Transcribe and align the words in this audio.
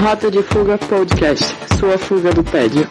Rota 0.00 0.30
de 0.30 0.44
Fuga 0.44 0.78
Podcast, 0.78 1.44
sua 1.76 1.98
fuga 1.98 2.32
do 2.32 2.44
tédio. 2.44 2.86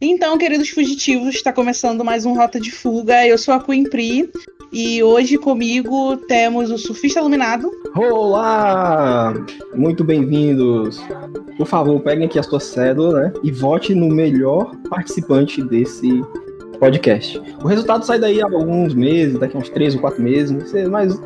Então, 0.00 0.38
queridos 0.38 0.70
fugitivos, 0.70 1.34
está 1.34 1.52
começando 1.52 2.02
mais 2.02 2.24
um 2.24 2.34
Rota 2.34 2.58
de 2.58 2.70
Fuga. 2.70 3.26
Eu 3.26 3.36
sou 3.36 3.52
a 3.52 3.62
Queen 3.62 3.84
Pri 3.84 4.30
e 4.72 5.02
hoje 5.02 5.36
comigo 5.36 6.16
temos 6.26 6.70
o 6.70 6.78
Surfista 6.78 7.20
Iluminado. 7.20 7.70
Olá! 7.94 9.34
Muito 9.74 10.02
bem-vindos. 10.02 11.02
Por 11.58 11.66
favor, 11.66 12.00
peguem 12.00 12.24
aqui 12.24 12.38
a 12.38 12.42
sua 12.42 12.60
cédula 12.60 13.24
né, 13.24 13.32
e 13.42 13.52
vote 13.52 13.94
no 13.94 14.08
melhor 14.08 14.74
participante 14.88 15.62
desse 15.62 16.22
podcast. 16.78 17.38
O 17.62 17.68
resultado 17.68 18.06
sai 18.06 18.18
daí 18.18 18.40
há 18.40 18.46
alguns 18.46 18.94
meses, 18.94 19.38
daqui 19.38 19.54
a 19.54 19.60
uns 19.60 19.68
três 19.68 19.94
ou 19.94 20.00
quatro 20.00 20.22
meses, 20.22 20.72
mas 20.88 21.20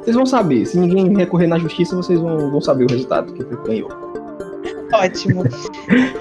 vocês 0.00 0.16
vão 0.16 0.26
saber. 0.26 0.66
Se 0.66 0.78
ninguém 0.78 1.14
recorrer 1.16 1.46
na 1.46 1.58
justiça, 1.58 1.94
vocês 1.94 2.18
vão, 2.18 2.50
vão 2.50 2.60
saber 2.60 2.84
o 2.84 2.90
resultado 2.90 3.32
que 3.32 3.44
ganhou. 3.66 3.90
Ótimo. 4.92 5.44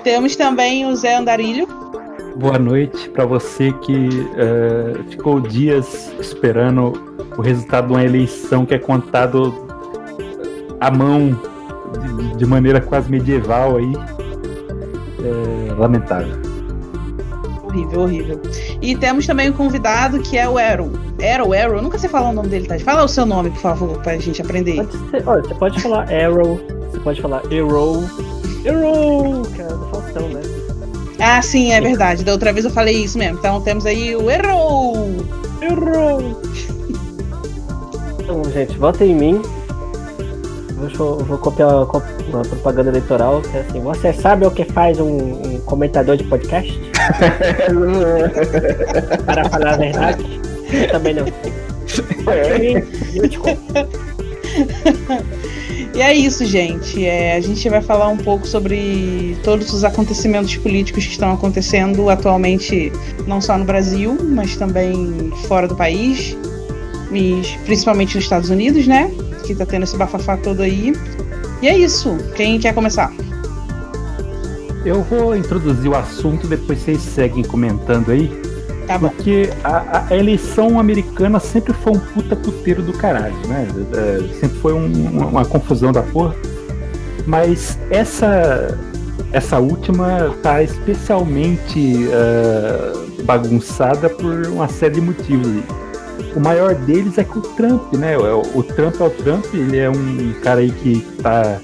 Temos 0.04 0.36
também 0.36 0.86
o 0.86 0.96
Zé 0.96 1.18
Andarilho. 1.18 1.68
Boa 2.36 2.60
noite 2.60 3.10
para 3.10 3.26
você 3.26 3.74
que 3.82 4.08
uh, 4.10 5.04
ficou 5.10 5.42
dias 5.42 6.14
esperando 6.20 6.94
o 7.38 7.42
resultado 7.42 7.88
de 7.88 7.94
uma 7.94 8.04
eleição 8.04 8.66
que 8.66 8.74
é 8.74 8.80
contado 8.80 9.54
à 10.80 10.90
mão 10.92 11.38
de, 12.18 12.38
de 12.38 12.46
maneira 12.46 12.80
quase 12.80 13.10
medieval 13.10 13.78
aí. 13.78 13.94
É, 15.22 15.74
lamentável. 15.74 16.49
Horrível, 17.70 18.02
horrível. 18.02 18.42
E 18.82 18.96
temos 18.96 19.28
também 19.28 19.50
um 19.50 19.54
convidado 19.54 20.20
que 20.22 20.38
é 20.38 20.50
o 20.50 20.58
Arrow. 20.58 20.92
Arrow, 21.22 21.54
Arrow, 21.54 21.76
eu 21.78 21.82
nunca 21.82 22.00
sei 22.00 22.10
falar 22.10 22.30
o 22.30 22.34
nome 22.34 22.50
dele, 22.50 22.68
tá? 22.68 22.80
Fala 22.80 23.04
o 23.04 23.08
seu 23.08 23.26
nome, 23.26 23.52
por 23.52 23.60
favor, 23.60 23.98
pra 24.02 24.18
gente 24.18 24.42
aprender. 24.42 24.78
Pode 24.78 25.10
ser, 25.12 25.28
olha, 25.28 25.44
você 25.44 25.56
pode 25.56 25.82
falar 25.82 26.12
Arrow, 26.12 26.60
você 26.92 27.00
pode 27.00 27.22
falar 27.22 27.44
Arrow. 27.46 28.04
Arrow, 28.68 29.44
cara, 29.56 29.76
do 29.76 29.86
Faustão, 29.86 30.30
né? 30.30 30.42
Ah, 31.20 31.42
sim, 31.42 31.72
é 31.74 31.82
verdade. 31.82 32.24
Da 32.24 32.32
outra 32.32 32.52
vez 32.52 32.66
eu 32.66 32.72
falei 32.72 33.04
isso 33.04 33.18
mesmo. 33.18 33.38
Então 33.38 33.62
temos 33.62 33.86
aí 33.86 34.16
o 34.16 34.32
Errou! 34.32 34.96
Errou! 35.62 36.42
Então, 38.20 38.44
gente, 38.46 38.78
votem 38.78 39.12
em 39.12 39.16
mim. 39.16 39.42
Eu 40.82 41.26
vou 41.26 41.38
copiar 41.38 41.70
uma 41.70 42.42
propaganda 42.42 42.90
eleitoral, 42.90 43.42
que 43.42 43.58
é 43.58 43.62
assim, 43.62 43.82
você 43.82 44.14
sabe 44.14 44.46
o 44.46 44.52
que 44.52 44.64
faz 44.64 44.98
um, 45.00 45.08
um 45.08 45.60
comentador 45.66 46.16
de 46.16 46.24
podcast? 46.24 46.80
Para 49.26 49.50
falar 49.50 49.74
a 49.74 49.78
verdade, 49.78 50.40
eu 50.72 50.88
também 50.90 51.16
não 51.16 51.26
sei. 51.26 51.52
E 52.62 52.76
eu 53.18 53.28
te 53.28 53.40
conto. 53.40 53.60
E 55.94 56.02
é 56.02 56.14
isso, 56.14 56.46
gente. 56.46 57.06
É, 57.06 57.36
a 57.36 57.42
gente 57.42 57.68
vai 57.68 57.82
falar 57.82 58.08
um 58.08 58.18
pouco 58.18 58.48
sobre 58.48 59.38
todos 59.44 59.74
os 59.74 59.84
acontecimentos 59.84 60.56
políticos 60.56 61.06
que 61.06 61.12
estão 61.12 61.34
acontecendo 61.34 62.10
atualmente, 62.10 62.94
não 63.28 63.42
só 63.42 63.58
no 63.58 63.66
Brasil, 63.66 64.18
mas 64.22 64.56
também 64.56 65.30
fora 65.48 65.68
do 65.68 65.76
país, 65.76 66.38
e 67.12 67.42
principalmente 67.66 68.16
nos 68.16 68.24
Estados 68.24 68.50
Unidos, 68.50 68.88
né? 68.88 69.12
Que 69.50 69.56
tá 69.56 69.66
tendo 69.66 69.82
esse 69.82 69.98
bafafá 69.98 70.38
todo 70.38 70.62
aí. 70.62 70.94
E 71.60 71.68
é 71.68 71.76
isso. 71.76 72.16
Quem 72.36 72.60
quer 72.60 72.72
começar? 72.72 73.12
Eu 74.86 75.02
vou 75.02 75.36
introduzir 75.36 75.90
o 75.90 75.96
assunto, 75.96 76.46
depois 76.46 76.80
vocês 76.80 77.02
seguem 77.02 77.44
comentando 77.44 78.12
aí. 78.12 78.30
Tá 78.86 79.00
bom. 79.00 79.10
Porque 79.10 79.50
a, 79.64 80.06
a, 80.08 80.16
eleição 80.16 80.80
americana 80.80 81.40
sempre 81.40 81.74
foi 81.74 81.94
um 81.94 82.00
puta 82.00 82.36
puteiro 82.36 82.84
do 82.84 82.94
caralho, 82.94 83.36
né? 83.48 83.68
É, 83.96 84.40
sempre 84.40 84.60
foi 84.60 84.74
um, 84.74 85.28
uma 85.28 85.44
confusão 85.44 85.92
da 85.92 86.04
porra. 86.04 86.36
Mas 87.26 87.80
essa 87.90 88.78
essa 89.34 89.58
última 89.58 90.36
tá 90.44 90.62
especialmente 90.62 92.06
uh, 92.06 93.24
bagunçada 93.24 94.10
por 94.12 94.46
uma 94.46 94.68
série 94.68 94.96
de 94.96 95.02
motivos. 95.02 95.64
O 96.36 96.40
maior 96.40 96.76
deles 96.76 97.18
é 97.18 97.24
que 97.24 97.38
o 97.38 97.42
Trump, 97.42 97.94
né? 97.94 98.18
O, 98.18 98.60
o 98.60 98.64
Trump 98.64 98.96
é 99.00 99.04
o 99.04 99.10
Trump, 99.10 99.46
ele 99.54 99.78
é 99.78 99.90
um 99.90 100.34
cara 100.42 100.60
aí 100.60 100.72
que 100.72 101.02
tá 101.22 101.60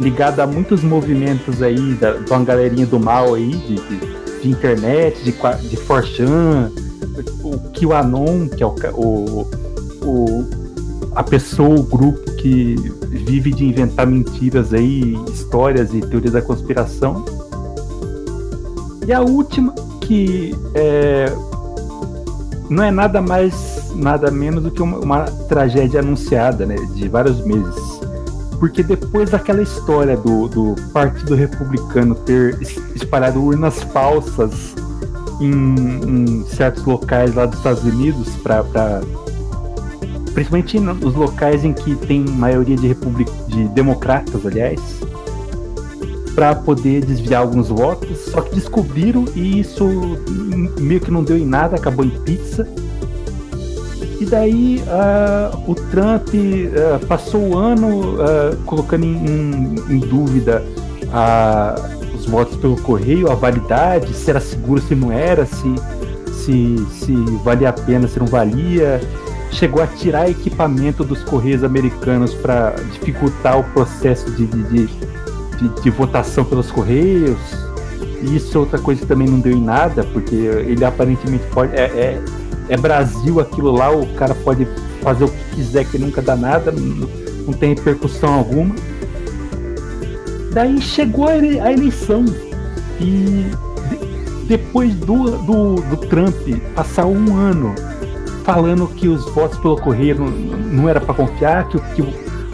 ligado 0.00 0.40
a 0.40 0.46
muitos 0.46 0.82
movimentos 0.82 1.62
aí, 1.62 1.94
da, 1.94 2.12
de 2.12 2.30
uma 2.30 2.44
galerinha 2.44 2.86
do 2.86 2.98
mal 2.98 3.34
aí, 3.34 3.50
de, 3.50 3.74
de 3.76 4.22
de 4.42 4.50
internet, 4.50 5.22
de, 5.22 5.32
de 5.68 5.76
Forchan, 5.76 6.70
o 7.42 7.58
QAnon, 7.70 8.48
que 8.48 8.62
é 8.62 8.66
o, 8.66 8.70
o, 8.92 9.46
o, 10.04 10.48
a 11.14 11.22
pessoa, 11.22 11.78
o 11.78 11.82
grupo 11.84 12.20
que 12.36 12.74
vive 13.08 13.52
de 13.52 13.64
inventar 13.64 14.06
mentiras 14.06 14.74
aí, 14.74 15.16
histórias 15.32 15.94
e 15.94 16.00
teorias 16.00 16.32
da 16.32 16.42
conspiração. 16.42 17.24
E 19.06 19.12
a 19.12 19.20
última, 19.20 19.72
que 20.00 20.52
é, 20.74 21.32
não 22.68 22.82
é 22.82 22.90
nada 22.90 23.22
mais, 23.22 23.81
nada 23.94 24.30
menos 24.30 24.62
do 24.62 24.70
que 24.70 24.82
uma, 24.82 24.98
uma 24.98 25.24
tragédia 25.48 26.00
anunciada, 26.00 26.66
né, 26.66 26.76
de 26.94 27.08
vários 27.08 27.44
meses 27.44 28.02
porque 28.62 28.80
depois 28.80 29.28
daquela 29.28 29.60
história 29.60 30.16
do, 30.16 30.46
do 30.46 30.76
Partido 30.92 31.34
Republicano 31.34 32.14
ter 32.14 32.56
espalhado 32.94 33.42
urnas 33.42 33.82
falsas 33.82 34.76
em, 35.40 35.74
em 36.06 36.44
certos 36.46 36.84
locais 36.84 37.34
lá 37.34 37.44
dos 37.44 37.58
Estados 37.58 37.82
Unidos, 37.82 38.28
para 38.36 39.00
principalmente 40.32 40.78
nos 40.78 41.12
locais 41.12 41.64
em 41.64 41.72
que 41.72 41.96
tem 41.96 42.24
maioria 42.24 42.76
de, 42.76 42.86
republic, 42.86 43.28
de 43.48 43.66
democratas, 43.70 44.46
aliás, 44.46 44.80
para 46.36 46.54
poder 46.54 47.04
desviar 47.04 47.42
alguns 47.42 47.68
votos, 47.68 48.16
só 48.30 48.42
que 48.42 48.54
descobriram 48.54 49.24
e 49.34 49.58
isso 49.58 49.84
meio 50.78 51.00
que 51.00 51.10
não 51.10 51.24
deu 51.24 51.36
em 51.36 51.44
nada, 51.44 51.74
acabou 51.74 52.04
em 52.04 52.10
pizza. 52.10 52.64
E 54.22 54.24
daí 54.24 54.80
uh, 54.86 55.68
o 55.68 55.74
Trump 55.74 56.28
uh, 56.28 57.04
passou 57.06 57.40
o 57.40 57.58
ano 57.58 58.14
uh, 58.14 58.56
colocando 58.64 59.04
em, 59.04 59.74
em, 59.90 59.98
dúvida 59.98 60.62
os 62.14 62.24
votos 62.26 62.56
pelo 62.58 62.80
correio, 62.82 63.32
a 63.32 63.34
validade, 63.34 64.14
se 64.14 64.30
era 64.30 64.38
seguro, 64.38 64.80
se 64.80 64.94
não 64.94 65.10
era, 65.10 65.44
se, 65.44 65.74
se, 66.32 66.76
se 66.92 67.12
valia 67.42 67.70
a 67.70 67.72
pena, 67.72 68.06
se 68.06 68.20
não 68.20 68.26
valia. 68.28 69.00
Chegou 69.50 69.82
a 69.82 69.88
tirar 69.88 70.30
equipamento 70.30 71.02
dos 71.02 71.24
correios 71.24 71.64
americanos 71.64 72.32
para 72.32 72.76
dificultar 72.92 73.58
o 73.58 73.64
processo 73.72 74.30
de, 74.30 74.46
de, 74.46 74.86
de, 74.86 75.82
de, 75.82 75.90
votação 75.90 76.44
pelos 76.44 76.70
correios. 76.70 77.38
Isso 78.22 78.56
é 78.56 78.60
outra 78.60 78.78
coisa 78.78 79.00
que 79.00 79.06
também 79.06 79.26
não 79.26 79.40
deu 79.40 79.52
em 79.52 79.60
nada, 79.60 80.04
porque 80.04 80.36
ele 80.36 80.84
aparentemente 80.84 81.44
pode. 81.52 81.74
É, 81.74 81.86
é, 81.86 82.22
é 82.68 82.76
Brasil 82.76 83.40
aquilo 83.40 83.72
lá, 83.72 83.90
o 83.90 84.06
cara 84.14 84.34
pode 84.34 84.66
fazer 85.02 85.24
o 85.24 85.28
que 85.28 85.56
quiser 85.56 85.84
que 85.84 85.98
nunca 85.98 86.22
dá 86.22 86.36
nada, 86.36 86.70
não, 86.70 87.08
não 87.46 87.52
tem 87.52 87.74
repercussão 87.74 88.34
alguma. 88.34 88.74
Daí 90.52 90.80
chegou 90.80 91.28
a 91.28 91.36
eleição 91.36 92.24
e 93.00 93.46
de, 93.92 94.46
depois 94.46 94.94
do, 94.94 95.30
do, 95.38 95.74
do, 95.76 95.96
Trump 96.08 96.36
passar 96.74 97.06
um 97.06 97.36
ano 97.36 97.74
falando 98.44 98.86
que 98.86 99.08
os 99.08 99.24
votos 99.32 99.58
pelo 99.58 99.76
correio 99.76 100.18
não, 100.18 100.28
não 100.28 100.88
era 100.88 101.00
para 101.00 101.14
confiar, 101.14 101.68
que, 101.68 101.78
que 101.94 102.02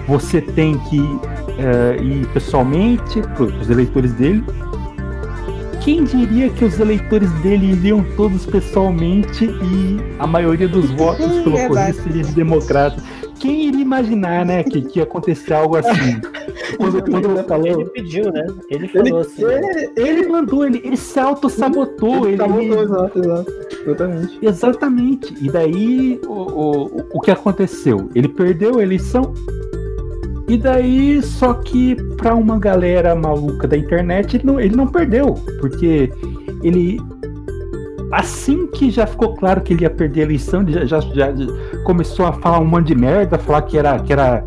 você 0.07 0.41
tem 0.41 0.79
que 0.79 1.01
uh, 1.01 2.03
ir 2.03 2.27
pessoalmente 2.29 3.21
para 3.21 3.45
os 3.45 3.69
eleitores 3.69 4.13
dele 4.13 4.45
quem 5.89 6.05
diria 6.05 6.51
que 6.51 6.67
os 6.67 6.79
eleitores 6.79 7.33
dele 7.41 7.73
iriam 7.73 8.05
todos 8.15 8.45
pessoalmente 8.45 9.47
e 9.47 9.97
a 10.19 10.27
maioria 10.27 10.69
dos 10.69 10.91
votos 10.91 11.27
pelo 11.43 11.67
correio 11.67 11.95
seria 11.95 12.23
de 12.25 12.33
democrata? 12.35 13.03
Quem 13.41 13.69
iria 13.69 13.81
imaginar, 13.81 14.45
né, 14.45 14.63
que, 14.65 14.83
que 14.83 14.99
ia 14.99 15.05
acontecer 15.05 15.55
algo 15.55 15.77
assim? 15.77 16.21
Quando, 16.77 17.03
quando 17.11 17.31
ele 17.31 17.43
falou, 17.45 17.67
ele 17.67 17.85
pediu, 17.87 18.31
né? 18.31 18.47
Ele 18.69 18.89
falou 18.89 19.07
ele, 19.07 19.17
assim. 19.21 19.43
Ele, 19.43 19.93
ele, 19.97 20.29
mandou, 20.29 20.67
ele, 20.67 20.83
ele 20.85 20.97
se 20.99 21.19
auto-sabotou. 21.19 22.29
Ele, 22.29 22.35
ele, 22.35 22.37
sabotou, 22.37 22.83
exato, 22.83 23.19
exato. 23.19 23.53
Exatamente. 23.87 24.39
Exatamente. 24.43 25.35
E 25.41 25.51
daí, 25.51 26.21
o, 26.27 26.33
o, 26.33 27.07
o 27.15 27.21
que 27.21 27.31
aconteceu? 27.31 28.11
Ele 28.15 28.29
perdeu 28.29 28.79
a 28.79 28.83
eleição, 28.83 29.33
e 30.49 30.57
daí, 30.57 31.23
só 31.23 31.53
que 31.53 31.95
para 32.17 32.35
uma 32.35 32.59
galera 32.59 33.15
maluca 33.15 33.69
da 33.69 33.77
internet, 33.77 34.37
ele 34.37 34.47
não, 34.47 34.59
ele 34.59 34.75
não 34.75 34.87
perdeu, 34.87 35.35
porque 35.61 36.11
ele 36.63 36.99
assim 38.11 38.67
que 38.69 38.91
já 38.91 39.07
ficou 39.07 39.35
claro 39.37 39.61
que 39.61 39.75
ele 39.75 39.83
ia 39.83 39.91
perder 39.91 40.23
a 40.23 40.25
eleição, 40.25 40.63
ele 40.63 40.87
já, 40.87 41.01
já, 41.01 41.01
já 41.01 41.47
começou 41.85 42.25
a 42.25 42.33
falar 42.33 42.61
um 42.61 42.65
monte 42.65 42.87
de 42.87 42.95
merda, 42.95 43.39
falar 43.39 43.61
que 43.63 43.77
era 43.77 43.99
que 43.99 44.11
era 44.11 44.43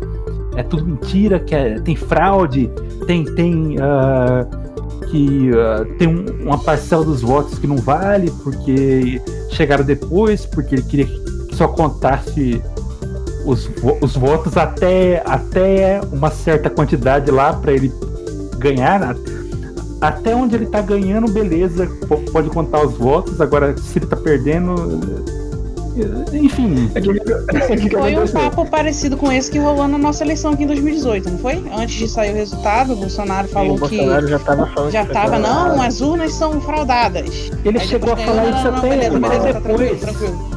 é 0.56 0.62
tudo 0.64 0.84
mentira, 0.84 1.38
que 1.38 1.54
é, 1.54 1.78
tem 1.78 1.94
fraude, 1.94 2.68
tem 3.06 3.24
tem 3.24 3.76
uh, 3.76 5.06
que 5.08 5.50
uh, 5.50 5.84
tem 5.98 6.08
um, 6.08 6.26
uma 6.46 6.58
parcela 6.58 7.04
dos 7.04 7.22
votos 7.22 7.60
que 7.60 7.66
não 7.68 7.76
vale 7.76 8.28
porque 8.42 9.22
chegaram 9.50 9.84
depois, 9.84 10.44
porque 10.46 10.74
ele 10.74 10.82
queria 10.82 11.06
que 11.06 11.54
só 11.54 11.68
contasse 11.68 12.60
os, 13.44 13.70
os 14.00 14.16
votos 14.16 14.56
até, 14.56 15.22
até 15.24 16.00
uma 16.12 16.30
certa 16.30 16.70
quantidade 16.70 17.30
lá 17.30 17.52
para 17.52 17.72
ele 17.72 17.92
ganhar. 18.58 19.16
Até 20.00 20.34
onde 20.34 20.56
ele 20.56 20.66
tá 20.66 20.80
ganhando, 20.80 21.30
beleza, 21.30 21.88
pode 22.32 22.50
contar 22.50 22.84
os 22.84 22.94
votos. 22.94 23.40
Agora, 23.40 23.76
se 23.76 23.98
ele 23.98 24.06
tá 24.06 24.16
perdendo. 24.16 25.00
Enfim. 26.32 26.90
Foi 27.90 28.18
um 28.18 28.26
papo 28.26 28.66
parecido 28.66 29.16
com 29.16 29.30
esse 29.30 29.50
que 29.50 29.58
rolou 29.58 29.86
na 29.86 29.98
nossa 29.98 30.24
eleição 30.24 30.52
aqui 30.52 30.64
em 30.64 30.66
2018, 30.66 31.30
não 31.30 31.38
foi? 31.38 31.62
Antes 31.76 31.96
de 31.96 32.08
sair 32.08 32.32
o 32.32 32.34
resultado, 32.34 32.94
o 32.94 32.96
Bolsonaro 32.96 33.46
falou 33.48 33.76
Sim, 33.78 33.84
o 33.84 33.88
que. 33.88 33.96
Bolsonaro 33.98 34.26
já 34.26 34.38
tava 34.38 34.66
falando 34.68 34.90
Já 34.90 35.06
que 35.06 35.12
tava, 35.12 35.38
não, 35.38 35.82
as 35.82 36.00
urnas 36.00 36.32
são 36.32 36.60
fraudadas. 36.62 37.50
Ele 37.64 37.78
Aí 37.78 37.86
chegou 37.86 38.14
a 38.14 38.16
falar 38.16 38.44
ganhou, 38.44 38.56
isso 38.56 38.64
não, 38.64 38.72
não, 38.72 38.78
até 38.78 38.88
beleza, 38.88 39.20
beleza, 39.20 39.52
tá 39.52 39.60
tranquilo, 39.60 39.78
depois. 39.78 40.00
tranquilo. 40.00 40.52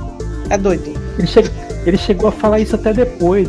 É 0.49 0.57
doido. 0.57 0.93
Ele, 1.17 1.27
che 1.27 1.64
ele 1.85 1.97
chegou 1.97 2.29
a 2.29 2.31
falar 2.31 2.59
isso 2.59 2.75
até 2.75 2.91
depois, 2.93 3.47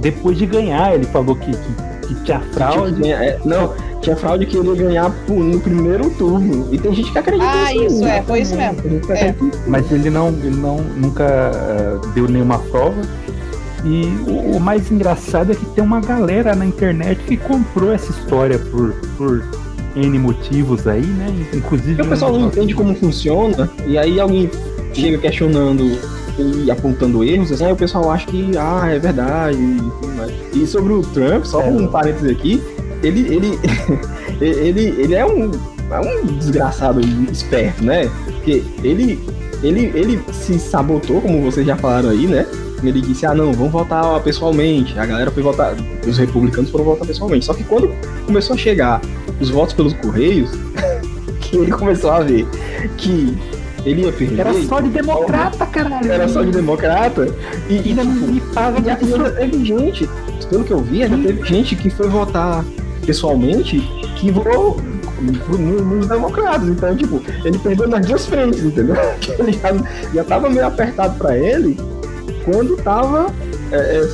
depois 0.00 0.38
de 0.38 0.46
ganhar. 0.46 0.94
Ele 0.94 1.04
falou 1.06 1.36
que, 1.36 1.50
que, 1.50 2.08
que 2.08 2.14
tinha 2.24 2.40
fraude. 2.52 3.10
É, 3.10 3.38
não, 3.44 3.74
tinha 4.00 4.16
fraude 4.16 4.46
que 4.46 4.56
ele 4.56 4.68
ia 4.68 4.74
ganhar 4.76 5.14
no 5.28 5.60
primeiro 5.60 6.08
turno. 6.10 6.66
E 6.72 6.78
tem 6.78 6.94
gente 6.94 7.12
que 7.12 7.18
acredita 7.18 7.50
Ah, 7.50 7.74
isso, 7.74 8.00
né? 8.00 8.18
é, 8.18 8.22
foi 8.22 8.40
isso 8.40 8.56
mesmo. 8.56 8.76
Que 9.00 9.12
É. 9.12 9.34
mas 9.66 9.90
ele 9.92 10.08
não, 10.10 10.28
ele 10.28 10.56
não 10.56 10.78
nunca 10.96 11.24
ah, 11.26 12.00
deu 12.14 12.28
nenhuma 12.28 12.58
prova. 12.58 13.00
E 13.84 14.06
o, 14.26 14.56
o 14.56 14.60
mais 14.60 14.90
engraçado 14.90 15.52
é 15.52 15.54
que 15.54 15.64
tem 15.66 15.84
uma 15.84 16.00
galera 16.00 16.54
na 16.54 16.66
internet 16.66 17.20
que 17.24 17.36
comprou 17.36 17.92
essa 17.92 18.10
história 18.10 18.58
por, 18.58 18.92
por 19.16 19.44
N 19.94 20.18
motivos 20.18 20.86
aí, 20.86 21.06
né? 21.06 21.26
Inclusive. 21.54 21.94
Porque 21.96 22.06
o 22.08 22.10
pessoal 22.10 22.32
não 22.32 22.46
entende 22.48 22.74
como 22.74 22.94
funciona, 22.94 23.70
e 23.86 23.96
aí 23.96 24.18
alguém 24.18 24.50
chega 24.92 25.18
questionando 25.18 25.98
e 26.38 26.70
apontando 26.70 27.24
erros, 27.24 27.50
assim, 27.52 27.64
aí 27.64 27.72
o 27.72 27.76
pessoal 27.76 28.10
acha 28.10 28.26
que, 28.26 28.50
ah, 28.56 28.88
é 28.88 28.98
verdade, 28.98 29.58
e 29.58 29.76
tudo 30.00 30.14
mais. 30.16 30.32
E 30.54 30.66
sobre 30.66 30.92
o 30.92 31.02
Trump, 31.02 31.44
só 31.44 31.62
É. 31.62 31.68
um 31.68 31.86
parênteses 31.88 32.30
aqui, 32.30 32.62
ele, 33.02 33.20
ele, 33.32 33.58
ele, 34.40 34.82
ele 35.02 35.14
é 35.14 35.26
um, 35.26 35.50
é 35.90 36.00
um 36.00 36.26
desgraçado 36.38 37.00
esperto, 37.30 37.84
né? 37.84 38.10
Porque 38.26 38.62
ele, 38.82 39.18
ele, 39.62 39.92
ele 39.94 40.20
se 40.32 40.58
sabotou, 40.58 41.20
como 41.20 41.42
vocês 41.42 41.66
já 41.66 41.76
falaram 41.76 42.10
aí, 42.10 42.26
né? 42.26 42.46
Ele 42.82 43.00
disse, 43.00 43.26
ah 43.26 43.34
não, 43.34 43.52
vamos 43.52 43.72
votar 43.72 44.20
pessoalmente. 44.22 44.96
A 44.98 45.04
galera 45.04 45.30
foi 45.32 45.42
votar, 45.42 45.74
os 46.06 46.16
republicanos 46.16 46.70
foram 46.70 46.84
votar 46.84 47.06
pessoalmente. 47.06 47.44
Só 47.44 47.52
que 47.52 47.64
quando 47.64 47.92
começou 48.24 48.54
a 48.54 48.56
chegar 48.56 49.00
os 49.40 49.50
votos 49.50 49.74
pelos 49.74 49.92
Correios, 49.94 50.50
que 51.40 51.56
ele 51.56 51.72
começou 51.72 52.10
a 52.12 52.20
ver 52.20 52.46
que 52.96 53.36
ele 53.90 54.02
ia 54.02 54.12
perder. 54.12 54.40
Era 54.40 54.54
só 54.64 54.80
de 54.80 54.88
democrata, 54.90 55.66
caralho. 55.66 56.10
Era 56.10 56.28
só 56.28 56.42
de 56.42 56.50
democrata. 56.50 57.26
E, 57.68 57.74
e 57.74 57.88
Ainda 57.90 58.04
não 58.04 58.28
me 58.28 58.40
paga 58.40 58.80
de 58.80 58.90
ainda 58.90 59.30
teve 59.30 59.64
gente, 59.64 60.08
pelo 60.48 60.64
que 60.64 60.72
eu 60.72 60.80
vi, 60.80 61.02
ainda 61.02 61.16
teve 61.16 61.44
gente 61.44 61.76
que 61.76 61.90
foi 61.90 62.08
votar 62.08 62.64
pessoalmente 63.04 63.80
que 64.16 64.30
votou 64.30 64.76
nos 65.20 66.06
democratas. 66.06 66.68
Então, 66.68 66.96
tipo, 66.96 67.22
ele 67.44 67.58
perdeu 67.58 67.88
nas 67.88 68.06
duas 68.06 68.26
frentes, 68.26 68.62
entendeu? 68.62 68.96
Ele 69.38 69.52
já, 69.52 69.74
já 70.14 70.24
tava 70.24 70.48
meio 70.48 70.66
apertado 70.66 71.18
pra 71.18 71.36
ele 71.36 71.76
quando 72.44 72.76
tava 72.76 73.32
é, 73.72 73.76
é, 73.76 74.08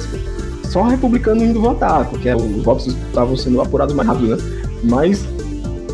só 0.64 0.82
republicano 0.82 1.42
indo 1.42 1.60
votar, 1.60 2.08
porque 2.08 2.32
os 2.32 2.62
votos 2.62 2.86
estavam 2.86 3.36
sendo 3.36 3.60
apurados 3.60 3.94
mais 3.94 4.08
rápido, 4.08 4.36
né? 4.36 4.36
Mas 4.82 5.24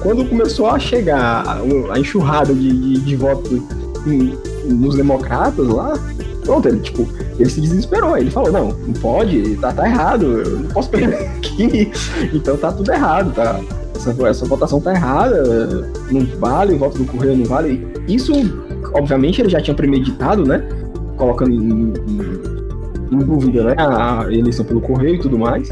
quando 0.02 0.24
começou 0.28 0.66
a 0.68 0.78
chegar 0.78 1.44
a, 1.92 1.98
enxurrada 1.98 2.54
de, 2.54 2.70
de, 2.70 3.00
de 3.00 3.16
votos 3.16 3.60
nos 4.66 4.96
democratas 4.96 5.66
lá, 5.68 5.98
pronto, 6.44 6.68
ele 6.68 6.80
tipo, 6.80 7.06
ele 7.38 7.50
se 7.50 7.60
desesperou. 7.60 8.16
Ele 8.16 8.30
falou, 8.30 8.50
não, 8.52 8.68
não 8.68 8.92
pode, 8.94 9.56
tá, 9.56 9.72
tá 9.72 9.86
errado, 9.86 10.24
eu 10.40 10.58
não 10.60 10.68
posso 10.70 10.88
perder 10.90 11.16
aqui. 11.38 11.90
Então 12.32 12.56
tá 12.56 12.72
tudo 12.72 12.90
errado, 12.92 13.32
tá? 13.34 13.60
Essa, 13.94 14.28
essa 14.28 14.46
votação 14.46 14.80
tá 14.80 14.94
errada, 14.94 15.86
não 16.10 16.24
vale, 16.38 16.74
o 16.74 16.78
voto 16.78 16.96
do 16.98 17.04
Correio 17.04 17.36
não 17.36 17.44
vale. 17.44 17.86
Isso, 18.08 18.32
obviamente, 18.94 19.42
ele 19.42 19.50
já 19.50 19.60
tinha 19.60 19.74
premeditado, 19.74 20.44
né? 20.46 20.66
Colocando 21.16 21.50
em, 21.50 21.58
em- 21.58 22.50
em 23.12 23.18
dúvida 23.18 23.64
né? 23.64 23.74
a, 23.76 24.22
a 24.24 24.32
eleição 24.32 24.64
pelo 24.64 24.80
Correio 24.80 25.16
e 25.16 25.18
tudo 25.18 25.38
mais. 25.38 25.68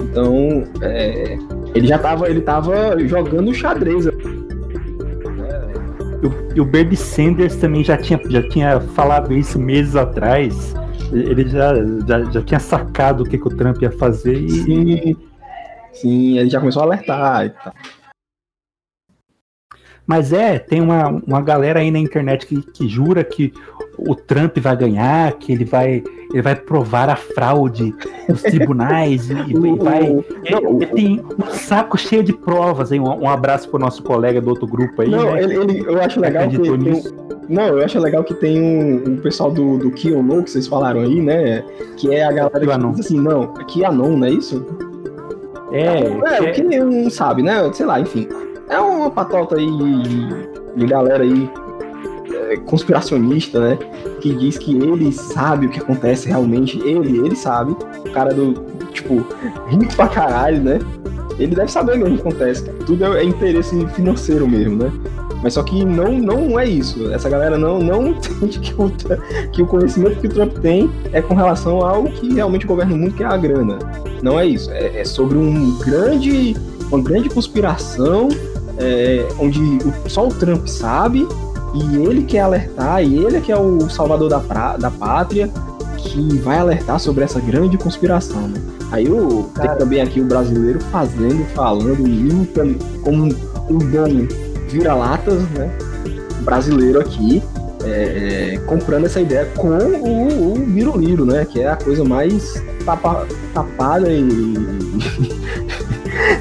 Então, 0.00 0.64
é, 0.82 1.38
ele 1.74 1.86
já 1.86 1.98
tava, 1.98 2.28
ele 2.28 2.40
tava 2.40 2.98
jogando 3.06 3.52
xadrez. 3.54 4.06
E 4.06 4.10
o- 6.26 6.50
E 6.56 6.60
o 6.60 6.64
Bernie 6.64 6.96
Sanders 6.96 7.56
também 7.56 7.84
já 7.84 7.96
tinha, 7.96 8.20
já 8.28 8.42
tinha 8.48 8.80
falado 8.80 9.32
isso 9.32 9.58
meses 9.58 9.94
atrás. 9.96 10.74
Ele 11.12 11.48
já, 11.48 11.72
já, 12.06 12.24
já 12.30 12.42
tinha 12.42 12.60
sacado 12.60 13.22
o 13.22 13.26
que, 13.26 13.38
que 13.38 13.46
o 13.46 13.56
Trump 13.56 13.80
ia 13.82 13.90
fazer 13.90 14.34
e, 14.34 14.50
Sim, 14.50 15.16
sim, 15.92 16.38
ele 16.38 16.50
já 16.50 16.58
começou 16.60 16.82
a 16.82 16.86
alertar 16.86 17.46
e 17.46 17.50
tal. 17.50 17.72
Mas 20.10 20.32
é, 20.32 20.58
tem 20.58 20.80
uma, 20.80 21.22
uma 21.24 21.40
galera 21.40 21.78
aí 21.78 21.88
na 21.88 22.00
internet 22.00 22.44
que, 22.44 22.60
que 22.62 22.88
jura 22.88 23.22
que 23.22 23.52
o 23.96 24.12
Trump 24.16 24.58
vai 24.58 24.76
ganhar, 24.76 25.34
que 25.34 25.52
ele 25.52 25.64
vai, 25.64 26.02
ele 26.32 26.42
vai 26.42 26.56
provar 26.56 27.08
a 27.08 27.14
fraude 27.14 27.94
nos 28.28 28.42
tribunais 28.42 29.30
e, 29.30 29.34
e 29.34 29.54
vai. 29.78 30.12
Não, 30.50 30.80
tem 30.80 31.24
um 31.38 31.46
saco 31.52 31.96
cheio 31.96 32.24
de 32.24 32.32
provas 32.32 32.90
aí. 32.90 32.98
Um, 32.98 33.04
um 33.04 33.28
abraço 33.28 33.68
pro 33.68 33.78
nosso 33.78 34.02
colega 34.02 34.40
do 34.40 34.50
outro 34.50 34.66
grupo 34.66 35.00
aí. 35.00 35.08
Não, 35.08 35.32
né, 35.32 35.44
ele, 35.44 35.54
ele- 35.54 35.84
eu 35.86 36.02
acho 36.02 36.18
legal 36.18 36.48
que 36.48 36.58
tem. 36.58 37.04
Não, 37.48 37.66
eu 37.68 37.84
acho 37.84 38.00
legal 38.00 38.24
que 38.24 38.34
tem 38.34 38.60
um, 38.60 39.12
um 39.12 39.16
pessoal 39.18 39.52
do, 39.52 39.78
do 39.78 39.92
QAnon 39.92 40.42
que 40.42 40.50
vocês 40.50 40.66
falaram 40.66 41.02
aí, 41.02 41.20
né? 41.20 41.62
Que 41.96 42.12
é 42.12 42.24
a 42.24 42.32
galera 42.32 42.58
que 42.58 42.88
diz 42.96 43.06
assim, 43.06 43.20
não, 43.20 43.54
QAnon, 43.72 44.16
não 44.16 44.26
é 44.26 44.30
isso? 44.30 44.66
É, 45.70 46.00
É, 46.00 46.40
o 46.40 46.46
é, 46.48 46.50
que 46.50 46.62
não 46.64 47.08
sabe, 47.08 47.44
né? 47.44 47.72
Sei 47.72 47.86
lá, 47.86 48.00
enfim. 48.00 48.26
É 48.70 48.78
uma 48.78 49.10
patota 49.10 49.56
aí 49.56 49.66
de, 50.76 50.86
galera 50.86 51.24
aí 51.24 51.50
é, 52.32 52.56
conspiracionista, 52.58 53.58
né? 53.60 53.78
Que 54.20 54.32
diz 54.32 54.56
que 54.56 54.76
ele 54.76 55.12
sabe 55.12 55.66
o 55.66 55.68
que 55.68 55.80
acontece 55.80 56.28
realmente. 56.28 56.78
Ele, 56.78 57.18
ele 57.18 57.34
sabe. 57.34 57.72
O 57.72 58.12
cara 58.12 58.32
do, 58.32 58.54
tipo, 58.92 59.26
rico 59.66 59.94
pra 59.96 60.06
caralho, 60.06 60.62
né? 60.62 60.78
Ele 61.36 61.54
deve 61.54 61.70
saber 61.70 62.00
o 62.00 62.04
que 62.04 62.20
acontece. 62.20 62.62
Tudo 62.86 63.04
é, 63.04 63.22
é 63.22 63.24
interesse 63.24 63.86
financeiro 63.88 64.48
mesmo, 64.48 64.84
né? 64.84 64.92
Mas 65.42 65.54
só 65.54 65.62
que 65.62 65.84
não, 65.84 66.12
não 66.12 66.60
é 66.60 66.68
isso. 66.68 67.10
Essa 67.12 67.28
galera 67.28 67.58
não, 67.58 67.80
não 67.80 68.06
entende 68.14 68.60
que 68.60 68.74
o, 68.80 68.92
que 69.50 69.62
o 69.62 69.66
conhecimento 69.66 70.20
que 70.20 70.28
o 70.28 70.30
Trump 70.30 70.58
tem 70.58 70.88
é 71.12 71.20
com 71.20 71.34
relação 71.34 71.84
ao 71.84 72.04
que 72.04 72.34
realmente 72.34 72.66
governa 72.66 72.94
o 72.94 72.98
mundo, 72.98 73.14
que 73.14 73.24
é 73.24 73.26
a 73.26 73.36
grana. 73.36 73.78
Não 74.22 74.38
é 74.38 74.46
isso. 74.46 74.70
É, 74.70 75.00
é 75.00 75.04
sobre 75.04 75.36
um 75.36 75.76
grande, 75.78 76.54
uma 76.90 77.02
grande 77.02 77.28
conspiração 77.30 78.28
é, 78.80 79.26
onde 79.38 79.60
o- 79.60 80.08
só 80.10 80.26
o 80.26 80.30
Trump 80.34 80.66
sabe 80.66 81.26
e 81.74 81.96
ele 81.96 82.24
quer 82.24 82.40
alertar, 82.40 83.02
e 83.04 83.18
ele 83.24 83.36
é 83.36 83.40
que 83.40 83.52
é 83.52 83.56
o 83.56 83.88
salvador 83.88 84.28
da, 84.28 84.40
pra- 84.40 84.76
da 84.76 84.90
pátria, 84.90 85.48
que 85.98 86.38
vai 86.38 86.58
alertar 86.58 86.98
sobre 86.98 87.22
essa 87.24 87.38
grande 87.38 87.76
conspiração. 87.78 88.48
Né? 88.48 88.60
Aí 88.90 89.08
o, 89.08 89.44
tem 89.54 89.66
Cara. 89.66 89.76
também 89.78 90.00
aqui 90.00 90.20
o 90.20 90.24
brasileiro 90.24 90.80
fazendo, 90.90 91.44
falando, 91.54 92.02
como 93.02 93.24
um, 93.24 93.78
bom 93.78 94.26
vira-latas, 94.68 95.42
né? 95.50 95.70
Brasileiro 96.40 97.00
aqui, 97.00 97.42
é, 97.84 98.54
é, 98.54 98.58
comprando 98.66 99.04
essa 99.06 99.20
ideia 99.20 99.46
com 99.56 99.68
o, 99.68 100.54
o 100.54 100.58
Biruliro, 100.58 101.24
né? 101.24 101.44
Que 101.44 101.60
é 101.60 101.68
a 101.68 101.76
coisa 101.76 102.02
mais 102.02 102.62
tapa- 102.84 103.26
tapada 103.54 104.10
e, 104.10 104.20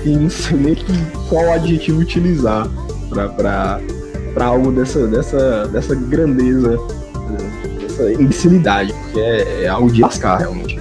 e 0.05 0.15
não 0.15 0.29
sei 0.29 0.57
nem 0.57 0.75
que, 0.75 0.85
qual 1.27 1.51
adjetivo 1.51 1.99
utilizar 1.99 2.67
pra, 3.09 3.29
pra, 3.29 3.79
pra 4.33 4.45
algo 4.45 4.71
dessa, 4.71 5.07
dessa, 5.07 5.67
dessa 5.67 5.95
grandeza, 5.95 6.77
dessa 7.81 8.11
imbecilidade, 8.13 8.93
porque 8.93 9.19
é, 9.19 9.63
é 9.63 9.67
algo 9.67 9.91
de 9.91 10.01
lascar, 10.01 10.37
realmente. 10.37 10.79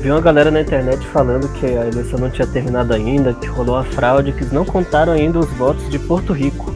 Vi 0.00 0.10
uma 0.10 0.20
galera 0.20 0.50
na 0.50 0.60
internet 0.60 1.06
falando 1.08 1.48
que 1.52 1.66
a 1.66 1.86
eleição 1.86 2.18
não 2.18 2.28
tinha 2.28 2.46
terminado 2.46 2.92
ainda, 2.92 3.32
que 3.34 3.46
rolou 3.46 3.76
a 3.76 3.84
fraude, 3.84 4.32
que 4.32 4.44
não 4.52 4.64
contaram 4.64 5.12
ainda 5.12 5.38
os 5.38 5.50
votos 5.50 5.88
de 5.88 5.98
Porto 5.98 6.32
Rico. 6.32 6.74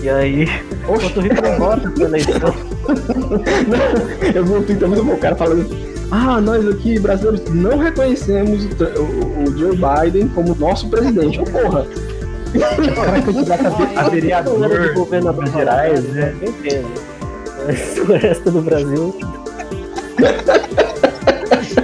E 0.00 0.08
aí, 0.08 0.46
Porto 0.86 1.20
Rico 1.20 1.42
não 1.42 1.58
vota 1.58 1.90
pra 1.90 2.04
eleição. 2.04 2.54
Eu 4.34 4.44
vi 4.44 4.52
um 4.52 4.62
tweet 4.62 4.84
muito 4.84 5.04
bom, 5.04 5.12
o 5.14 5.18
cara 5.18 5.34
falando. 5.36 5.66
Ah, 6.10 6.40
nós 6.40 6.66
aqui, 6.68 6.98
brasileiros, 7.00 7.42
não 7.52 7.78
reconhecemos 7.78 8.64
o, 8.64 8.68
Tr- 8.68 8.98
o- 8.98 9.42
o 9.50 9.58
Joe 9.58 9.76
Biden 9.76 10.28
como 10.28 10.54
nosso 10.54 10.88
presidente. 10.88 11.40
Ô, 11.40 11.44
porra! 11.44 11.84
o 12.54 12.94
cara 12.94 13.18
é 13.18 13.22
candidato 13.22 13.66
a, 13.66 13.70
ve- 13.70 13.82
a 13.82 13.86
Galera 13.86 14.04
de 14.10 14.20
vereador 14.20 14.94
governador 14.94 15.42
Minas 15.44 15.52
Gerais, 15.58 16.04
né? 16.04 16.34
Entendo. 16.42 16.86
O 18.08 18.12
resto 18.12 18.50
do 18.52 18.62
Brasil. 18.62 19.16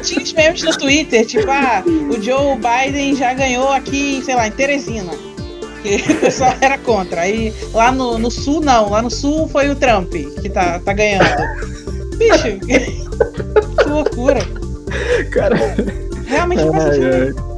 Tinha 0.02 0.22
os 0.22 0.32
memes 0.32 0.62
no 0.62 0.76
Twitter, 0.78 1.26
tipo, 1.26 1.50
ah, 1.50 1.82
o 1.86 2.22
Joe 2.22 2.56
Biden 2.56 3.16
já 3.16 3.34
ganhou 3.34 3.68
aqui, 3.72 4.22
sei 4.24 4.34
lá, 4.36 4.46
em 4.46 4.52
Teresina. 4.52 5.10
Que 5.82 5.96
o 6.12 6.20
pessoal 6.20 6.54
era 6.60 6.78
contra. 6.78 7.22
Aí 7.22 7.52
lá 7.74 7.90
no, 7.90 8.18
no 8.18 8.30
sul, 8.30 8.60
não. 8.60 8.90
Lá 8.90 9.02
no 9.02 9.10
sul 9.10 9.48
foi 9.48 9.68
o 9.68 9.74
Trump 9.76 10.12
que 10.12 10.48
tá, 10.48 10.78
tá 10.78 10.92
ganhando. 10.92 11.24
Bicho, 12.16 12.58
Que 12.66 13.02
loucura. 13.88 14.40
Cara, 15.32 15.56
Realmente 16.26 16.64
não 16.64 16.72
faz 16.72 16.94
sentido. 16.94 17.52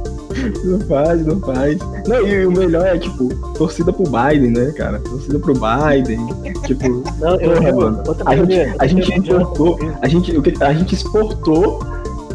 Não 0.65 0.79
faz, 0.87 1.25
não 1.25 1.39
faz. 1.39 1.77
Não, 2.07 2.27
e 2.27 2.45
o 2.45 2.51
melhor 2.51 2.85
é, 2.85 2.97
tipo, 2.97 3.33
torcida 3.57 3.93
pro 3.93 4.03
Biden, 4.03 4.51
né, 4.51 4.71
cara? 4.75 4.99
Torcida 4.99 5.39
pro 5.39 5.53
Biden. 5.53 6.19
Tipo, 6.65 7.03
Não, 7.19 7.39
eu, 7.39 7.53
Porra, 7.53 7.69
eu, 7.69 7.75
mano. 7.75 8.03
a 8.25 8.35
gente, 8.35 8.75
a 8.79 8.87
gente 8.87 9.13
importou, 9.13 9.79
a 10.01 10.07
gente, 10.07 10.37
o 10.37 10.41
que- 10.41 10.61
a 10.63 10.73
gente 10.73 10.93
exportou, 10.93 11.79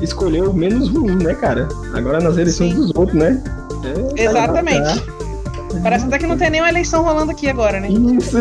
escolheu 0.00 0.50
o 0.50 0.54
menos 0.54 0.88
ruim, 0.88 1.16
né, 1.16 1.35
cara? 1.35 1.68
Agora 1.92 2.20
nas 2.20 2.38
eleições 2.38 2.70
Sim. 2.73 2.76
dos 2.80 2.90
outros, 2.94 3.18
né? 3.18 3.42
É, 4.16 4.23
Exatamente. 4.25 5.02
Parece 5.83 6.05
até 6.07 6.19
que 6.19 6.27
não 6.27 6.37
tem 6.37 6.50
nenhuma 6.50 6.69
eleição 6.69 7.03
rolando 7.03 7.31
aqui 7.31 7.49
agora, 7.49 7.81
né? 7.81 7.89
Isso, 7.89 8.39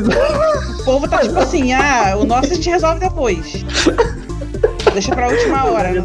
O 0.79 0.83
povo 0.83 1.07
tá 1.07 1.19
tipo 1.19 1.37
assim, 1.37 1.73
ah, 1.73 2.17
o 2.19 2.25
nosso 2.25 2.51
a 2.51 2.55
gente 2.55 2.69
resolve 2.69 2.99
depois. 2.99 3.63
Deixa 4.93 5.13
pra 5.13 5.27
última 5.27 5.65
hora, 5.65 5.91
né? 5.91 6.01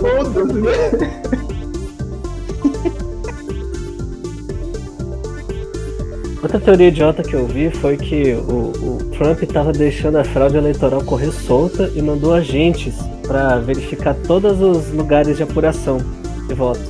Outra 6.42 6.60
teoria 6.60 6.88
idiota 6.88 7.22
que 7.22 7.34
eu 7.34 7.46
vi 7.46 7.70
foi 7.70 7.96
que 7.96 8.34
o, 8.34 8.72
o 8.76 8.98
Trump 9.16 9.42
estava 9.42 9.72
deixando 9.72 10.18
a 10.18 10.24
fraude 10.24 10.58
eleitoral 10.58 11.02
correr 11.02 11.32
solta 11.32 11.90
e 11.94 12.02
mandou 12.02 12.34
agentes 12.34 12.94
para 13.26 13.58
verificar 13.58 14.14
todos 14.14 14.60
os 14.60 14.92
lugares 14.92 15.38
de 15.38 15.42
apuração 15.42 15.98
de 16.46 16.54
voto. 16.54 16.80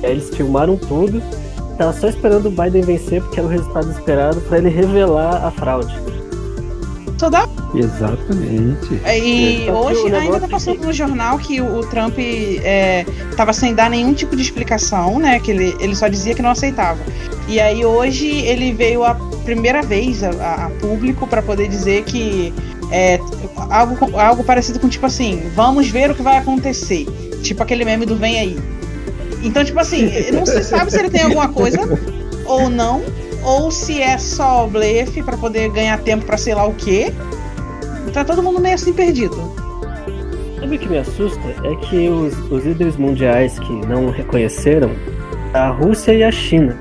E 0.00 0.06
aí 0.06 0.12
eles 0.12 0.30
filmaram 0.30 0.76
tudo, 0.76 1.20
tava 1.78 1.92
só 1.92 2.08
esperando 2.08 2.46
o 2.46 2.50
Biden 2.50 2.82
vencer 2.82 3.20
porque 3.22 3.40
era 3.40 3.46
o 3.48 3.50
resultado 3.50 3.90
esperado 3.90 4.40
para 4.42 4.58
ele 4.58 4.68
revelar 4.68 5.44
a 5.44 5.50
fraude. 5.50 5.94
Só 7.18 7.30
dá. 7.30 7.48
Exatamente. 7.74 8.94
E 8.94 9.64
Só 9.64 9.64
que 9.64 9.70
o 9.70 9.74
hoje 9.76 10.14
ainda 10.16 10.40
tá 10.40 10.46
é 10.46 10.48
passando 10.48 10.78
que- 10.80 10.86
no 10.86 10.92
jornal 10.92 11.38
que 11.38 11.60
o, 11.60 11.78
o 11.78 11.86
Trump 11.86 12.14
é, 12.18 13.06
tava 13.36 13.52
sem 13.52 13.74
dar 13.74 13.88
nenhum 13.88 14.12
tipo 14.12 14.34
de 14.34 14.42
explicação, 14.42 15.18
né? 15.20 15.38
Que 15.38 15.52
ele, 15.52 15.76
ele 15.80 15.94
só 15.94 16.08
dizia 16.08 16.34
que 16.34 16.42
não 16.42 16.50
aceitava. 16.50 16.98
E 17.48 17.60
aí 17.60 17.84
hoje 17.84 18.26
ele 18.28 18.72
veio 18.72 19.04
a 19.04 19.14
primeira 19.44 19.82
vez 19.82 20.22
a, 20.24 20.30
a- 20.30 20.66
a 20.66 20.70
público 20.80 21.26
para 21.26 21.40
poder 21.42 21.68
dizer 21.68 22.02
que 22.04 22.52
é 22.90 23.18
algo, 23.70 24.18
algo 24.18 24.42
parecido 24.44 24.80
com 24.80 24.88
tipo 24.88 25.06
assim, 25.06 25.42
vamos 25.54 25.88
ver 25.88 26.10
o 26.10 26.14
que 26.14 26.22
vai 26.22 26.38
acontecer. 26.38 27.06
Tipo 27.42 27.62
aquele 27.62 27.84
meme 27.84 28.04
do 28.04 28.16
vem 28.16 28.38
aí. 28.38 28.58
Então, 29.42 29.64
tipo 29.64 29.78
assim, 29.80 30.08
não 30.32 30.46
se 30.46 30.62
sabe 30.62 30.90
se 30.90 30.98
ele 30.98 31.10
tem 31.10 31.22
alguma 31.22 31.48
coisa 31.48 31.80
ou 32.46 32.68
não, 32.70 33.02
ou 33.44 33.70
se 33.70 34.00
é 34.00 34.16
só 34.18 34.66
blefe 34.66 35.22
para 35.22 35.36
poder 35.36 35.68
ganhar 35.70 35.98
tempo 36.00 36.24
para 36.24 36.36
sei 36.36 36.54
lá 36.54 36.64
o 36.66 36.74
quê. 36.74 37.12
Tá 38.12 38.24
todo 38.24 38.42
mundo 38.42 38.60
meio 38.60 38.74
assim 38.74 38.92
perdido. 38.92 39.36
Sabe 40.60 40.76
o 40.76 40.78
que 40.78 40.88
me 40.88 40.98
assusta? 40.98 41.40
É 41.64 41.74
que 41.86 42.08
os, 42.08 42.36
os 42.52 42.64
líderes 42.64 42.96
mundiais 42.96 43.58
que 43.58 43.72
não 43.86 44.10
reconheceram 44.10 44.90
a 45.54 45.68
Rússia 45.70 46.12
e 46.12 46.22
a 46.22 46.30
China. 46.30 46.78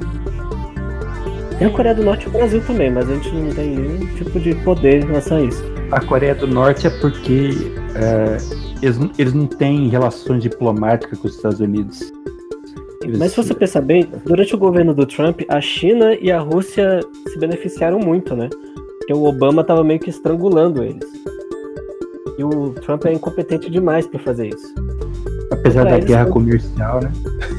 Tem 1.58 1.68
a 1.68 1.72
Coreia 1.72 1.96
do 1.96 2.03
Norte 2.03 2.25
e 2.25 2.30
o 2.30 2.32
Brasil 2.32 2.62
também, 2.65 2.91
mas 2.91 3.10
a 3.10 3.13
gente 3.13 3.32
não 3.34 3.50
tem 3.51 3.75
nenhum 3.75 4.06
tipo 4.15 4.39
de 4.39 4.53
poder 4.56 5.03
em 5.03 5.08
relação 5.08 5.38
a 5.38 5.41
isso. 5.41 5.63
A 5.91 6.00
Coreia 6.01 6.36
do 6.36 6.48
Norte 6.48 6.88
é 6.88 6.89
porque 6.89 7.51
é, 7.96 8.38
eles, 8.82 8.98
não- 8.98 9.12
eles 9.18 9.34
não 9.34 9.46
têm 9.46 9.88
relações 9.89 10.41
diplomáticas 10.44 11.20
com 11.20 11.27
os 11.27 11.36
Estados 11.36 11.60
Unidos. 11.60 12.12
Mas 13.17 13.31
se 13.31 13.38
você 13.38 13.53
pensar 13.53 13.81
bem, 13.81 14.08
durante 14.25 14.53
o 14.53 14.58
governo 14.58 14.93
do 14.93 15.05
Trump, 15.05 15.41
a 15.50 15.60
China 15.60 16.13
e 16.13 16.31
a 16.31 16.39
Rússia 16.39 17.00
se 17.27 17.38
beneficiaram 17.39 18.00
muito, 18.00 18.36
né? 18.36 18.50
Porque 19.00 19.13
o 19.13 19.24
Obama 19.25 19.63
tava 19.63 19.84
meio 19.84 20.00
que 20.00 20.10
estrangulando 20.10 20.84
eles. 20.84 21.03
E 22.38 22.43
o 22.43 22.70
Trump 22.72 23.05
é 23.05 23.13
incompetente 23.13 23.70
demais 23.70 24.08
pra 24.08 24.20
fazer 24.20 24.50
isso. 24.50 24.74
apesar 25.51 25.84
pra 25.86 25.98
da 25.98 26.05
guerra 26.05 26.25
não- 26.25 26.31
comercial, 26.31 27.01
né? 27.01 27.12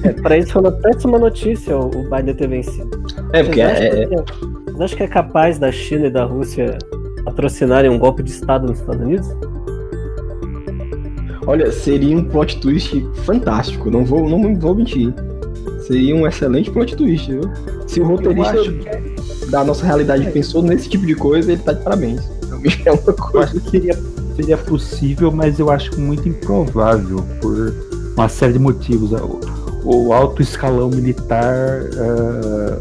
É, 0.04 0.12
pra 0.12 0.38
isso 0.38 0.52
foi 0.52 0.62
uma 0.62 0.72
péssima 0.72 1.18
notícia 1.18 1.76
o 1.76 1.88
Biden 2.10 2.34
ter 2.34 2.48
vencido. 2.48 2.90
É, 3.32 3.42
porque 3.42 3.62
Vocês 3.62 3.80
é, 3.80 4.02
é, 4.02 4.06
que, 4.06 4.16
vocês 4.16 4.80
acham 4.80 4.96
que 4.96 5.02
é 5.04 5.08
capaz 5.08 5.58
da 5.58 5.70
China 5.70 6.06
e 6.06 6.10
da 6.10 6.24
Rússia 6.24 6.78
patrocinarem 7.24 7.90
um 7.90 7.98
golpe 7.98 8.22
de 8.22 8.30
Estado 8.30 8.66
nos 8.68 8.80
Estados 8.80 9.02
Unidos? 9.02 9.28
olha, 11.46 11.70
seria 11.72 12.16
um 12.16 12.24
plot 12.24 12.60
twist 12.60 13.04
fantástico, 13.24 13.90
não 13.90 14.04
vou, 14.04 14.28
não 14.28 14.54
vou 14.58 14.74
mentir. 14.74 15.12
Seria 15.86 16.14
um 16.14 16.26
excelente 16.26 16.70
plot 16.70 16.96
twist, 16.96 17.30
viu? 17.30 17.42
Se 17.86 18.00
o 18.00 18.06
roteirista 18.06 18.52
acho 18.60 18.72
que- 18.72 19.46
da 19.50 19.64
nossa 19.64 19.84
realidade 19.84 20.30
pensou 20.30 20.62
nesse 20.62 20.88
tipo 20.88 21.04
de 21.04 21.14
coisa, 21.14 21.52
ele 21.52 21.60
tá 21.60 21.72
de 21.72 21.82
parabéns. 21.82 22.22
Realmente 22.46 22.82
é 22.86 22.92
uma 22.92 23.02
Eu 23.06 23.14
coisa. 23.14 23.50
acho 23.50 23.60
que 23.60 23.70
seria, 23.70 23.98
seria 24.36 24.56
possível, 24.56 25.30
mas 25.32 25.58
eu 25.58 25.70
acho 25.70 25.98
muito 26.00 26.28
improvável 26.28 27.24
por 27.40 27.74
uma 28.16 28.28
série 28.28 28.54
de 28.54 28.58
motivos. 28.58 29.10
O, 29.84 30.12
alto 30.12 30.40
escalão 30.40 30.88
militar 30.88 31.80
ah, 31.96 32.78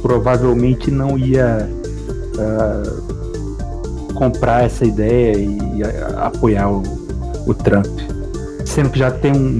provavelmente 0.00 0.90
não 0.90 1.18
ia 1.18 1.68
ah, 2.38 2.82
comprar 4.14 4.64
essa 4.64 4.84
ideia 4.84 5.36
e 5.36 5.82
apoiar 6.16 6.70
o, 6.70 6.82
o 7.46 7.54
Trump. 7.54 7.86
Sendo 8.64 8.90
que 8.90 8.98
já 8.98 9.10
tem 9.10 9.32
um, 9.32 9.58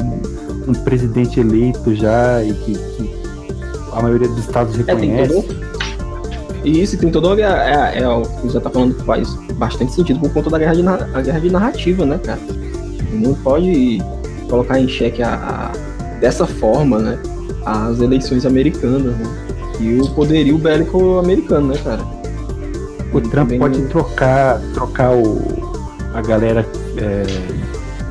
um 0.66 0.72
presidente 0.72 1.40
eleito 1.40 1.94
já 1.94 2.42
e 2.42 2.52
que, 2.52 2.72
que 2.74 3.14
a 3.92 4.02
maioria 4.02 4.28
dos 4.28 4.38
estados 4.38 4.74
É, 4.74 4.78
reconhece. 4.94 5.34
todo. 5.34 5.64
E 6.64 6.82
isso 6.82 6.96
tem 6.96 7.10
todo. 7.10 7.38
É, 7.38 7.42
é, 7.42 8.02
é, 8.02 8.08
o 8.08 8.22
que 8.22 8.48
já 8.48 8.60
tá 8.60 8.70
falando 8.70 8.94
faz 9.04 9.28
bastante 9.58 9.92
sentido 9.92 10.18
por 10.20 10.32
conta 10.32 10.50
da 10.50 10.58
guerra 10.58 10.74
de, 10.74 10.86
a 10.88 11.20
guerra 11.20 11.38
de 11.40 11.50
narrativa, 11.50 12.06
né, 12.06 12.18
cara? 12.18 12.40
Não 13.12 13.34
pode 13.34 13.98
colocar 14.48 14.80
em 14.80 14.88
xeque 14.88 15.22
a, 15.22 15.34
a- 15.34 15.72
dessa 16.20 16.46
forma, 16.46 16.98
né? 16.98 17.18
As 17.66 18.00
eleições 18.00 18.46
americanas, 18.46 19.14
né? 19.16 19.36
E 19.80 20.00
o 20.00 20.08
poderio 20.10 20.56
bélico 20.56 21.18
americano, 21.18 21.68
né, 21.68 21.78
cara? 21.84 22.00
O 23.12 23.20
Trump 23.20 23.52
pode 23.58 23.78
não- 23.80 23.88
trocar, 23.88 24.58
trocar 24.72 25.12
o, 25.12 25.40
a 26.14 26.22
galera 26.22 26.66
é, 26.96 27.22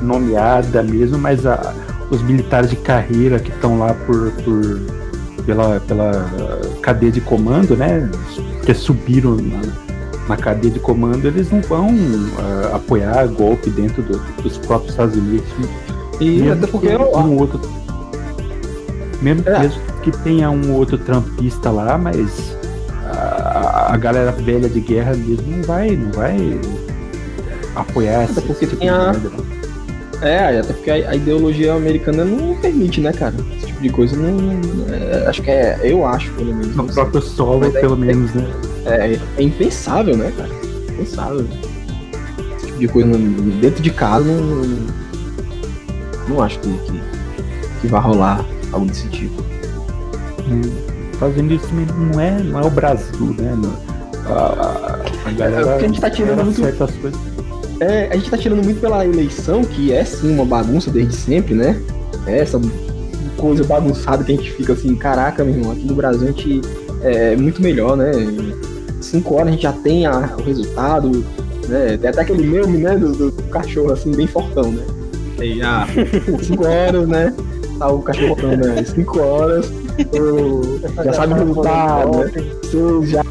nomeada 0.01 0.83
mesmo, 0.83 1.17
mas 1.17 1.45
a- 1.45 1.73
os 2.13 2.21
militares 2.21 2.69
de 2.69 2.75
carreira 2.77 3.39
que 3.39 3.49
estão 3.51 3.77
lá 3.79 3.93
por, 4.05 4.31
por- 4.43 4.79
pela, 5.45 5.79
pela 5.81 6.29
cadeia 6.81 7.11
de 7.11 7.19
comando, 7.21 7.75
né? 7.75 8.09
Que 8.65 8.73
subiram 8.73 9.35
na, 9.35 9.61
na 10.29 10.37
cadeia 10.37 10.73
de 10.73 10.79
comando, 10.79 11.25
eles 11.27 11.51
não 11.51 11.61
vão 11.61 11.89
ah, 12.39 12.75
apoiar 12.77 13.27
golpe 13.27 13.69
dentro 13.69 14.01
do- 14.03 14.19
dos 14.41 14.57
próprios 14.59 14.91
Estados 14.91 15.15
Unidos. 15.15 15.47
E 16.21 16.49
até 16.49 16.67
porque 16.67 16.87
que 16.87 16.93
eu, 16.93 17.01
um 17.17 17.37
outro, 17.39 17.59
mesmo 19.21 19.43
É. 19.49 19.59
mesmo 19.59 19.81
que 20.01 20.11
tenha 20.19 20.49
um 20.49 20.73
outro 20.73 20.97
trumpista 20.97 21.69
lá, 21.71 21.97
mas 21.97 22.55
a, 23.11 23.93
a 23.93 23.97
galera 23.97 24.31
velha 24.31 24.69
de 24.69 24.79
guerra 24.79 25.13
mesmo 25.15 25.57
não 25.57 25.63
vai, 25.63 25.89
não 25.95 26.11
vai 26.11 26.59
apoiar 27.75 28.23
essa 28.23 28.41
porque 28.41 28.67
tem 28.67 28.69
tipo 28.69 28.81
de 28.81 28.89
a- 28.89 29.11
merda. 29.11 29.31
É, 30.23 30.59
até 30.59 30.73
porque 30.73 30.89
a, 30.91 30.93
a 31.11 31.15
ideologia 31.15 31.73
americana 31.73 32.23
não 32.23 32.55
permite, 32.55 33.01
né, 33.01 33.11
cara? 33.11 33.33
Esse 33.57 33.67
tipo 33.67 33.81
de 33.81 33.89
coisa 33.89 34.15
não. 34.15 34.31
não- 34.31 34.93
é, 34.93 35.27
acho 35.27 35.41
que 35.41 35.51
é. 35.51 35.79
Eu 35.83 36.05
acho, 36.05 36.31
pelo 36.33 36.53
menos. 36.55 36.75
No 36.75 36.85
próprio 36.85 37.21
solo, 37.21 37.65
é- 37.65 37.69
pelo 37.69 37.97
menos, 37.97 38.33
né? 38.33 38.45
É, 38.85 39.19
é 39.37 39.43
impensável, 39.43 40.15
né, 40.17 40.31
cara? 40.37 40.49
Impensável. 40.93 41.45
Esse 42.57 42.65
tipo 42.67 42.79
de 42.79 42.87
coisa 42.87 43.09
dentro 43.61 43.81
de 43.83 43.89
casa 43.91 44.23
não. 44.25 45.03
Não 46.29 46.41
acho 46.41 46.57
que, 46.59 46.69
que, 46.69 47.01
que 47.81 47.87
vai 47.87 48.01
rolar 48.01 48.45
algo 48.71 48.85
desse 48.85 49.07
tipo. 49.09 49.43
Estados 51.13 51.37
Unidos 51.37 51.65
também 51.67 51.85
não 51.85 52.19
é, 52.19 52.31
não 52.43 52.59
é 52.61 52.65
o 52.65 52.69
Brasil, 52.69 53.35
né? 53.37 53.55
Não- 53.57 53.93
a, 54.25 54.99
a 55.25 55.31
galera 55.31 55.61
É 55.61 55.65
porque 55.71 55.85
a 55.85 55.87
gente 55.87 55.99
tá 56.01 56.09
tirando 56.09 56.45
muito- 56.45 56.61
certas 56.61 56.91
coisas. 56.95 57.19
É, 57.79 58.07
a 58.11 58.15
gente 58.15 58.29
tá 58.29 58.37
tirando 58.37 58.63
muito 58.63 58.79
pela 58.79 59.05
eleição, 59.05 59.63
que 59.63 59.91
é 59.91 60.03
sim 60.05 60.33
uma 60.33 60.45
bagunça 60.45 60.89
desde 60.91 61.15
sempre, 61.15 61.53
né? 61.53 61.79
É 62.27 62.39
essa 62.39 62.59
coisa 63.37 63.63
bagunçada 63.63 64.23
que 64.23 64.31
a 64.31 64.35
gente 64.35 64.51
fica 64.51 64.73
assim, 64.73 64.95
caraca, 64.95 65.43
meu 65.43 65.55
irmão, 65.55 65.71
aqui 65.71 65.85
no 65.85 65.95
Brasil 65.95 66.23
a 66.27 66.31
gente 66.31 66.61
é 67.01 67.35
muito 67.35 67.61
melhor, 67.61 67.97
né? 67.97 68.11
Em 68.15 68.53
cinco 69.01 69.35
horas 69.35 69.47
a 69.49 69.51
gente 69.51 69.63
já 69.63 69.73
tem 69.73 70.05
a- 70.05 70.33
o 70.39 70.43
resultado, 70.43 71.25
né? 71.67 71.97
Tem 71.97 72.09
até 72.09 72.21
aquele 72.21 72.45
meme, 72.47 72.77
né, 72.77 72.95
do, 72.95 73.11
do 73.31 73.43
cachorro 73.49 73.91
assim, 73.91 74.11
bem 74.11 74.27
fortão, 74.27 74.71
né? 74.71 74.83
Aí 75.39 75.57
já, 75.57 75.85
cinco 76.41 76.65
horas, 76.65 77.07
né? 77.07 77.33
Tá 77.79 77.89
o 77.91 78.01
cachorro 78.01 78.35
falando, 78.35 78.65
né? 78.67 78.83
Cinco 78.85 79.19
horas, 79.19 79.65
o- 80.17 80.79
já 81.03 81.11
sabe 81.13 81.33
o 81.33 81.35
resultado, 81.37 82.17
né? 82.19 82.31
Já, 83.07 83.23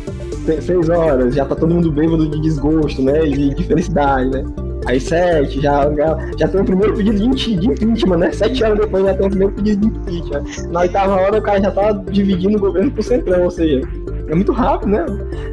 seis 0.42 0.88
horas, 0.88 1.34
já 1.34 1.44
tá 1.44 1.54
todo 1.54 1.74
mundo 1.74 1.90
bêbado 1.90 2.28
de 2.28 2.40
desgosto, 2.40 3.02
né? 3.02 3.20
De, 3.20 3.54
de 3.54 3.64
felicidade, 3.64 4.30
né? 4.30 4.44
Aí 4.86 5.00
sete, 5.00 5.60
já, 5.60 5.92
já, 5.94 6.18
já 6.38 6.48
tem 6.48 6.60
o 6.60 6.64
primeiro 6.64 6.94
pedido 6.94 7.18
de 7.18 7.56
de 7.56 7.66
impeachment, 7.68 8.16
né? 8.16 8.32
Sete 8.32 8.64
horas 8.64 8.78
depois 8.78 9.04
já 9.04 9.14
tem 9.14 9.26
o 9.26 9.30
primeiro 9.30 9.54
pedido 9.54 9.88
de 9.88 9.98
impeachment. 9.98 10.70
Na 10.70 10.80
oitava 10.80 11.14
hora 11.14 11.38
o 11.38 11.42
cara 11.42 11.60
já 11.60 11.70
tá 11.70 11.92
dividindo 11.92 12.56
o 12.56 12.60
governo 12.60 12.90
pro 12.90 13.02
centrão, 13.02 13.44
ou 13.44 13.50
seja, 13.50 13.80
é 14.28 14.34
muito 14.34 14.50
rápido, 14.52 14.90
né? 14.90 15.06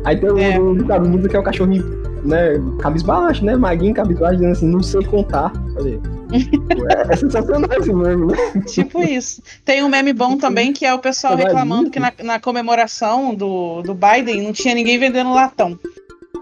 Aí 0.05 0.17
tem 0.17 0.31
o, 0.31 0.39
É. 0.39 0.59
o 0.59 0.75
ditado 0.75 1.07
mundo 1.07 1.29
que 1.29 1.35
é 1.35 1.39
o 1.39 1.43
cachorrinho 1.43 1.83
né, 2.23 2.59
cabisbaixo, 2.79 3.45
né? 3.45 3.55
Maguinho 3.55 3.93
cabisbaixo, 3.93 4.35
dizendo 4.37 4.51
assim, 4.51 4.67
não 4.67 4.81
sei 4.81 5.03
contar. 5.03 5.51
É, 5.87 7.13
é 7.13 7.15
sensacional 7.15 7.69
esse 7.79 7.91
meme, 7.93 8.27
né? 8.27 8.37
Tipo 8.67 9.01
isso. 9.03 9.41
Tem 9.65 9.83
um 9.83 9.89
meme 9.89 10.13
bom 10.13 10.37
também 10.37 10.71
que 10.73 10.85
é 10.85 10.93
o 10.93 10.99
pessoal 10.99 11.35
reclamando 11.35 11.89
que 11.89 11.99
na, 11.99 12.11
na 12.23 12.39
comemoração 12.39 13.33
do, 13.33 13.81
do 13.81 13.93
Biden 13.93 14.41
não 14.43 14.53
tinha 14.53 14.73
ninguém 14.75 14.97
vendendo 14.97 15.33
latão. 15.33 15.77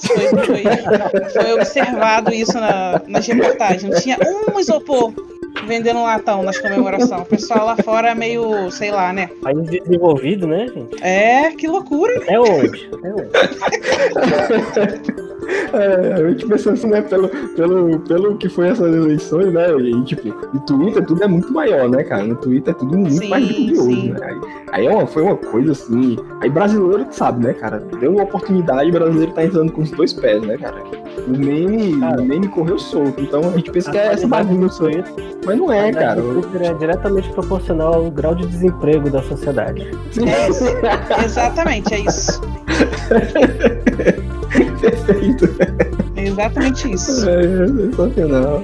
Foi, 0.01 0.27
foi- 0.27 1.29
foi 1.32 1.53
observado 1.53 2.34
isso 2.34 2.53
na, 2.53 3.01
nas 3.08 3.25
reportagens. 3.25 3.84
Não 3.84 4.00
tinha 4.00 4.17
um 4.53 4.60
isopor 4.60 5.12
vendendo 5.67 6.01
latão 6.01 6.43
nas 6.43 6.57
comemorações. 6.59 7.21
O 7.21 7.25
pessoal 7.25 7.65
lá 7.65 7.75
fora 7.77 8.09
é 8.09 8.15
meio, 8.15 8.69
sei 8.71 8.91
lá, 8.91 9.12
né? 9.13 9.29
País 9.41 9.69
desenvolvido, 9.69 10.47
né, 10.47 10.67
gente? 10.74 11.03
É, 11.03 11.51
que 11.51 11.67
loucura. 11.67 12.17
Até 12.17 12.39
onde? 12.39 12.89
Até 12.93 13.13
onde? 13.13 13.29
É, 15.74 16.13
a 16.13 16.29
gente 16.29 16.45
pensando 16.45 16.74
assim, 16.74 16.88
né, 16.88 17.01
pelo, 17.01 17.29
pelo, 17.29 18.00
pelo 18.01 18.38
que 18.38 18.50
foi 18.50 18.67
essas 18.69 18.93
eleições, 18.93 19.51
né, 19.53 19.67
e 19.79 20.03
tipo, 20.03 20.27
no 20.53 20.59
Twitter 20.62 21.05
tudo 21.05 21.24
é 21.24 21.27
muito 21.27 21.51
maior, 21.53 21.89
né, 21.89 22.03
cara, 22.03 22.24
no 22.24 22.36
Twitter 22.36 22.74
é 22.74 22.77
tudo 22.77 22.97
muito 22.97 23.13
Sim, 23.17 23.29
mais 23.29 23.47
grandioso, 23.47 24.13
né, 24.13 24.19
aí, 24.24 24.36
aí 24.71 24.86
é 24.88 24.89
uma- 24.89 25.07
foi 25.07 25.24
uma 25.24 25.36
coisa 25.38 25.71
assim, 25.71 26.17
aí 26.41 26.50
brasileiro 26.50 27.05
que 27.05 27.15
sabe, 27.15 27.45
né, 27.45 27.53
cara, 27.53 27.79
deu 28.00 28.12
uma 28.12 28.24
oportunidade, 28.24 28.89
o 28.89 28.93
brasileiro 28.93 29.31
tá 29.31 29.43
entrando 29.45 29.71
com 29.71 29.81
os 29.81 29.91
dois 29.91 30.12
pés, 30.13 30.41
né, 30.41 30.57
cara, 30.57 30.81
o 31.25 31.31
meme, 31.31 32.00
Cara. 32.00 32.21
o 32.21 32.25
meme 32.25 32.47
correu 32.47 32.77
solto, 32.77 33.21
então 33.21 33.41
a 33.41 33.51
gente 33.57 33.71
pensa 33.71 33.91
que 33.91 33.97
é 33.97 34.13
essa 34.13 34.27
bagunça, 34.27 34.83
mas 35.45 35.57
não 35.57 35.69
a 35.69 35.75
é, 35.75 35.91
cara, 35.91 36.21
é 36.62 36.74
diretamente 36.74 37.29
proporcional 37.29 37.93
ao 37.95 38.12
grau 38.12 38.36
de 38.36 38.45
desemprego 38.45 39.09
da 39.09 39.21
sociedade. 39.24 39.89
É 40.25 40.50
isso. 40.50 40.63
Exatamente, 41.25 41.93
é 41.93 42.00
isso. 42.01 42.41
perfeito, 44.79 45.50
É 46.15 46.27
exatamente 46.27 46.91
isso. 46.93 47.29
é 47.29 47.43
sensacional. 47.67 48.63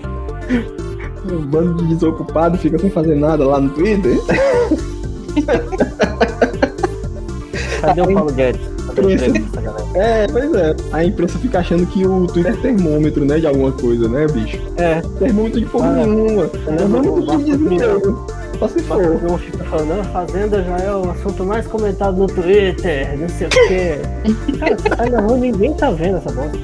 Um 1.31 1.41
bando 1.47 1.75
de 1.75 1.95
desocupado 1.95 2.57
fica 2.57 2.77
sem 2.77 2.89
fazer 2.89 3.15
nada 3.15 3.45
lá 3.45 3.59
no 3.59 3.69
Twitter. 3.69 4.17
Cadê 7.81 8.01
o 8.01 8.13
Paulo 8.13 8.31
Guedes? 8.33 8.72
Galera? 8.95 9.83
É, 9.95 10.25
pois 10.27 10.51
é. 10.55 10.75
A 10.91 11.05
imprensa 11.05 11.37
fica 11.37 11.59
achando 11.59 11.85
que 11.85 12.05
o 12.05 12.25
Twitter 12.25 12.53
é 12.53 12.57
termômetro, 12.57 13.23
né? 13.25 13.39
De 13.39 13.45
alguma 13.45 13.71
coisa, 13.71 14.07
né, 14.09 14.25
bicho? 14.27 14.59
É, 14.77 15.01
Termômetro 15.19 15.59
de 15.59 15.65
porra 15.67 15.87
Ah, 15.89 15.93
nenhuma. 16.05 16.43
não, 16.43 16.49
Termômetro 16.49 17.25
não, 17.25 17.37
de 17.37 17.43
desemprego. 17.43 18.27
Só 18.57 18.67
se 18.67 18.79
for. 18.83 19.21
não 19.21 19.37
fica 19.37 19.63
falando, 19.65 19.99
a 19.99 20.03
Fazenda 20.05 20.63
já 20.63 20.77
é 20.77 20.91
o 20.95 21.09
assunto 21.11 21.43
mais 21.45 21.67
comentado 21.67 22.17
no 22.17 22.25
Twitter, 22.27 23.17
não 23.19 23.29
sei 23.29 23.47
o 23.47 23.49
quê. 23.49 23.97
Cara, 24.59 24.77
você 24.77 24.89
tá 24.89 25.05
na 25.09 25.21
rua, 25.21 25.37
ninguém 25.37 25.73
tá 25.73 25.91
vendo 25.91 26.17
essa 26.17 26.31
bosta. 26.31 26.59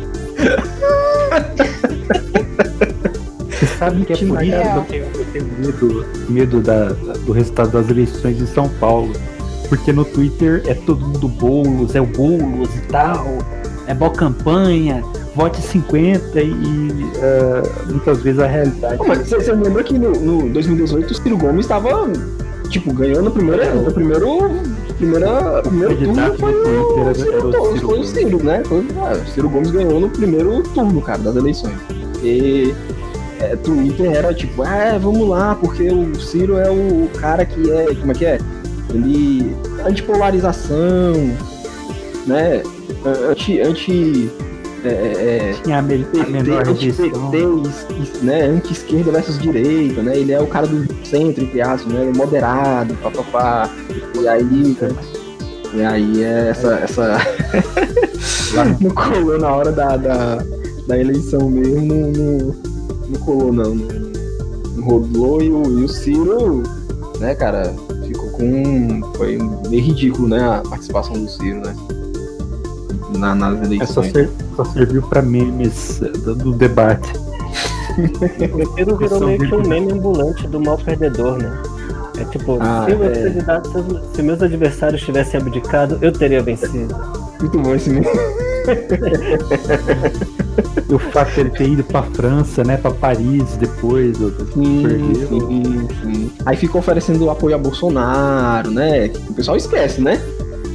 Você 3.49 3.65
sabe 3.77 4.05
que 4.05 4.13
é 4.13 4.15
por 4.17 4.43
isso 4.43 4.85
que 4.87 4.95
eu 4.97 5.25
tenho, 5.33 5.45
medo, 5.59 6.05
medo 6.29 6.61
da- 6.61 6.89
da- 6.89 7.13
do 7.13 7.31
resultado 7.31 7.71
das 7.71 7.89
eleições 7.89 8.37
de 8.37 8.47
São 8.47 8.69
Paulo. 8.79 9.11
Porque 9.69 9.93
no 9.93 10.03
Twitter 10.03 10.63
é 10.65 10.73
todo 10.73 11.05
mundo 11.05 11.27
Boulos, 11.27 11.95
é 11.95 12.01
o 12.01 12.05
Boulos 12.07 12.69
e 12.75 12.79
tal, 12.89 13.25
é 13.85 13.93
boa 13.93 14.11
campanha, 14.11 15.03
vote 15.35 15.61
50 15.61 16.41
e 16.41 16.51
eh, 17.21 17.61
muitas 17.87 18.21
vezes 18.21 18.39
a 18.39 18.47
realidade. 18.47 18.97
Pô, 18.97 19.05
Mas 19.07 19.19
você, 19.27 19.35
você 19.35 19.51
lembra 19.53 19.83
que 19.83 19.93
no, 19.97 20.11
no 20.11 20.49
2018 20.49 21.11
o 21.11 21.15
Ciro 21.15 21.37
Gomes 21.37 21.65
estava, 21.65 22.09
tipo, 22.69 22.91
ganhando 22.93 23.27
o 23.27 23.31
primeiro. 23.31 23.87
O 23.87 23.91
primeiro. 23.93 24.49
Primeira, 24.97 25.61
primeiro 25.61 25.95
turno 25.95 26.33
foi 26.37 26.53
o, 26.53 26.99
era- 26.99 27.15
Ciro, 27.15 27.31
era 27.31 27.47
o 27.47 27.53
Ciro 27.53 27.87
foi 27.87 27.99
o. 27.99 28.03
Ciro, 28.03 28.43
né? 28.43 28.63
Foi, 28.65 28.85
ah, 28.97 29.13
o 29.13 29.29
Ciro 29.29 29.49
Gomes 29.49 29.71
ganhou 29.71 29.99
no 29.99 30.09
primeiro 30.09 30.61
turno, 30.63 30.99
cara, 31.01 31.19
das 31.19 31.35
eleições. 31.37 31.73
E 32.21 32.73
é, 33.39 33.55
Twitter 33.55 34.11
era 34.11 34.33
tipo, 34.33 34.61
ah, 34.63 34.97
vamos 35.01 35.29
lá, 35.29 35.55
porque 35.55 35.83
o 35.89 36.19
Ciro 36.19 36.57
é 36.57 36.69
o 36.69 37.07
cara 37.17 37.45
que 37.45 37.71
é. 37.71 37.95
Como 37.95 38.11
é 38.11 38.15
que 38.15 38.25
é? 38.25 38.39
Ele. 38.93 39.55
Antipolarização, 39.85 41.13
né? 42.25 42.63
Anti. 43.29 43.61
anti 43.61 44.29
é, 44.83 44.87
é, 44.87 45.49
é, 45.49 45.53
Tinha 45.61 45.81
né, 48.21 48.43
anti-esquerda 48.43 49.11
versus 49.11 49.37
direita, 49.37 50.01
né, 50.01 50.17
ele 50.17 50.31
é 50.31 50.39
o 50.39 50.47
cara 50.47 50.67
do 50.67 50.87
centro, 51.05 51.43
entre 51.43 51.61
aspas, 51.61 51.91
né, 51.91 52.09
moderado, 52.15 52.93
papapá, 52.95 53.69
e 54.15 54.27
aí, 54.27 54.77
e 55.73 55.81
aí 55.83 56.23
é 56.23 56.49
essa, 56.49 56.75
essa, 56.75 57.17
não 58.79 58.89
colou 58.91 59.37
na 59.37 59.53
hora 59.53 59.71
da, 59.73 59.97
da, 59.97 60.37
da 60.87 60.97
eleição 60.97 61.49
mesmo, 61.49 61.81
não, 61.81 62.11
não, 62.11 62.55
não 63.09 63.19
colou 63.19 63.51
não, 63.51 63.75
não, 63.75 64.83
rolou, 64.85 65.41
e 65.41 65.49
o, 65.49 65.79
e 65.81 65.83
o 65.83 65.89
Ciro, 65.89 66.63
né, 67.19 67.35
cara, 67.35 67.75
com, 68.39 69.13
foi 69.15 69.37
meio 69.69 69.83
ridículo, 69.83 70.27
né, 70.29 70.39
a 70.43 70.61
participação 70.67 71.13
do 71.13 71.29
Ciro, 71.29 71.61
né, 71.61 71.75
na, 73.17 73.35
nas 73.35 73.59
É 73.59 73.63
só, 73.85 74.01
eleições. 74.01 74.11
ser- 74.11 74.29
só 74.55 74.63
serviu 74.65 75.01
pra 75.03 75.21
memes 75.21 76.01
eh, 76.01 76.09
do, 76.09 76.35
do 76.35 76.53
debate. 76.53 77.11
O 77.97 78.75
Ciro 78.75 78.97
virou 78.97 79.25
meio 79.27 79.39
que 79.39 79.55
um 79.55 79.67
meme 79.67 79.91
ambulante 79.91 80.47
do 80.47 80.59
mal 80.61 80.77
perdedor, 80.77 81.37
né? 81.37 81.51
É 82.19 82.23
tipo, 82.25 82.57
Ah, 82.61 82.85
se, 82.87 82.95
meus 82.95 83.17
é. 83.17 84.13
se 84.15 84.21
meus 84.21 84.41
adversários 84.41 85.01
tivessem 85.01 85.39
abdicado, 85.39 85.97
eu 86.01 86.11
teria 86.11 86.41
vencido. 86.43 86.95
Muito 87.39 87.59
bom 87.59 87.75
esse 87.75 87.89
mesmo. 87.89 88.11
E 90.89 90.93
o 90.93 90.99
fato 90.99 91.33
de 91.33 91.39
ele 91.41 91.49
ter 91.49 91.69
ido 91.69 91.83
pra 91.83 92.03
França, 92.03 92.63
né, 92.63 92.77
pra 92.77 92.91
Paris 92.91 93.55
depois, 93.57 94.17
Sim, 94.17 94.83
perdeu. 94.83 95.47
sim, 95.47 95.87
sim. 96.01 96.31
Aí 96.45 96.57
ficou 96.57 96.79
oferecendo 96.79 97.29
apoio 97.29 97.55
a 97.55 97.57
Bolsonaro, 97.57 98.71
né? 98.71 99.11
O 99.29 99.33
pessoal 99.33 99.57
esquece, 99.57 100.01
né? 100.01 100.21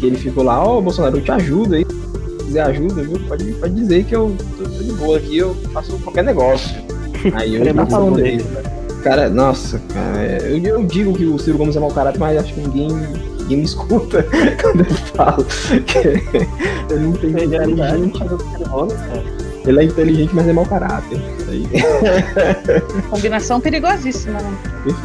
Que 0.01 0.07
ele 0.07 0.17
ficou 0.17 0.45
lá, 0.45 0.63
ó, 0.63 0.81
Bolsonaro, 0.81 1.17
eu 1.17 1.23
te 1.23 1.31
ajudo 1.31 1.75
aí. 1.75 1.85
Se 1.85 2.45
quiser 2.47 2.63
ajuda, 2.63 3.03
viu? 3.03 3.19
Pode, 3.29 3.45
pode 3.53 3.75
dizer 3.75 4.05
que 4.05 4.15
eu 4.15 4.35
tô, 4.59 4.65
tô 4.65 4.83
de 4.83 4.93
boa 4.93 5.17
aqui, 5.19 5.39
eu 5.39 5.55
faço 5.73 5.99
qualquer 5.99 6.25
negócio. 6.25 6.75
Aí 7.35 7.55
eu 7.55 7.61
Ele 7.63 7.71
é 7.71 7.75
tá 7.75 7.87
falando 7.87 8.17
dele. 8.17 8.45
Cara, 9.03 9.29
nossa, 9.29 9.79
cara, 9.93 10.23
é, 10.23 10.39
eu, 10.51 10.59
eu 10.65 10.83
digo 10.85 11.13
que 11.13 11.27
o 11.27 11.39
Ciro 11.39 11.59
Gomes 11.59 11.77
é 11.77 11.81
mau 11.81 11.91
caráter, 11.91 12.19
mas 12.19 12.39
acho 12.39 12.55
que 12.55 12.61
ninguém, 12.61 12.89
ninguém 13.41 13.59
me 13.59 13.65
escuta 13.65 14.27
quando 14.63 14.81
eu 14.81 14.95
falo. 15.15 15.45
Que 15.87 15.99
ele 16.91 17.01
não 17.03 17.13
tem 17.13 17.31
Ele 17.31 17.55
é 17.55 17.67
inteligente, 17.67 18.25
do 18.25 18.39
Ciro 18.39 18.71
Gomes, 18.71 18.95
cara. 18.95 19.44
Ele 19.67 19.81
é 19.81 19.85
inteligente, 19.85 20.31
mas 20.35 20.47
é 20.49 20.53
mau 20.53 20.67
caráter. 20.67 21.19
Aí, 21.49 21.67
Combinação 23.11 23.61
perigosíssima, 23.61 24.39
né? 24.41 24.53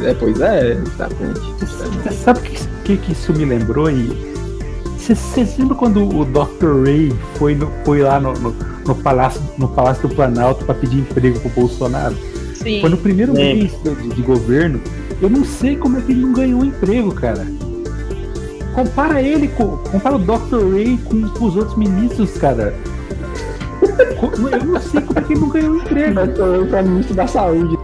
é, 0.02 0.14
pois 0.14 0.40
é, 0.40 0.72
exatamente. 0.72 2.14
sabe 2.22 2.38
o 2.40 2.42
que, 2.42 2.58
que, 2.84 2.96
que 2.98 3.12
isso 3.12 3.32
me 3.32 3.44
lembrou? 3.44 3.90
E 3.90 4.30
vocês 4.98 5.56
lembram 5.58 5.76
quando 5.76 6.04
o 6.04 6.24
Dr. 6.24 6.84
Ray 6.84 7.12
foi, 7.36 7.54
no- 7.54 7.70
foi 7.84 8.00
lá 8.02 8.20
no, 8.20 8.32
no, 8.34 8.54
no 8.86 8.94
palácio, 8.96 9.40
no 9.58 9.66
Palácio 9.68 10.06
do 10.08 10.14
Planalto 10.14 10.64
para 10.64 10.74
pedir 10.74 10.98
emprego 11.00 11.40
pro 11.40 11.48
Bolsonaro? 11.50 12.14
Sim. 12.54 12.80
Foi 12.80 12.90
no 12.90 12.96
primeiro 12.98 13.32
Lembro. 13.32 13.56
mês 13.86 13.98
de, 14.02 14.14
de 14.14 14.22
governo. 14.22 14.80
Eu 15.20 15.30
não 15.30 15.44
sei 15.44 15.76
como 15.76 15.98
é 15.98 16.00
que 16.02 16.12
ele 16.12 16.20
não 16.20 16.32
ganhou 16.32 16.60
um 16.60 16.64
emprego, 16.66 17.12
cara. 17.14 17.46
Compara 18.74 19.20
ele 19.20 19.48
com. 19.48 19.76
Compara 19.78 20.16
o 20.16 20.18
Dr. 20.18 20.72
Ray 20.72 20.98
com, 21.04 21.28
com 21.30 21.44
os 21.46 21.56
outros 21.56 21.76
ministros, 21.76 22.32
cara. 22.38 22.74
Eu 24.52 24.64
não 24.66 24.80
sei 24.80 25.00
como 25.00 25.18
é 25.18 25.22
que 25.22 25.32
ele 25.32 25.40
não 25.40 25.48
ganhou 25.48 25.76
emprego. 25.76 26.14
Mas 26.14 26.34
tô 26.36 26.46
eu 26.46 26.66
pra 26.66 26.82
ministro 26.82 27.14
da 27.14 27.26
saúde. 27.26 27.76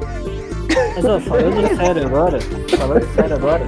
Mas 0.94 1.04
ó, 1.04 1.20
falando 1.20 1.66
sério 1.76 2.06
agora, 2.06 2.38
falando 2.76 3.14
sério 3.14 3.36
agora, 3.36 3.62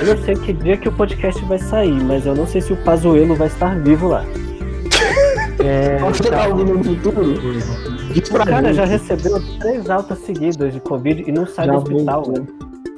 eu 0.00 0.14
não 0.16 0.24
sei 0.24 0.34
que 0.36 0.52
dia 0.52 0.76
que 0.76 0.88
o 0.88 0.92
podcast 0.92 1.44
vai 1.44 1.58
sair, 1.58 2.02
mas 2.04 2.26
eu 2.26 2.34
não 2.34 2.46
sei 2.46 2.60
se 2.60 2.72
o 2.72 2.76
Pazuello 2.78 3.34
vai 3.34 3.48
estar 3.48 3.78
vivo 3.80 4.08
lá. 4.08 4.24
É, 5.62 5.98
Você 5.98 6.22
tá 6.22 6.48
ouvindo 6.48 6.72
no 6.72 6.82
futuro? 6.82 7.34
Diz 8.14 8.30
O 8.30 8.32
cara 8.32 8.68
gente. 8.68 8.76
já 8.76 8.86
recebeu 8.86 9.38
três 9.58 9.90
altas 9.90 10.18
seguidas 10.20 10.72
de 10.72 10.80
Covid 10.80 11.22
e 11.26 11.30
não 11.30 11.46
sai 11.46 11.66
Já 11.66 11.72
do 11.72 11.78
hospital, 11.80 12.24
né? 12.28 12.46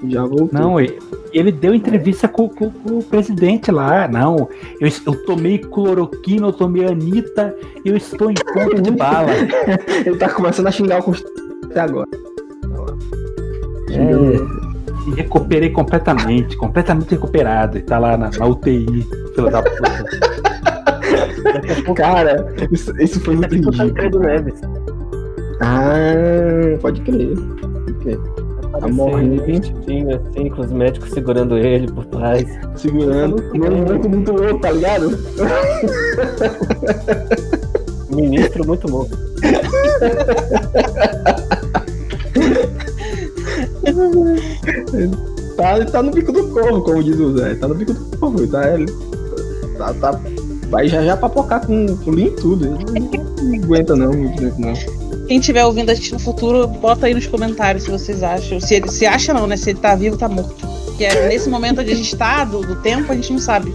Já 0.09 0.23
voltou. 0.25 0.49
Não, 0.53 0.81
ele, 0.81 1.53
deu 1.53 1.75
entrevista 1.75 2.27
com, 2.29 2.49
com- 2.49 2.71
com 2.71 2.99
o 2.99 3.03
presidente 3.03 3.71
lá. 3.71 4.09
Não, 4.09 4.49
eu, 4.81 4.89
eu 5.07 5.25
tomei 5.25 5.59
cloroquina, 5.59 6.49
eu 6.49 6.53
tomei 6.53 6.85
Anitta, 6.87 7.55
eu 7.85 7.97
estou 7.97 8.31
em 8.31 8.35
ponto 8.35 8.81
de 8.83 8.91
bala. 8.91 9.31
Ele 10.05 10.17
tá 10.17 10.29
começando 10.29 10.67
a 10.67 10.71
xingar 10.71 11.01
o 11.01 11.05
Constituição 11.05 11.59
até 11.65 11.81
agora. 11.81 12.09
É, 13.91 15.11
e 15.11 15.15
recuperei 15.15 15.71
completamente, 15.71 16.57
completamente 16.57 17.11
recuperado. 17.11 17.79
E 17.79 17.83
tá 17.83 17.99
lá 17.99 18.17
na, 18.17 18.31
na 18.31 18.47
UTI, 18.47 19.07
filho 19.35 19.51
da 19.51 19.63
puta. 19.63 20.05
Pouco 21.85 21.95
Cara, 21.95 22.55
isso, 22.71 22.93
isso 23.01 23.21
foi 23.21 23.37
muito 23.37 23.55
ridículo. 23.55 24.21
Neves. 24.21 24.61
Ah, 25.61 26.79
pode 26.81 27.01
crer. 27.03 27.37
Pode 27.37 27.93
crer. 28.01 28.19
Apareceu 28.73 28.95
morrendo. 28.95 29.43
vestidinho 29.45 30.17
assim, 30.17 30.49
com 30.49 30.63
os 30.63 30.73
médicos 30.73 31.11
segurando 31.11 31.59
ele 31.59 31.91
por 31.93 32.07
trás. 32.07 32.47
Segurando. 32.77 33.43
Meu 33.53 33.71
muito, 33.71 34.09
muito 34.09 34.33
louco, 34.33 34.61
tá 34.61 34.71
ligado? 34.71 35.19
Ministro 38.11 38.67
muito 38.67 38.89
bom. 38.89 39.07
tá, 45.57 45.85
tá 45.85 46.03
no 46.03 46.11
bico 46.11 46.33
do 46.33 46.49
corvo, 46.49 46.83
como 46.83 47.03
diz 47.03 47.19
o 47.19 47.37
Zé. 47.39 47.55
Tá 47.55 47.69
no 47.69 47.75
bico 47.75 47.93
do 47.93 48.19
corvo. 48.19 48.47
Tá, 48.49 48.63
tá, 49.79 49.95
tá, 49.95 50.21
vai 50.69 50.89
já 50.89 51.03
já 51.03 51.17
papocar 51.17 51.67
com, 51.67 51.87
com 51.99 52.11
linha 52.11 52.29
e 52.29 52.37
tudo. 52.37 52.67
Ele 52.67 52.77
Não 53.43 53.65
aguenta 53.65 53.97
não, 53.97 54.13
muito 54.13 54.41
tempo 54.41 54.61
não. 54.61 55.02
Quem 55.33 55.39
estiver 55.39 55.65
ouvindo 55.65 55.89
a 55.89 55.95
gente 55.95 56.13
no 56.13 56.19
futuro, 56.19 56.67
bota 56.67 57.07
aí 57.07 57.15
nos 57.15 57.27
comentários 57.27 57.85
se 57.85 57.91
vocês 57.91 58.23
acham. 58.23 58.61
Se 58.61 58.75
ele 58.75 58.91
se 58.91 59.07
acha 59.07 59.33
não, 59.33 59.47
né? 59.47 59.57
Se 59.57 59.71
ele 59.71 59.79
tá 59.79 59.95
vivo, 59.95 60.15
tá 60.15 60.29
morto. 60.29 60.55
Porque 60.85 61.07
é 61.07 61.27
nesse 61.27 61.49
momento 61.49 61.81
onde 61.81 61.91
a 61.91 61.95
gente 61.95 62.15
tá, 62.15 62.45
do, 62.45 62.61
do 62.61 62.77
tempo, 62.83 63.11
a 63.11 63.15
gente 63.15 63.33
não 63.33 63.41
sabe. 63.41 63.75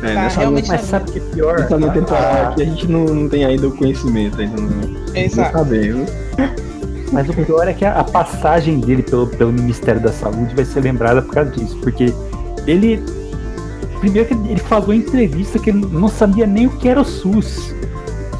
É, 0.00 0.14
Tá, 0.14 0.22
nessa, 0.22 0.38
realmente 0.38 0.68
Mas 0.68 0.82
sabe 0.82 1.10
o 1.10 1.12
que 1.12 1.18
é 1.18 1.22
pior? 1.34 1.58
nessa 1.58 1.76
nova 1.76 1.92
temporada 1.92 2.26
Ah, 2.26 2.48
aqui 2.50 2.62
a 2.62 2.64
gente 2.66 2.86
não, 2.86 3.04
não 3.06 3.28
tem 3.28 3.44
ainda 3.44 3.66
o 3.66 3.76
conhecimento, 3.76 4.40
ainda 4.40 4.62
não, 4.62 4.68
não 4.68 5.16
Exato. 5.16 5.58
sabemos. 5.58 6.08
Mas 7.10 7.28
o 7.28 7.32
pior 7.32 7.66
é 7.66 7.72
que 7.72 7.84
a, 7.84 7.98
a 7.98 8.04
passagem 8.04 8.78
dele 8.78 9.02
pelo, 9.02 9.26
pelo 9.26 9.52
Ministério 9.52 10.00
da 10.00 10.12
Saúde 10.12 10.54
vai 10.54 10.64
ser 10.64 10.82
lembrada 10.82 11.20
por 11.20 11.34
causa 11.34 11.50
disso. 11.50 11.76
Porque 11.78 12.14
ele. 12.64 13.02
Primeiro 13.98 14.28
que 14.28 14.34
ele 14.34 14.60
falou 14.60 14.94
em 14.94 14.98
entrevista 14.98 15.58
que 15.58 15.70
ele 15.70 15.84
não 15.84 16.06
sabia 16.06 16.46
nem 16.46 16.68
o 16.68 16.70
que 16.70 16.88
era 16.88 17.00
o 17.00 17.04
SUS. 17.04 17.74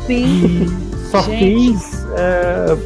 Sim. 0.07 0.92
Só 1.13 1.23
Gente. 1.23 1.79
fez. 1.79 2.07
é, 2.17 2.77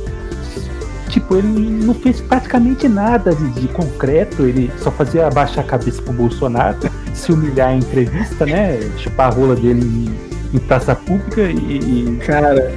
tipo, 1.10 1.36
ele 1.36 1.46
não 1.84 1.94
fez 1.94 2.20
praticamente 2.20 2.86
nada 2.88 3.34
de, 3.34 3.48
de 3.60 3.68
concreto. 3.68 4.42
Ele 4.42 4.70
só 4.82 4.90
fazia 4.90 5.26
abaixar 5.26 5.64
a 5.64 5.66
cabeça 5.66 6.02
pro 6.02 6.12
Bolsonaro, 6.12 6.76
se 7.14 7.32
humilhar 7.32 7.72
em 7.72 7.78
entrevista, 7.78 8.44
né? 8.44 8.78
Chupar 8.98 9.28
a 9.32 9.34
rola 9.34 9.54
dele 9.54 9.80
em, 9.80 10.56
em 10.56 10.58
praça 10.58 10.94
pública 10.94 11.42
e, 11.42 11.78
e 11.78 12.18
Cara, 12.26 12.74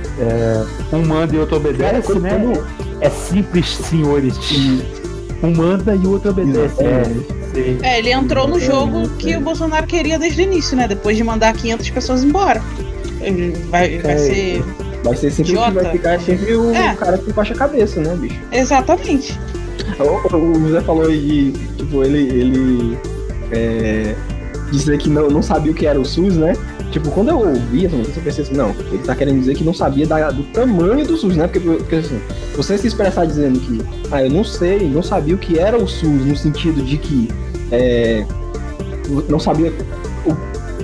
um 0.93 1.03
manda 1.05 1.35
e 1.35 1.39
outro 1.39 1.57
obedece, 1.57 2.13
Cara, 2.13 2.19
né? 2.19 2.53
É 3.01 3.09
simples, 3.09 3.67
senhores. 3.75 4.35
Um 5.41 5.51
manda 5.55 5.95
e 5.95 5.99
o 6.05 6.11
outro 6.11 6.29
obedece. 6.31 6.83
É. 6.83 7.39
É, 7.81 7.97
ele 7.99 8.11
entrou 8.11 8.47
no 8.47 8.59
jogo 8.59 9.09
que 9.17 9.35
o 9.35 9.41
Bolsonaro 9.41 9.87
queria 9.87 10.19
desde 10.19 10.41
o 10.41 10.43
início, 10.43 10.77
né? 10.77 10.87
Depois 10.87 11.17
de 11.17 11.23
mandar 11.23 11.51
500 11.53 11.89
pessoas 11.89 12.23
embora. 12.23 12.61
Ele 13.21 13.51
vai, 13.69 13.97
vai 13.99 14.13
É. 14.13 14.17
ser. 14.17 14.63
Vai 15.03 15.15
ser 15.15 15.31
sempre 15.31 15.55
o 15.57 15.63
que 15.65 15.71
vai 15.71 15.85
ficar 15.91 16.19
sempre 16.19 16.55
o 16.55 16.73
É. 16.73 16.95
cara 16.95 17.17
que 17.17 17.31
baixa 17.33 17.53
a 17.53 17.57
cabeça, 17.57 17.99
né, 18.01 18.15
bicho? 18.15 18.39
Exatamente. 18.51 19.39
O, 19.99 20.35
o 20.35 20.67
José 20.67 20.81
falou 20.81 21.05
aí 21.05 21.51
de, 21.51 21.51
tipo, 21.77 22.03
ele, 22.03 22.19
ele 22.19 22.97
é, 23.51 24.13
dizer 24.71 24.97
que 24.97 25.09
não, 25.09 25.29
não 25.29 25.41
sabia 25.41 25.71
o 25.71 25.75
que 25.75 25.85
era 25.85 25.99
o 25.99 26.05
SUS, 26.05 26.35
né? 26.35 26.53
Tipo, 26.91 27.11
quando 27.11 27.29
eu 27.29 27.37
ouvi 27.39 27.85
essa 27.85 27.95
notícia, 27.95 28.19
eu 28.19 28.23
pensei 28.23 28.43
assim, 28.43 28.53
não, 28.55 28.69
ele 28.91 28.97
tá 28.99 29.15
querendo 29.15 29.39
dizer 29.39 29.55
que 29.55 29.63
não 29.63 29.73
sabia 29.73 30.07
da- 30.07 30.31
do 30.31 30.43
tamanho 30.51 31.05
do 31.05 31.15
SUS, 31.17 31.35
né? 31.37 31.47
Porque, 31.47 31.59
porque 31.59 31.95
assim, 31.95 32.19
você 32.55 32.77
se 32.77 32.87
expressar 32.87 33.25
dizendo 33.25 33.59
que, 33.59 33.79
ah, 34.11 34.23
eu 34.23 34.29
não 34.31 34.43
sei, 34.43 34.79
não 34.89 35.03
sabia 35.03 35.35
o 35.35 35.37
que 35.37 35.59
era 35.59 35.77
o 35.77 35.87
SUS, 35.87 36.25
no 36.25 36.35
sentido 36.35 36.81
de 36.81 36.97
que 36.97 37.29
é, 37.71 38.25
não 39.27 39.39
sabia 39.39 39.71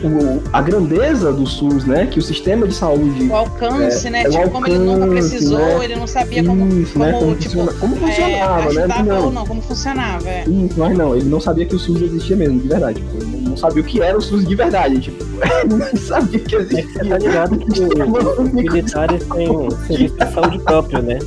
o- 0.07 0.41
a 0.53 0.61
grandeza 0.61 1.31
do 1.33 1.45
SUS, 1.45 1.85
né? 1.85 2.05
Que 2.05 2.19
o 2.19 2.21
sistema 2.21 2.67
de 2.67 2.73
saúde 2.73 3.27
O 3.29 3.35
alcance, 3.35 4.09
né? 4.09 4.21
é 4.23 4.29
Tipo, 4.29 4.49
como 4.49 4.67
ele 4.67 4.77
nunca 4.79 5.05
alcance, 5.05 5.29
precisou, 5.29 5.59
né? 5.59 5.85
ele 5.85 5.95
não 5.95 6.07
sabia 6.07 6.43
como, 6.43 6.67
Isso, 6.81 6.97
né? 6.99 7.11
como, 7.11 7.19
Como, 7.25 7.35
tipo, 7.35 7.53
funciona- 7.55 7.73
como 7.79 7.95
é, 7.95 7.99
funcionava, 7.99 8.61
né? 8.61 8.67
ajudava 8.83 9.03
Não, 9.03 9.31
não, 9.31 9.45
como 9.45 9.61
funcionava. 9.61 10.29
É. 10.29 10.43
Isso, 10.47 10.75
mas 10.79 10.97
não, 10.97 11.15
ele 11.15 11.29
não 11.29 11.39
sabia 11.39 11.65
que 11.65 11.75
o 11.75 11.79
SUS 11.79 12.01
existia 12.01 12.35
mesmo, 12.35 12.59
de 12.59 12.67
verdade. 12.67 13.01
Tipo, 13.01 13.17
ele 13.23 13.49
não 13.49 13.57
sabia 13.57 13.81
o 13.81 13.85
que 13.85 14.01
era 14.01 14.17
o 14.17 14.21
SUS 14.21 14.45
de 14.47 14.55
verdade. 14.55 14.99
Tipo, 14.99 15.23
ele 15.63 15.73
não 15.75 15.97
sabia 15.99 16.39
que 16.39 16.55
É 16.55 16.63
que 16.63 16.65
você 16.65 16.81
tá 16.83 16.89
existia. 16.99 17.17
ligado 17.17 17.57
que 17.57 17.81
os 18.41 18.51
militares 18.53 19.23
têm 19.33 19.49
um 19.49 19.69
serviço 19.71 20.15
de 20.15 20.33
saúde 20.33 20.59
próprio, 20.59 21.01
né? 21.01 21.19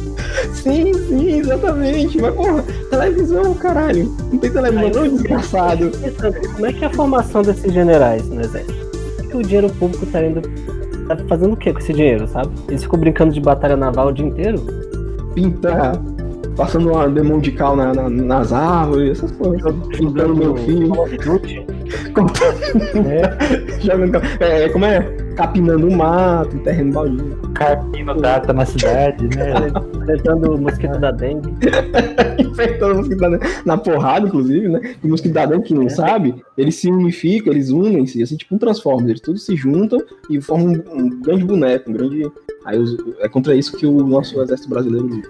Sim, 0.54 0.92
sim, 1.08 1.38
exatamente. 1.40 2.20
Mas, 2.20 2.34
porra, 2.34 2.64
televisão, 2.90 3.54
caralho. 3.54 4.14
Não 4.32 4.38
tem 4.38 4.50
televisão, 4.50 5.04
não, 5.04 5.14
desgraçado. 5.16 5.90
Como 6.54 6.66
é 6.66 6.72
que 6.72 6.84
é 6.84 6.86
a 6.86 6.90
formação 6.90 7.42
desses 7.42 7.72
generais 7.72 8.26
no 8.28 8.40
exército? 8.40 8.67
Que 9.30 9.36
o 9.36 9.42
dinheiro 9.42 9.68
público 9.74 10.06
tá 10.06 10.24
indo. 10.24 10.40
Tá 11.06 11.16
fazendo 11.28 11.52
o 11.54 11.56
que 11.56 11.72
com 11.72 11.78
esse 11.78 11.92
dinheiro, 11.92 12.26
sabe? 12.28 12.50
Eles 12.68 12.82
ficam 12.82 12.98
brincando 12.98 13.32
de 13.32 13.40
batalha 13.40 13.76
naval 13.76 14.08
o 14.08 14.12
dia 14.12 14.26
inteiro? 14.26 14.58
Pintar, 15.34 15.96
passando 16.56 16.90
uma 16.92 17.08
demão 17.08 17.38
de 17.40 17.52
cal 17.52 17.74
na, 17.76 17.94
na- 17.94 18.10
nas 18.10 18.52
árvores, 18.52 19.18
essas 19.18 19.32
coisas. 19.32 19.74
Pintando 19.96 20.34
meu 20.36 20.56
filho. 20.56 20.88
Duty. 21.24 21.66
É, 23.08 23.80
Jogando 23.80 24.20
É, 24.40 24.68
como 24.68 24.84
é? 24.84 24.98
Capinando 25.38 25.86
o 25.86 25.96
mato, 25.96 26.56
em 26.56 26.58
terreno 26.58 26.92
baldio. 26.92 27.36
Carpino 27.54 28.12
data 28.20 28.52
na 28.52 28.66
cidade, 28.66 29.24
né? 29.36 29.70
enfrentando 30.02 30.52
o 30.52 30.58
mosquito 30.60 30.98
da 30.98 31.12
dengue. 31.12 31.54
Enfrentando 32.42 32.94
o 32.94 32.96
mosquito 32.96 33.18
da 33.20 33.28
dengue 33.28 33.46
na 33.64 33.78
porrada, 33.78 34.26
inclusive, 34.26 34.68
né? 34.68 34.80
E 35.00 35.06
o 35.06 35.10
mosquito 35.10 35.32
da 35.32 35.46
dengue, 35.46 35.62
que 35.62 35.74
não 35.74 35.84
É. 35.86 35.90
sabe, 35.90 36.34
eles 36.56 36.74
se 36.74 36.90
unificam, 36.90 37.52
eles 37.52 37.70
unem-se, 37.70 38.20
assim, 38.20 38.36
tipo 38.36 38.52
um 38.56 38.58
Transformers, 38.58 39.10
eles 39.10 39.20
todos 39.20 39.46
se 39.46 39.54
juntam 39.54 40.00
e 40.28 40.40
formam 40.40 40.72
um, 40.92 41.02
um 41.04 41.20
grande 41.20 41.44
boneco, 41.44 41.88
um 41.88 41.92
grande. 41.92 42.28
Aí 42.64 42.76
os- 42.76 42.96
é 43.20 43.28
contra 43.28 43.54
isso 43.54 43.76
que 43.76 43.86
o 43.86 44.04
nosso 44.04 44.42
exército 44.42 44.68
brasileiro 44.68 45.06
luta. 45.06 45.28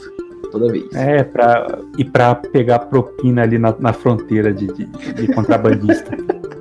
Toda 0.50 0.72
vez. 0.72 0.86
É, 0.94 1.22
pra, 1.22 1.78
e 1.98 2.04
pra 2.06 2.34
pegar 2.34 2.78
propina 2.78 3.42
ali 3.42 3.58
na, 3.58 3.74
na 3.78 3.92
fronteira 3.92 4.54
de, 4.54 4.68
de, 4.68 4.86
de 4.86 5.26
contrabandista. 5.34 6.16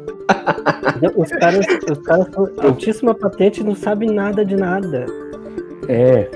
Os 1.16 1.30
caras, 1.30 1.66
os 1.92 2.34
são 2.34 2.50
altíssima 2.64 3.14
patente 3.14 3.64
não 3.64 3.76
sabem 3.76 4.10
nada 4.12 4.44
de 4.44 4.56
nada. 4.56 5.06
É. 5.88 6.30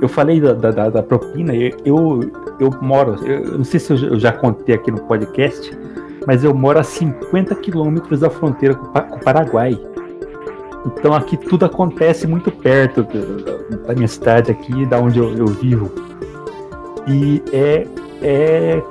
Eu 0.00 0.08
falei 0.08 0.40
da, 0.40 0.52
da, 0.52 0.90
da- 0.90 1.02
propina, 1.02 1.54
eu, 1.54 1.70
eu, 1.84 2.30
eu 2.60 2.70
moro, 2.82 3.14
eu 3.24 3.58
não 3.58 3.64
sei 3.64 3.80
se 3.80 3.92
eu 3.92 4.18
já- 4.18 4.32
contei 4.32 4.74
aqui 4.74 4.90
no 4.90 5.00
podcast, 5.02 5.76
mas 6.26 6.44
eu 6.44 6.54
moro 6.54 6.78
a 6.78 6.82
50 6.82 7.54
quilômetros 7.56 8.20
da 8.20 8.28
fronteira 8.28 8.74
com, 8.74 8.86
o 8.86 9.20
Paraguai. 9.20 9.78
Então 10.86 11.14
aqui 11.14 11.36
tudo 11.36 11.64
acontece 11.64 12.26
muito 12.26 12.50
perto 12.50 13.06
da 13.86 13.94
minha 13.94 14.06
cidade 14.08 14.50
aqui, 14.52 14.84
da 14.86 15.00
onde 15.00 15.18
eu, 15.18 15.34
eu 15.34 15.46
vivo. 15.46 15.90
E 17.08 17.42
é, 17.52 17.86
é 18.22 18.82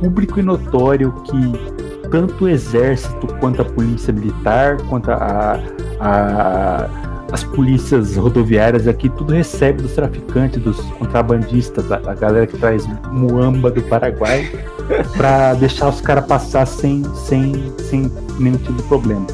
público 0.00 0.38
e 0.38 0.42
notório 0.42 1.12
que 1.24 1.87
tanto 2.10 2.44
o 2.44 2.48
exército 2.48 3.26
quanto 3.40 3.62
a 3.62 3.64
polícia 3.64 4.12
militar, 4.12 4.76
quanto 4.88 5.10
a, 5.10 5.60
a- 6.00 6.88
as 7.30 7.44
polícias 7.44 8.16
rodoviárias 8.16 8.88
aqui, 8.88 9.08
tudo 9.10 9.34
recebe 9.34 9.82
dos 9.82 9.92
traficantes, 9.92 10.62
dos 10.62 10.80
contrabandistas, 10.98 11.90
a, 11.92 11.96
a 12.06 12.14
galera 12.14 12.46
que 12.46 12.56
traz 12.56 12.86
muamba 13.12 13.70
do 13.70 13.82
Paraguai, 13.82 14.50
pra 15.14 15.52
deixar 15.54 15.88
os 15.90 16.00
caras 16.00 16.24
passar 16.24 16.66
sem, 16.66 17.02
sem, 17.14 17.70
sem 17.90 18.10
nenhum 18.38 18.56
tipo 18.56 18.72
de 18.72 18.82
problema. 18.84 19.26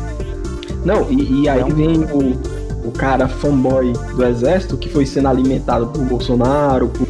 Não, 0.85 1.09
e, 1.09 1.43
e 1.45 1.49
aí 1.49 1.61
É 1.61 1.65
um- 1.65 1.69
vem 1.71 1.99
o, 2.05 2.89
o 2.89 2.91
cara 2.91 3.29
fanboy 3.29 3.93
do 4.17 4.25
exército 4.27 4.77
que 4.77 4.89
foi 4.89 5.07
sendo 5.07 5.29
alimentado 5.29 5.87
por 5.87 6.03
Bolsonaro, 6.05 6.89
por, 6.89 7.07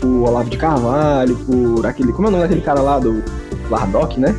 por 0.00 0.28
Olavo 0.28 0.50
de 0.50 0.56
Carvalho, 0.56 1.36
por 1.36 1.86
aquele. 1.86 2.12
Como 2.12 2.26
é 2.26 2.30
o 2.30 2.32
nome 2.32 2.42
daquele 2.42 2.62
cara 2.62 2.80
lá 2.80 2.98
do 2.98 3.22
Lardoc, 3.70 4.18
né? 4.18 4.34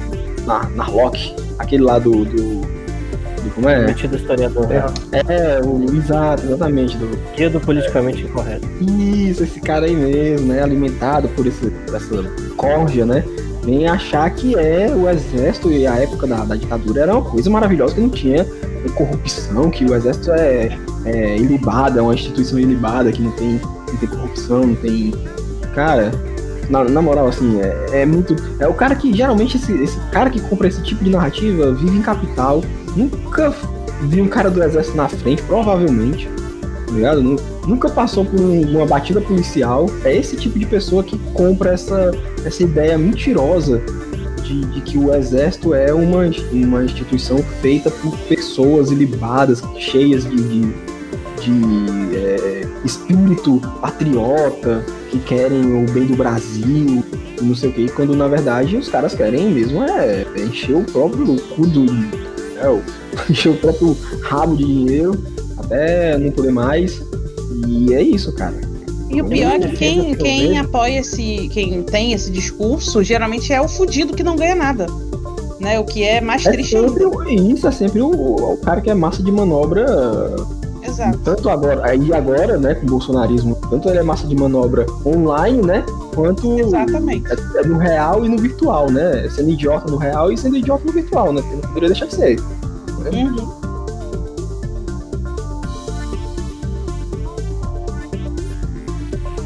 Na, 0.47 0.63
Narlock. 0.75 1.35
Aquele 1.59 1.83
lá 1.83 1.99
do. 1.99 2.25
do, 2.25 2.61
do- 2.61 2.77
como 3.53 3.69
é? 3.69 3.85
Metido 3.85 4.15
historiador. 4.17 4.67
É, 4.71 5.61
o 5.65 5.85
exato, 5.95 6.43
exatamente. 6.45 6.97
Do, 6.97 7.07
Guia 7.35 7.49
do 7.49 7.59
politicamente 7.59 8.23
incorreto. 8.23 8.67
Isso, 8.81 9.43
esse 9.43 9.59
cara 9.61 9.85
aí 9.85 9.95
mesmo, 9.95 10.47
né? 10.47 10.61
Alimentado 10.63 11.27
por 11.29 11.45
esse, 11.45 11.71
essa 11.93 12.23
corja, 12.55 13.05
né? 13.05 13.23
Vem 13.63 13.87
achar 13.87 14.29
que 14.31 14.55
é 14.57 14.89
o 14.93 15.09
exército 15.09 15.71
e 15.71 15.85
a 15.85 15.95
época 15.95 16.25
da, 16.25 16.37
da 16.45 16.55
ditadura 16.55 17.01
era 17.01 17.13
uma 17.13 17.29
coisa 17.29 17.49
maravilhosa 17.49 17.95
que 17.95 18.01
não 18.01 18.09
tinha 18.09 18.45
corrupção, 18.95 19.69
que 19.69 19.83
o 19.85 19.93
exército 19.93 20.31
é, 20.31 20.77
é 21.05 21.35
ilibado, 21.37 21.99
é 21.99 22.01
uma 22.01 22.13
instituição 22.13 22.57
ilibada, 22.59 23.11
que 23.11 23.21
não 23.21 23.31
tem, 23.31 23.59
não 23.89 23.97
tem 23.99 24.09
corrupção, 24.09 24.67
não 24.67 24.75
tem. 24.75 25.13
Cara, 25.75 26.11
na, 26.69 26.83
na 26.83 27.01
moral, 27.01 27.27
assim, 27.27 27.59
é, 27.61 28.01
é 28.01 28.05
muito. 28.05 28.35
É 28.59 28.67
o 28.67 28.73
cara 28.73 28.95
que 28.95 29.13
geralmente 29.13 29.57
esse, 29.57 29.71
esse 29.81 29.97
cara 30.11 30.29
que 30.29 30.39
compra 30.41 30.67
esse 30.67 30.81
tipo 30.83 31.03
de 31.03 31.09
narrativa 31.09 31.71
vive 31.73 31.97
em 31.97 32.01
capital, 32.01 32.63
nunca 32.95 33.53
viu 34.03 34.23
um 34.23 34.27
cara 34.27 34.49
do 34.49 34.61
exército 34.63 34.95
na 34.97 35.07
frente, 35.07 35.41
provavelmente. 35.43 36.29
Tá 36.87 36.93
ligado? 36.93 37.21
Nu- 37.21 37.57
Nunca 37.67 37.89
passou 37.89 38.23
por 38.23 38.39
um- 38.39 38.61
uma 38.77 38.85
batida 38.85 39.19
policial. 39.19 39.87
É 40.05 40.15
esse 40.15 40.37
tipo 40.37 40.57
de 40.57 40.65
pessoa 40.65 41.03
que 41.03 41.17
compra 41.33 41.71
essa, 41.73 42.11
essa 42.45 42.63
ideia 42.63 42.97
mentirosa 42.97 43.81
de, 44.41 44.61
de 44.67 44.79
que 44.79 44.97
o 44.97 45.13
exército 45.13 45.73
é 45.73 45.93
uma, 45.93 46.21
uma 46.53 46.85
instituição 46.85 47.39
feita 47.61 47.91
por 47.91 48.15
pessoas 48.29 48.89
ilibadas, 48.89 49.61
cheias 49.77 50.23
de, 50.23 50.37
de, 50.37 50.61
de, 51.41 52.15
é, 52.15 52.67
espírito 52.85 53.59
patriota, 53.81 54.81
que 55.09 55.19
querem 55.19 55.83
o 55.83 55.89
bem 55.91 56.05
do 56.05 56.15
Brasil 56.15 57.03
não 57.41 57.55
sei 57.55 57.69
o 57.69 57.73
que, 57.73 57.89
quando 57.89 58.15
na 58.15 58.27
verdade 58.27 58.77
os 58.77 58.89
caras 58.89 59.13
querem 59.13 59.49
mesmo 59.49 59.83
é, 59.83 60.25
é 60.35 60.41
encher 60.41 60.75
o 60.75 60.83
próprio 60.83 61.35
cu 61.55 61.67
do. 61.67 61.85
É, 61.85 62.81
encher 63.29 63.49
o 63.49 63.57
próprio 63.57 63.97
rabo 64.21 64.55
de 64.55 64.65
dinheiro 64.65 65.11
até 65.57 66.17
não 66.17 66.31
poder 66.31 66.51
mais. 66.51 67.01
E 67.67 67.93
é 67.93 68.01
isso, 68.01 68.33
cara. 68.33 68.55
E 69.09 69.21
o 69.21 69.25
pior 69.25 69.53
é 69.53 69.59
que 69.59 69.77
quem, 69.77 70.15
quem 70.15 70.57
apoia 70.57 70.99
esse. 70.99 71.49
quem 71.53 71.83
tem 71.83 72.13
esse 72.13 72.29
discurso, 72.31 73.03
geralmente 73.03 73.53
é 73.53 73.61
o 73.61 73.67
fudido 73.67 74.13
que 74.13 74.23
não 74.23 74.35
ganha 74.35 74.55
nada. 74.55 74.87
Né? 75.59 75.79
O 75.79 75.85
que 75.85 76.03
é 76.03 76.21
mais 76.21 76.45
É 76.45 76.51
triste 76.51 76.77
sempre, 76.77 77.35
isso, 77.51 77.67
é 77.67 77.71
sempre 77.71 78.01
o, 78.01 78.11
o 78.11 78.57
cara 78.57 78.79
que 78.81 78.89
é 78.89 78.93
massa 78.93 79.23
de 79.23 79.31
manobra 79.31 79.85
Exato. 80.87 81.17
tanto 81.19 81.49
agora, 81.49 81.85
aí 81.85 82.13
agora, 82.13 82.57
né, 82.57 82.75
com 82.75 82.85
o 82.85 82.89
bolsonarismo, 82.89 83.55
tanto 83.69 83.89
ele 83.89 83.99
é 83.99 84.03
massa 84.03 84.25
de 84.25 84.35
manobra 84.35 84.85
online, 85.05 85.61
né, 85.61 85.85
quanto 86.15 86.59
Exatamente. 86.59 87.27
é, 87.31 87.61
é 87.61 87.67
no 87.67 87.77
real 87.77 88.25
e 88.25 88.29
no 88.29 88.37
virtual, 88.37 88.89
né, 88.89 89.27
sendo 89.29 89.49
idiota 89.49 89.91
no 89.91 89.97
real 89.97 90.31
e 90.31 90.37
sendo 90.37 90.57
idiota 90.57 90.83
no 90.85 90.93
virtual, 90.93 91.33
né, 91.33 91.41
porque 91.41 91.55
não 91.55 91.61
poderia 91.61 91.89
deixar 91.89 92.05
de 92.05 92.15
ser. 92.15 92.39
Uhum. 92.39 93.57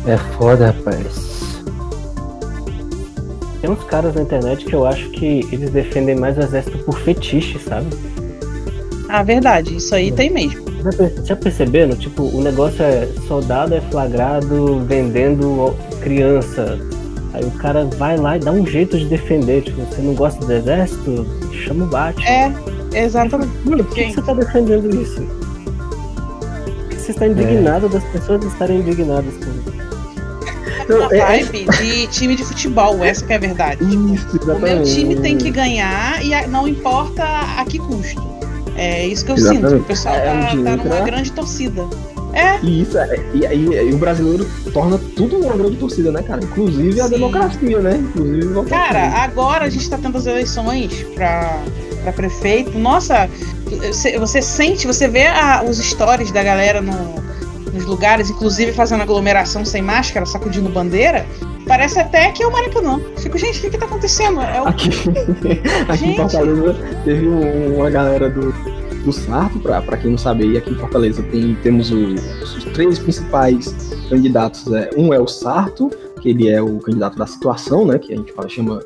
É 0.08 0.17
foda, 0.17 0.67
rapaz. 0.67 1.32
Tem 3.62 3.69
uns 3.69 3.84
caras 3.84 4.15
na 4.15 4.23
internet 4.23 4.65
que 4.65 4.73
eu 4.73 4.86
acho 4.86 5.10
que 5.12 5.47
eles 5.51 5.69
defendem 5.69 6.15
mais 6.15 6.36
o 6.38 6.41
exército 6.41 6.80
por 6.80 6.97
fetiche, 6.97 7.60
sabe? 7.60 7.88
Ah, 9.08 9.21
verdade. 9.21 9.75
Isso 9.75 9.93
aí 9.93 10.12
tem 10.12 10.32
mesmo. 10.32 10.70
Já, 10.83 10.89
per- 10.91 11.13
já 11.25 11.35
perceberam? 11.35 11.95
Tipo, 11.95 12.23
o 12.23 12.41
negócio 12.41 12.81
é 12.83 13.07
soldado 13.27 13.73
é 13.75 13.81
flagrado 13.81 14.79
vendendo 14.87 15.75
criança. 16.01 16.79
Aí 17.33 17.43
o 17.45 17.51
cara 17.51 17.85
vai 17.97 18.17
lá 18.17 18.35
e 18.35 18.39
dá 18.39 18.51
um 18.51 18.65
jeito 18.65 18.97
de 18.97 19.05
defender. 19.05 19.61
Tipo, 19.63 19.81
você 19.85 20.01
não 20.01 20.13
gosta 20.13 20.43
do 20.45 20.51
exército? 20.51 21.25
Chama 21.65 21.85
o 21.85 21.87
Batman. 21.87 22.25
É, 22.27 22.51
exatamente. 23.03 23.51
Mano, 23.63 23.83
por 23.83 23.93
que, 23.95 24.11
você 24.13 24.21
tá 24.21 24.33
defendendo 24.33 25.01
isso? 25.01 25.21
Por 25.21 26.89
que 26.89 26.95
você 26.99 27.11
está 27.11 27.27
indignado 27.27 27.87
das 27.87 28.03
pessoas 28.05 28.43
estarem 28.43 28.79
indignadas 28.79 29.33
com 29.37 29.49
isso? 29.51 29.71
Uma 30.89 31.13
é- 31.15 31.17
é- 31.39 31.43
vibe 31.43 31.65
de 31.77 32.07
time 32.07 32.35
de 32.35 32.43
futebol, 32.43 33.01
essa 33.03 33.23
que 33.25 33.31
é 33.31 33.35
a 33.37 33.39
verdade. 33.39 33.79
Isso, 33.85 34.51
O 34.51 34.59
meu 34.59 34.83
time 34.83 35.15
tem 35.15 35.37
que 35.37 35.49
ganhar 35.51 36.21
e 36.25 36.47
não 36.47 36.67
importa 36.67 37.23
a 37.57 37.63
que 37.63 37.77
custo. 37.79 38.21
É 38.75 39.05
isso 39.05 39.25
que 39.25 39.31
eu 39.31 39.36
Exatamente. 39.36 39.69
sinto. 39.69 39.81
O 39.81 39.86
pessoal 39.86 40.15
É, 40.15 40.19
tá, 40.25 40.47
tá 40.47 40.55
numa 40.55 41.01
grande 41.01 41.31
torcida. 41.31 41.86
É, 42.34 42.57
E 42.63 42.81
isso, 42.81 42.97
é- 42.97 43.19
e, 43.34 43.39
e- 43.45 43.89
e 43.89 43.93
o 43.93 43.97
brasileiro 43.97 44.47
torna 44.71 44.97
tudo 45.17 45.36
uma 45.38 45.53
grande 45.53 45.75
torcida, 45.75 46.12
né, 46.13 46.21
cara? 46.23 46.41
Inclusive 46.41 47.01
a 47.01 47.05
Sim. 47.05 47.10
democracia, 47.10 47.79
né? 47.79 47.97
Inclusive 47.97 48.47
votar. 48.53 48.88
cara, 48.88 49.07
agora 49.21 49.65
a 49.65 49.69
gente 49.69 49.89
tá 49.89 49.97
tendo 50.01 50.17
as 50.17 50.25
eleições 50.25 51.03
pra, 51.13 51.62
pra 52.03 52.13
prefeito. 52.13 52.79
Nossa, 52.79 53.29
você, 53.91 54.17
você 54.17 54.41
sente, 54.41 54.88
você 54.88 55.10
vê 55.10 55.27
a- 55.27 55.62
os 55.67 55.77
stories 55.77 56.31
da 56.31 56.41
galera 56.41 56.81
no- 56.81 57.15
nos 57.73 57.86
lugares, 57.86 58.29
inclusive 58.29 58.71
fazendo 58.73 59.01
aglomeração 59.01 59.63
sem 59.65 59.81
máscara, 59.81 60.25
sacudindo 60.25 60.69
bandeira. 60.69 61.25
Parece 61.67 61.99
até 61.99 62.31
que 62.31 62.41
é 62.43 62.47
o 62.47 62.51
Maracanã. 62.51 62.99
Fico, 63.17 63.38
gente, 63.38 63.60
o 63.60 63.62
que 63.62 63.69
que 63.69 63.77
tá 63.77 63.86
acontecendo? 63.86 64.41
É 64.41 64.62
o 64.62 64.67
Aqui, 64.67 64.89
aqui 65.88 66.05
em. 66.05 66.15
Fortaleza 66.15 66.75
teve 67.05 67.27
um- 67.27 67.77
uma 67.77 67.89
galera 67.89 68.29
do, 68.29 68.51
do 69.05 69.13
Sarto, 69.13 69.60
pra, 69.60 69.81
pra 69.81 69.95
quem 69.97 70.12
não 70.12 70.17
sabe, 70.17 70.43
aí 70.43 70.57
aqui 70.57 70.71
em 70.71 70.75
Fortaleza 70.75 71.21
tem, 71.23 71.55
temos 71.63 71.91
o- 71.91 72.15
os 72.43 72.63
três 72.73 72.97
principais 72.99 73.73
candidatos. 74.10 74.71
É, 74.73 74.89
um 74.97 75.13
é 75.13 75.19
o 75.19 75.27
Sarto, 75.27 75.89
que 76.21 76.29
ele 76.29 76.49
é 76.49 76.62
o 76.62 76.79
candidato 76.79 77.17
da 77.17 77.27
situação, 77.27 77.86
né? 77.86 77.97
Que 77.99 78.13
a 78.13 78.17
gente 78.17 78.34
fala, 78.34 78.49
chama. 78.49 78.81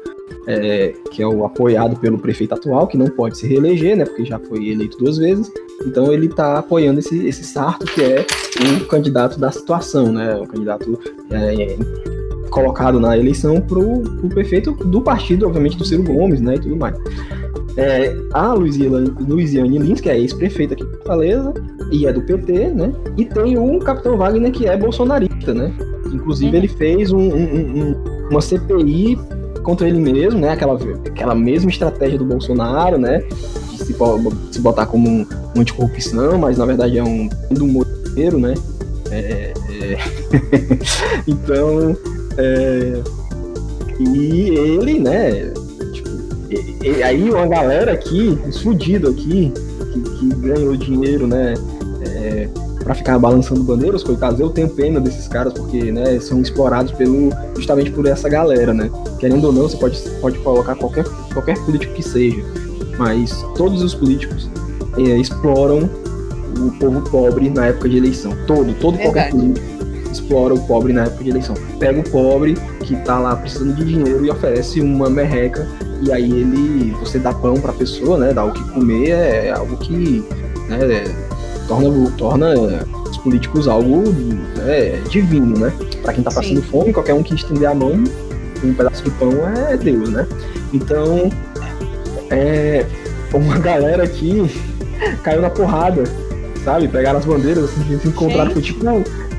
É, 0.47 0.93
que 1.12 1.21
é 1.21 1.27
o 1.27 1.45
apoiado 1.45 1.95
pelo 1.99 2.17
prefeito 2.17 2.53
atual, 2.53 2.88
que 2.88 2.97
não 2.97 3.08
pode 3.08 3.38
se 3.38 3.47
reeleger, 3.47 3.97
né? 3.97 4.05
Porque 4.05 4.25
já 4.25 4.39
foi 4.39 4.69
eleito 4.69 4.97
duas 4.97 5.17
vezes. 5.17 5.51
Então 5.86 6.12
ele 6.13 6.27
tá 6.27 6.60
apoiando 6.60 6.99
esse, 6.99 7.27
esse 7.27 7.43
Sarto, 7.43 7.86
que 7.86 8.01
é 8.01 8.25
o 8.81 8.86
candidato 8.86 9.39
da 9.39 9.51
situação, 9.51 10.12
né? 10.12 10.36
O 10.36 10.47
candidato 10.47 10.99
é, 11.31 11.77
colocado 12.49 12.99
na 12.99 13.17
eleição 13.17 13.60
pro, 13.60 13.99
pro 14.01 14.29
prefeito 14.29 14.71
do 14.71 15.01
partido, 15.01 15.45
obviamente, 15.45 15.77
do 15.77 15.84
Ciro 15.86 16.03
Gomes, 16.03 16.39
né, 16.39 16.55
e 16.55 16.60
tudo 16.60 16.77
mais. 16.77 16.95
É, 17.75 18.15
a 18.31 18.53
Luiziane, 18.53 19.12
Luiziane 19.19 19.77
Lins, 19.77 19.99
que 19.99 20.10
é 20.10 20.17
ex-prefeita 20.17 20.73
aqui 20.73 20.86
de 20.86 20.91
Fortaleza, 20.91 21.53
e 21.91 22.08
é 22.08 22.13
do 22.13 22.21
PT, 22.21 22.69
né, 22.69 22.93
e 23.17 23.25
tem 23.25 23.58
o 23.58 23.79
Capitão 23.79 24.15
Wagner, 24.17 24.51
que 24.51 24.65
é 24.67 24.77
bolsonarista, 24.77 25.53
né, 25.53 25.73
inclusive 26.13 26.51
Uhum. 26.51 26.58
ele 26.58 26.67
fez 26.69 27.12
um- 27.12 27.19
um- 27.19 27.89
um- 27.89 27.95
uma 28.31 28.39
CPI 28.39 29.17
contra 29.65 29.88
ele 29.88 29.99
mesmo, 29.99 30.39
né, 30.39 30.49
aquela, 30.49 30.80
aquela 31.06 31.36
mesma 31.36 31.69
estratégia 31.69 32.17
do 32.17 32.23
Bolsonaro, 32.25 32.97
né, 32.97 33.23
de 33.71 33.78
se, 33.80 33.95
se 34.51 34.60
botar 34.62 34.86
como 34.86 35.10
um, 35.10 35.25
um 35.56 35.62
anticorrupção, 35.62 36.38
mas 36.38 36.58
na 36.58 36.65
verdade 36.65 36.97
é 36.97 37.04
um 37.04 37.28
do 37.51 37.67
moreiro, 37.67 38.39
né, 38.39 38.54
é, 39.12 39.54
é, 39.69 39.97
então, 41.28 41.97
é, 42.38 43.01
e 43.99 44.49
ele, 44.49 44.99
né? 44.99 45.51
Tipo, 45.93 46.10
e- 46.84 47.04
aí 47.04 47.30
uma 47.30 47.47
galera 47.47 47.93
aqui, 47.93 48.38
os 48.47 48.62
fudidos 48.62 49.12
aqui, 49.12 49.51
que, 49.93 50.01
que 50.01 50.36
ganhou 50.36 50.75
dinheiro, 50.75 51.28
né? 51.28 51.54
É, 52.06 52.49
pra 52.86 52.93
ficar 52.93 53.17
balançando 53.17 53.63
bandeiras, 53.63 54.04
coitados, 54.04 54.39
eu 54.39 54.50
tenho 54.52 54.69
pena 54.69 55.00
desses 55.02 55.28
caras, 55.28 55.52
porque, 55.54 55.91
né, 55.91 56.19
são 56.19 56.39
explorados 56.39 56.91
pelo, 56.91 57.32
justamente 57.56 57.89
por 57.89 58.06
essa 58.06 58.30
galera, 58.30 58.76
né? 58.76 58.91
Querendo 59.19 59.45
ou 59.45 59.52
não, 59.52 59.63
você 59.63 59.76
pode, 59.76 60.00
pode 60.21 60.38
colocar 60.38 60.76
qualquer, 60.76 61.04
qualquer 61.34 61.58
político 61.65 61.95
que 61.95 62.04
seja, 62.04 62.45
mas 63.00 63.43
todos 63.58 63.82
os 63.82 63.95
políticos 63.95 64.48
é, 65.00 65.17
exploram 65.17 65.89
o 66.60 66.71
povo 66.80 67.02
pobre 67.10 67.50
na 67.50 67.65
época 67.65 67.89
de 67.89 67.98
eleição. 67.98 68.32
Todo, 68.45 68.71
todo 68.76 69.00
qualquer 69.00 69.32
Verdade. 69.32 69.38
político 69.38 69.76
explora 70.12 70.54
o 70.54 70.60
pobre 70.67 70.93
na 70.93 71.06
época 71.06 71.24
de 71.24 71.32
eleição. 71.32 71.56
Pega 71.80 72.00
o 72.00 72.10
pobre 72.10 72.56
que 72.82 72.95
tá 72.98 73.19
lá 73.19 73.36
precisando 73.36 73.76
de 73.76 73.84
dinheiro 73.84 74.24
e 74.24 74.30
oferece 74.30 74.80
uma 74.80 75.10
merreca 75.10 75.67
e 76.04 76.12
aí 76.12 76.32
ele 76.32 76.91
você 77.00 77.17
dá 77.17 77.34
pão 77.34 77.56
pra 77.56 77.74
pessoa, 77.74 78.17
né? 78.17 78.32
Dá 78.32 78.45
o 78.45 78.52
que 78.52 78.63
comer 78.69 79.10
é 79.10 79.52
algo 79.52 79.76
que 79.78 80.24
né, 80.69 80.80
é, 80.82 81.25
torna 81.67 82.12
torna 82.17 82.54
os 83.10 83.17
políticos 83.17 83.67
algo 83.67 84.04
né, 84.58 85.01
divino, 85.10 85.58
né? 85.58 85.73
Pra 86.01 86.13
quem 86.13 86.23
tá 86.23 86.32
Sim. 86.32 86.36
passando 86.36 86.62
fome, 86.63 86.93
qualquer 86.93 87.13
um 87.13 87.23
que 87.23 87.36
estender 87.36 87.69
a 87.69 87.73
mão 87.73 88.04
um 88.63 88.73
pedaço 88.73 89.04
de 89.04 89.12
pão 89.12 89.32
é 89.67 89.78
Deus, 89.78 90.10
né? 90.10 90.28
Então 90.73 91.30
é 92.30 92.86
uma 93.34 93.58
galera 93.60 94.04
aqui 94.04 94.49
caiu 95.23 95.41
na 95.41 95.49
porrada, 95.49 96.04
sabe? 96.63 96.88
Pegaram 96.88 97.19
as 97.19 97.25
bandeiras, 97.25 97.65
assim, 97.65 97.99
se 97.99 98.08
encontraram, 98.08 98.51
foi 98.51 98.62
tipo 98.62 98.86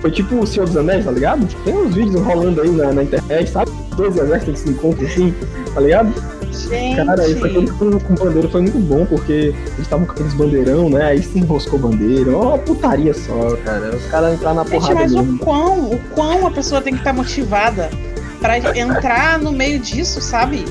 foi 0.01 0.11
tipo 0.11 0.37
o 0.37 0.47
Senhor 0.47 0.67
dos 0.67 0.77
Anéis, 0.77 1.05
tá 1.05 1.11
ligado? 1.11 1.47
Tem 1.65 1.75
uns 1.75 1.95
vídeos 1.95 2.21
rolando 2.23 2.61
aí 2.61 2.71
na, 2.71 2.93
na 2.93 3.03
internet, 3.03 3.51
sabe? 3.51 3.71
Dois 3.97 4.17
exércitos 4.17 4.63
que 4.63 4.69
se 4.69 4.75
encontram 4.75 5.07
assim, 5.07 5.35
tá 5.75 5.81
ligado? 5.81 6.13
Gente. 6.57 6.97
Cara, 6.97 7.29
isso 7.29 7.45
aqui 7.45 7.71
com, 7.73 7.99
com 8.01 8.15
bandeira 8.15 8.49
foi 8.49 8.63
muito 8.63 8.79
bom, 8.79 9.05
porque 9.07 9.33
eles 9.33 9.79
estavam 9.81 10.07
com 10.07 10.13
aqueles 10.13 10.35
bandeirão, 10.35 10.89
né? 10.91 11.05
Aí 11.05 11.23
se 11.23 11.39
enroscou 11.39 11.79
bandeira. 11.79 12.37
Ó, 12.37 12.57
putaria 12.59 13.13
só, 13.15 13.57
cara. 13.65 13.95
Os 13.95 14.05
caras 14.07 14.35
entraram 14.35 14.57
na 14.57 14.63
Gente, 14.65 14.73
porrada 14.73 14.95
mas 14.95 15.13
o 15.13 15.23
mesmo. 15.23 15.39
quão, 15.39 15.91
o 15.93 15.99
quão 16.15 16.47
a 16.47 16.51
pessoa 16.51 16.81
tem 16.81 16.93
que 16.95 17.01
estar 17.01 17.13
motivada 17.13 17.91
pra 18.41 18.59
entrar 18.77 19.39
no 19.39 19.53
meio 19.53 19.79
disso, 19.79 20.21
sabe? 20.21 20.65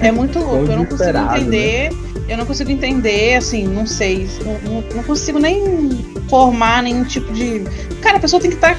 É 0.00 0.10
muito 0.10 0.38
louco. 0.38 0.70
Eu 0.70 0.76
não 0.78 0.84
consigo 0.84 1.12
né? 1.12 1.28
entender. 1.36 1.90
Eu 2.28 2.36
não 2.36 2.46
consigo 2.46 2.70
entender, 2.70 3.34
assim, 3.34 3.66
não 3.66 3.86
sei. 3.86 4.28
Não, 4.44 4.52
não- 4.72 4.84
não 4.94 5.02
consigo 5.02 5.38
nem 5.38 5.90
formar 6.28 6.82
nenhum 6.82 7.02
tipo 7.04 7.32
de. 7.32 7.64
Cara, 8.00 8.16
a 8.18 8.20
pessoa 8.20 8.40
tem 8.40 8.50
que 8.50 8.56
estar 8.56 8.76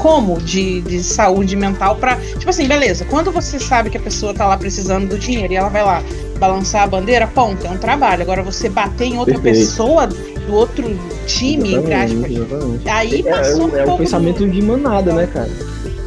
como 0.00 0.40
de, 0.40 0.80
de 0.80 1.02
saúde 1.02 1.54
mental 1.56 1.96
pra. 1.96 2.16
Tipo 2.16 2.48
assim, 2.48 2.66
beleza. 2.66 3.04
Quando 3.04 3.30
você 3.30 3.58
sabe 3.58 3.90
que 3.90 3.96
a 3.98 4.00
pessoa 4.00 4.32
tá 4.32 4.46
lá 4.46 4.56
precisando 4.56 5.08
do 5.08 5.18
dinheiro 5.18 5.52
e 5.52 5.56
ela 5.56 5.68
vai 5.68 5.84
lá 5.84 6.02
balançar 6.38 6.84
a 6.84 6.86
bandeira, 6.86 7.26
ponto, 7.26 7.66
é 7.66 7.70
um 7.70 7.76
trabalho. 7.76 8.22
Agora 8.22 8.42
você 8.42 8.68
bater 8.68 9.04
em 9.08 9.18
outra 9.18 9.34
Perfeito. 9.34 9.58
pessoa 9.58 10.06
do 10.06 10.54
outro 10.54 10.84
time, 11.26 11.74
entre 11.74 11.92
aspas. 11.92 12.30
Exatamente. 12.30 12.88
Aí 12.88 13.20
É, 13.26 13.30
passou 13.30 13.62
o, 13.62 13.70
um 13.70 13.76
é 13.76 13.84
pouco 13.84 13.98
pensamento 13.98 14.48
de 14.48 14.62
manada, 14.62 15.12
né, 15.12 15.26
cara? 15.26 15.50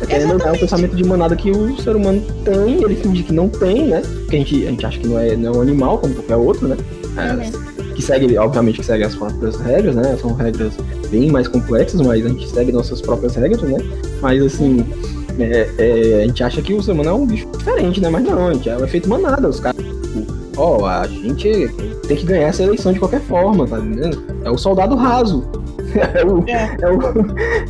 É, 0.01 0.05
querendo 0.05 0.41
é 0.43 0.51
um 0.51 0.57
pensamento 0.57 0.95
de 0.95 1.03
manada 1.03 1.35
que 1.35 1.51
o 1.51 1.79
ser 1.79 1.95
humano 1.95 2.21
tem, 2.43 2.83
ele 2.83 2.95
finge 2.95 3.23
que 3.23 3.31
não 3.31 3.47
tem, 3.47 3.87
né? 3.87 4.01
Porque 4.01 4.35
a 4.35 4.39
gente, 4.39 4.67
a 4.67 4.69
gente 4.71 4.85
acha 4.85 4.99
que 4.99 5.07
não 5.07 5.19
é, 5.19 5.35
não 5.35 5.53
é 5.53 5.57
um 5.57 5.61
animal, 5.61 5.99
como 5.99 6.15
qualquer 6.15 6.35
outro, 6.35 6.67
né? 6.67 6.77
É, 7.15 7.72
que 7.93 8.01
segue, 8.01 8.37
obviamente, 8.37 8.79
que 8.79 8.85
segue 8.85 9.03
as 9.03 9.15
próprias 9.15 9.55
regras, 9.57 9.95
né? 9.95 10.17
São 10.19 10.33
regras 10.33 10.73
bem 11.09 11.31
mais 11.31 11.47
complexas, 11.47 12.01
mas 12.01 12.25
a 12.25 12.29
gente 12.29 12.49
segue 12.49 12.71
nossas 12.71 13.01
próprias 13.01 13.35
regras, 13.35 13.61
né? 13.61 13.77
Mas 14.21 14.41
assim, 14.41 14.85
é, 15.39 15.69
é, 15.77 16.23
a 16.23 16.27
gente 16.27 16.43
acha 16.43 16.61
que 16.61 16.73
o 16.73 16.81
ser 16.81 16.91
humano 16.91 17.09
é 17.09 17.13
um 17.13 17.25
bicho 17.25 17.47
diferente, 17.57 18.01
né? 18.01 18.09
Mas 18.09 18.23
não, 18.23 18.47
a 18.47 18.53
gente 18.53 18.69
é 18.69 18.77
o 18.77 18.83
efeito 18.83 19.09
manada. 19.09 19.47
Os 19.47 19.59
caras, 19.59 19.83
tipo, 19.83 20.25
ó, 20.57 20.85
a 20.85 21.07
gente 21.07 21.69
tem 22.07 22.17
que 22.17 22.25
ganhar 22.25 22.47
essa 22.47 22.63
eleição 22.63 22.93
de 22.93 22.99
qualquer 22.99 23.21
forma, 23.21 23.67
tá 23.67 23.79
entendendo? 23.79 24.23
É 24.43 24.51
o 24.51 24.57
soldado 24.57 24.95
raso. 24.95 25.43
É 26.13 26.25
o, 26.25 26.43
É. 26.47 26.77
é, 26.81 26.89
o, 26.89 27.01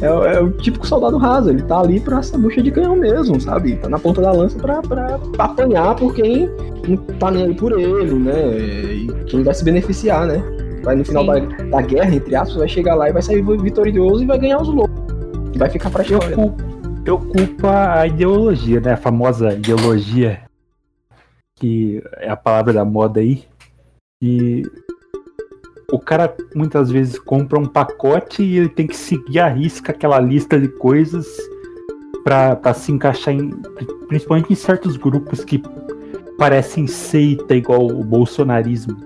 é, 0.02 0.12
o, 0.12 0.24
é 0.26 0.42
o 0.42 0.52
típico 0.52 0.86
soldado 0.88 1.18
raso, 1.18 1.50
ele 1.50 1.62
tá 1.64 1.80
ali 1.80 2.00
pra 2.00 2.20
essa 2.20 2.38
bucha 2.38 2.62
de 2.62 2.72
canhão 2.72 2.96
mesmo, 2.96 3.40
sabe? 3.40 3.76
Tá 3.78 3.90
na 3.90 4.00
ponta 4.00 4.22
da 4.22 4.32
lança 4.32 4.58
pra, 4.60 4.82
pra, 4.82 5.18
pra 5.20 5.46
apanhar 5.46 5.96
por 5.96 6.14
quem 6.14 6.50
não 6.88 6.98
tá 6.98 7.32
nem 7.32 7.46
aí 7.46 7.54
por 7.56 7.72
ele, 7.80 8.14
né? 8.14 8.52
E 8.58 9.08
quem 9.26 9.44
vai 9.44 9.54
se 9.54 9.64
beneficiar, 9.64 10.26
né? 10.28 10.42
Vai 10.84 10.96
no 10.96 11.06
final 11.06 11.26
da, 11.26 11.40
da 11.40 11.82
guerra, 11.82 12.14
entre 12.16 12.36
aspas, 12.36 12.58
vai 12.58 12.68
chegar 12.68 12.96
lá 12.96 13.10
e 13.10 13.14
vai 13.14 13.22
sair 13.22 13.42
vitorioso 13.42 14.24
e 14.24 14.28
vai 14.28 14.38
ganhar 14.38 14.62
os 14.62 14.68
loucos. 14.68 15.02
E 15.54 15.58
vai 15.58 15.70
ficar 15.70 15.90
pra 15.90 16.04
Eu 16.04 16.18
história. 16.18 16.36
culpo, 16.36 16.64
preocupa 17.04 18.00
a 18.00 18.08
ideologia, 18.08 18.82
né? 18.82 18.94
A 18.94 18.98
famosa 18.98 19.54
ideologia, 19.54 20.42
que 21.58 22.04
é 22.18 22.30
a 22.30 22.36
palavra 22.36 22.74
da 22.74 22.84
moda 22.84 23.20
aí. 23.22 23.44
E 24.22 24.64
o 25.94 26.00
cara 26.00 26.36
muitas 26.56 26.90
vezes 26.90 27.20
compra 27.20 27.60
um 27.60 27.68
pacote 27.68 28.42
e 28.42 28.58
ele 28.58 28.70
tem 28.70 28.88
que 28.88 28.98
seguir 28.98 29.40
a 29.40 29.48
risca 29.48 29.92
aquela 29.92 30.20
lista 30.20 30.60
de 30.60 30.68
coisas 30.68 31.28
para 32.24 32.74
se 32.74 32.92
encaixar 32.92 33.36
em, 33.36 33.52
principalmente 34.08 34.52
em 34.52 34.56
certos 34.56 34.98
grupos 34.98 35.46
que 35.46 35.62
parecem 36.36 36.88
seita 36.88 37.56
igual 37.56 37.86
o 37.86 38.04
bolsonarismo. 38.04 38.98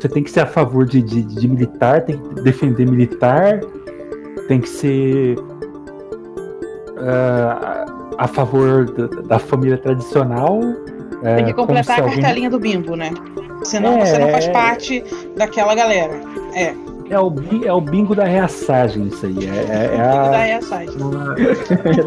Você 0.00 0.08
tem 0.08 0.22
que 0.22 0.30
ser 0.30 0.40
a 0.40 0.46
favor 0.46 0.86
de, 0.86 1.02
de, 1.02 1.22
de 1.22 1.46
militar, 1.46 2.00
tem 2.02 2.16
que 2.16 2.40
defender 2.40 2.88
militar, 2.88 3.60
tem 4.48 4.58
que 4.58 4.70
ser 4.70 5.38
uh, 5.38 5.44
a 8.16 8.26
favor 8.26 8.86
da, 8.90 9.06
da 9.22 9.38
família 9.38 9.76
tradicional. 9.76 10.60
Tem 11.22 11.44
que 11.44 11.52
uh, 11.52 11.56
completar 11.56 12.00
a 12.00 12.02
alguém... 12.04 12.22
cartelinha 12.22 12.48
do 12.48 12.58
bimbo, 12.58 12.96
né? 12.96 13.10
Senão 13.66 13.98
É. 13.98 14.06
você 14.06 14.18
não 14.18 14.28
faz 14.30 14.48
parte 14.48 15.04
daquela 15.36 15.74
galera. 15.74 16.20
É, 16.54 16.72
É 17.08 17.20
o, 17.20 17.32
é 17.64 17.72
o 17.72 17.80
bingo 17.80 18.16
da 18.16 18.24
reaçagem, 18.24 19.06
isso 19.06 19.26
aí. 19.26 19.36
É, 19.46 19.48
é- 19.48 19.84
é 19.84 19.90
que 19.90 19.96
dar 19.96 20.34
a, 20.34 20.44
reaçagem. 20.44 20.94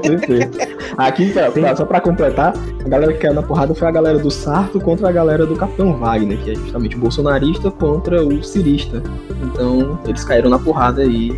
Perfeito. 0.02 0.58
Aqui, 0.98 1.32
pra- 1.32 1.52
pra- 1.52 1.76
só 1.76 1.86
pra 1.86 2.02
completar, 2.02 2.54
a 2.86 2.89
galera 2.89 3.13
que 3.13 3.19
caiu 3.19 3.34
na 3.34 3.41
porrada 3.43 3.74
foi 3.74 3.88
a 3.88 3.91
galera 3.91 4.19
do 4.19 4.30
Sarto 4.30 4.80
contra 4.82 5.08
a 5.08 5.12
galera 5.12 5.45
do 5.45 5.56
Capitão 5.56 5.93
Wagner, 5.98 6.38
que 6.39 6.52
é 6.52 6.56
justamente 6.56 6.98
o 6.98 7.00
bolsonarista 7.00 7.72
contra 7.72 8.22
o 8.24 8.43
cirista. 8.43 9.02
Então, 9.41 9.98
eles 10.06 10.24
caíram 10.26 10.50
na 10.50 10.60
porrada 10.60 11.02
aí 11.02 11.32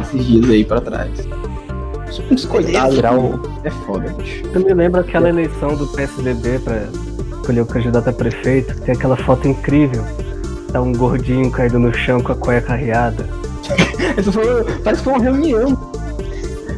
esses 0.00 0.24
dias 0.24 0.48
aí 0.48 0.64
pra 0.64 0.80
trás. 0.80 1.10
Uns 2.30 2.46
coitados, 2.46 2.94
Geral- 2.96 3.38
é 3.64 3.70
foda, 3.70 4.08
bicho. 4.16 4.44
Eu 4.54 4.60
me 4.64 4.72
lembro 4.72 5.00
aquela 5.00 5.28
eleição 5.28 5.74
do 5.76 5.86
PSDB 5.88 6.58
pra 6.60 6.84
escolher 7.48 7.60
o 7.62 7.66
candidato 7.66 8.10
a 8.10 8.12
prefeito, 8.12 8.74
tem 8.82 8.94
aquela 8.94 9.16
foto 9.16 9.48
incrível. 9.48 10.04
Tá 10.70 10.80
um 10.82 10.92
gordinho 10.92 11.50
caído 11.50 11.78
no 11.78 11.92
chão 11.94 12.20
com 12.20 12.32
a 12.32 12.34
cueca 12.34 12.74
arriada. 12.74 13.24
Essa 14.16 14.30
foi, 14.30 14.44
parece 14.84 15.02
que 15.02 15.04
foi 15.08 15.12
uma 15.14 15.22
reunião. 15.22 15.90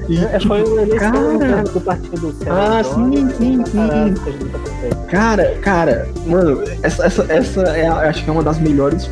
E, 0.09 0.19
É, 0.25 0.39
tipo, 0.39 0.49
foi 0.49 0.65
uma 0.65 0.83
eleição 0.83 1.39
cara. 1.39 1.63
do 1.65 1.81
partido 1.81 2.35
Ah, 2.49 2.83
sim, 2.85 3.29
sim, 3.37 3.65
sim. 3.67 5.07
Cara, 5.09 5.55
cara, 5.61 6.09
mano, 6.27 6.63
essa, 6.83 7.07
essa, 7.07 7.27
essa 7.29 7.61
é, 7.63 7.87
acho 7.89 8.25
que 8.25 8.31
é 8.31 8.33
uma 8.33 8.43
das 8.43 8.59
melhores 8.59 9.09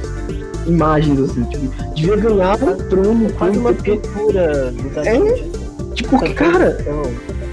imagens, 0.67 1.19
assim, 1.21 1.43
tipo, 1.45 1.95
devia 1.95 2.17
ganhar 2.17 2.57
um 2.63 2.77
trono, 2.89 3.33
Quase 3.33 3.59
uma 3.59 3.73
pintura 3.73 4.75
É? 5.05 5.95
tipo, 5.95 6.35
cara, 6.35 6.77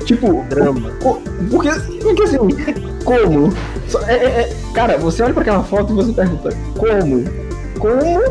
tipo, 0.05 0.43
drama. 0.49 0.91
porque, 1.51 1.69
porque 2.01 2.23
assim, 2.23 2.37
como? 3.05 3.53
É- 4.07 4.13
é- 4.15 4.25
é- 4.41 4.55
cara, 4.73 4.97
você 4.97 5.23
olha 5.23 5.33
pra 5.33 5.41
aquela 5.43 5.63
foto 5.63 5.93
e 5.93 5.95
você 5.95 6.11
pergunta, 6.11 6.49
como? 6.77 7.23
Como 7.79 8.21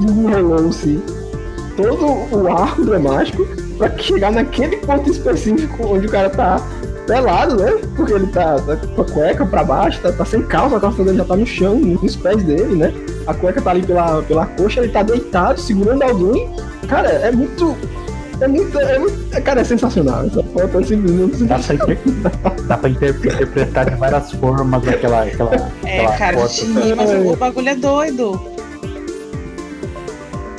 desenrolou-se 0.00 1.00
todo 1.76 2.36
o 2.36 2.52
arco 2.52 2.84
dramático 2.84 3.46
pra 3.78 3.96
chegar 3.98 4.32
naquele 4.32 4.78
ponto 4.78 5.10
específico 5.10 5.86
onde 5.86 6.06
o 6.06 6.10
cara 6.10 6.30
tá 6.30 6.60
pelado, 7.06 7.56
né? 7.56 7.72
Porque 7.96 8.12
ele 8.12 8.26
tá, 8.28 8.56
tá 8.60 8.76
com 8.76 9.02
a 9.02 9.04
cueca 9.04 9.46
pra 9.46 9.64
baixo, 9.64 10.00
tá, 10.00 10.12
tá 10.12 10.24
sem 10.24 10.42
calça, 10.42 10.76
a 10.76 10.80
calça 10.80 11.02
dele 11.04 11.18
já 11.18 11.24
tá 11.24 11.36
no 11.36 11.46
chão, 11.46 11.76
nos 11.76 12.16
pés 12.16 12.42
dele, 12.42 12.76
né? 12.76 12.92
A 13.26 13.34
cueca 13.34 13.60
tá 13.60 13.70
ali 13.70 13.82
pela, 13.82 14.22
pela 14.22 14.46
coxa, 14.46 14.80
ele 14.80 14.92
tá 14.92 15.02
deitado, 15.02 15.60
segurando 15.60 16.02
alguém. 16.02 16.48
Cara, 16.88 17.08
é 17.08 17.30
muito. 17.30 17.76
É 18.40 18.48
muito. 18.48 18.78
É 18.78 18.98
muito 18.98 19.42
cara, 19.42 19.60
é 19.60 19.64
sensacional. 19.64 20.24
Essa 20.26 20.42
foto 20.42 20.80
é 20.80 20.82
simplesmente 20.84 21.44
dá, 21.44 21.58
pra 21.58 21.74
inter- 21.74 21.98
dá 22.66 22.76
pra 22.78 22.88
inter- 22.90 23.14
interpretar 23.16 23.90
de 23.90 23.96
várias 23.96 24.32
formas 24.32 24.86
aquela, 24.88 25.22
aquela, 25.22 25.54
É, 25.84 26.00
aquela 26.06 26.16
cara, 26.18 26.38
foto. 26.38 26.52
de 26.66 26.80
rir, 26.80 26.94
mas 26.96 27.10
o 27.26 27.36
bagulho 27.36 27.68
é 27.68 27.74
doido. 27.76 28.52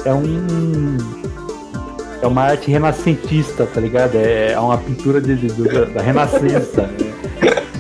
É 0.06 0.14
um. 0.14 0.98
É 2.22 2.28
uma 2.28 2.44
arte 2.44 2.72
renascentista, 2.72 3.66
tá 3.66 3.82
ligado? 3.82 4.16
É, 4.16 4.54
é 4.54 4.60
uma 4.60 4.78
pintura 4.78 5.20
de, 5.20 5.36
de- 5.36 5.48
do- 5.48 5.86
da 5.94 6.02
renascença. 6.02 6.90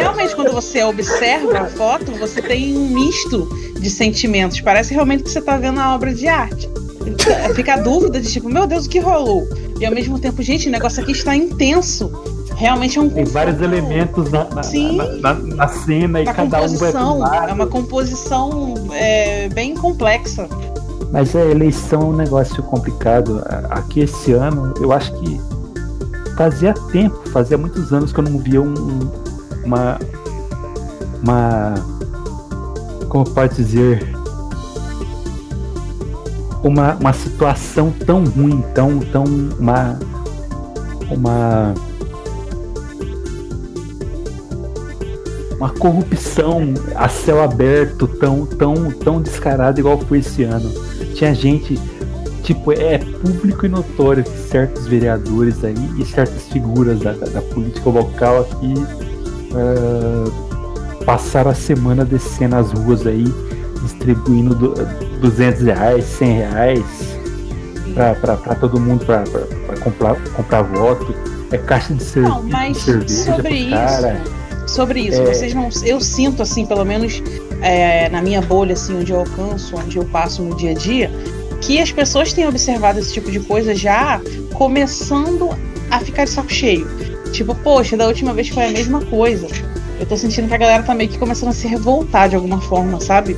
Realmente, 0.00 0.34
quando 0.34 0.52
você 0.52 0.82
observa 0.82 1.58
a 1.60 1.64
foto, 1.66 2.12
você 2.12 2.40
tem 2.42 2.76
um 2.76 2.88
misto 2.88 3.48
de 3.78 3.88
sentimentos. 3.90 4.60
Parece 4.60 4.92
realmente 4.94 5.22
que 5.24 5.30
você 5.30 5.40
tá 5.40 5.56
vendo 5.56 5.78
a 5.80 5.94
obra 5.94 6.12
de 6.14 6.26
arte. 6.28 6.68
Fica 7.54 7.74
a 7.74 7.76
dúvida 7.78 8.20
de 8.20 8.30
tipo, 8.30 8.48
meu 8.48 8.66
Deus, 8.66 8.86
o 8.86 8.88
que 8.88 8.98
rolou? 8.98 9.46
E 9.80 9.86
ao 9.86 9.92
mesmo 9.92 10.18
tempo, 10.18 10.42
gente, 10.42 10.68
o 10.68 10.70
negócio 10.72 11.02
aqui 11.02 11.12
está 11.12 11.34
intenso. 11.34 12.10
Realmente 12.56 12.98
é 12.98 13.02
um 13.02 13.08
Tem 13.08 13.24
vários 13.24 13.60
elementos 13.62 14.30
na, 14.30 14.44
na, 14.44 14.62
Sim. 14.62 14.96
na, 14.96 15.04
na- 15.34 15.34
na 15.34 15.68
cena 15.68 16.20
e 16.20 16.24
da 16.26 16.34
cada 16.34 16.60
um 16.62 16.76
vai 16.76 16.92
um 16.94 17.18
lado. 17.18 17.48
É 17.50 17.52
uma 17.54 17.66
composição 17.66 18.74
é, 18.92 19.48
bem 19.48 19.74
complexa. 19.74 20.46
Mas 21.10 21.34
a 21.34 21.40
eleição 21.44 22.00
é 22.02 22.04
um 22.04 22.12
negócio 22.16 22.62
complicado. 22.62 23.42
Aqui 23.70 24.00
esse 24.00 24.32
ano, 24.32 24.74
eu 24.80 24.92
acho 24.92 25.10
que 25.14 25.40
fazia 26.36 26.74
tempo, 26.92 27.18
fazia 27.30 27.56
muitos 27.56 27.92
anos 27.92 28.12
que 28.12 28.20
eu 28.20 28.24
não 28.24 28.38
via 28.38 28.60
um, 28.60 29.10
uma. 29.70 29.98
Uma. 31.22 31.74
Como 33.08 33.24
pode 33.30 33.54
dizer? 33.56 34.06
Uma, 36.62 36.94
uma 36.96 37.12
situação 37.12 37.92
tão 38.04 38.24
ruim, 38.24 38.62
tão. 38.74 38.98
tão 38.98 39.24
uma. 39.24 39.98
Uma. 41.10 41.74
Uma 45.56 45.68
corrupção 45.70 46.72
a 46.94 47.06
céu 47.06 47.42
aberto 47.42 48.06
tão, 48.08 48.46
tão, 48.46 48.90
tão 48.92 49.20
descarada 49.20 49.78
igual 49.78 49.98
foi 49.98 50.20
esse 50.20 50.42
ano 50.42 50.70
tinha 51.14 51.34
gente, 51.34 51.78
tipo, 52.42 52.72
é 52.72 52.96
público 52.96 53.66
e 53.66 53.68
notório 53.68 54.24
que 54.24 54.30
certos 54.48 54.86
vereadores 54.86 55.62
aí 55.62 55.74
e 55.98 56.04
certas 56.06 56.44
figuras 56.44 57.00
da, 57.00 57.12
da- 57.12 57.26
da 57.26 57.42
política 57.42 57.90
local 57.90 58.40
aqui 58.40 58.72
ah, 59.54 61.04
passaram 61.04 61.50
a 61.50 61.54
semana 61.54 62.04
descendo 62.04 62.56
as 62.56 62.70
ruas 62.72 63.06
aí, 63.06 63.24
distribuindo 63.82 64.54
du- 64.54 64.74
200 65.20 65.62
reais, 65.62 66.04
100 66.04 66.32
reais 66.38 66.84
pra 68.20 68.54
todo 68.54 68.78
mundo 68.80 69.04
pra 69.04 69.24
comprar, 69.82 70.14
comprar 70.34 70.62
voto. 70.62 71.14
É 71.52 71.58
caixa 71.58 71.92
de, 71.92 72.02
cer 72.04 72.22
Não, 72.22 72.44
de 72.44 72.52
mas 72.52 72.76
cerveja 72.78 73.24
sobre 73.24 73.42
pro 73.42 73.54
isso, 73.56 73.70
cara. 73.70 74.22
sobre 74.68 75.00
isso, 75.00 75.20
É. 75.20 75.34
vocês 75.34 75.52
não. 75.54 75.68
Eu 75.84 76.00
sinto, 76.00 76.42
assim, 76.42 76.64
pelo 76.64 76.84
menos 76.84 77.20
é, 77.60 78.08
na 78.08 78.22
minha 78.22 78.40
bolha, 78.40 78.74
assim, 78.74 78.96
onde 78.96 79.10
eu 79.12 79.18
alcanço, 79.18 79.74
onde 79.76 79.96
eu 79.96 80.04
passo 80.04 80.42
no 80.42 80.54
dia 80.56 80.70
a 80.70 80.74
dia, 80.74 81.10
que 81.60 81.80
as 81.80 81.90
pessoas 81.90 82.32
têm 82.32 82.46
observado 82.46 83.00
esse 83.00 83.12
tipo 83.12 83.30
de 83.32 83.40
coisa 83.40 83.74
já 83.74 84.20
começando 84.54 85.50
a 85.90 85.98
ficar 85.98 86.24
de 86.24 86.30
saco 86.30 86.52
cheio. 86.52 86.86
Tipo, 87.32 87.54
poxa, 87.54 87.96
da 87.96 88.06
última 88.06 88.32
vez 88.32 88.48
foi 88.48 88.66
a 88.66 88.70
mesma 88.70 89.04
coisa. 89.06 89.46
Eu 89.98 90.06
tô 90.06 90.16
sentindo 90.16 90.48
que 90.48 90.54
a 90.54 90.58
galera 90.58 90.82
tá 90.82 90.94
meio 90.94 91.10
que 91.10 91.18
começando 91.18 91.50
a 91.50 91.52
se 91.52 91.68
revoltar 91.68 92.28
de 92.28 92.36
alguma 92.36 92.60
forma, 92.60 93.00
sabe? 93.00 93.36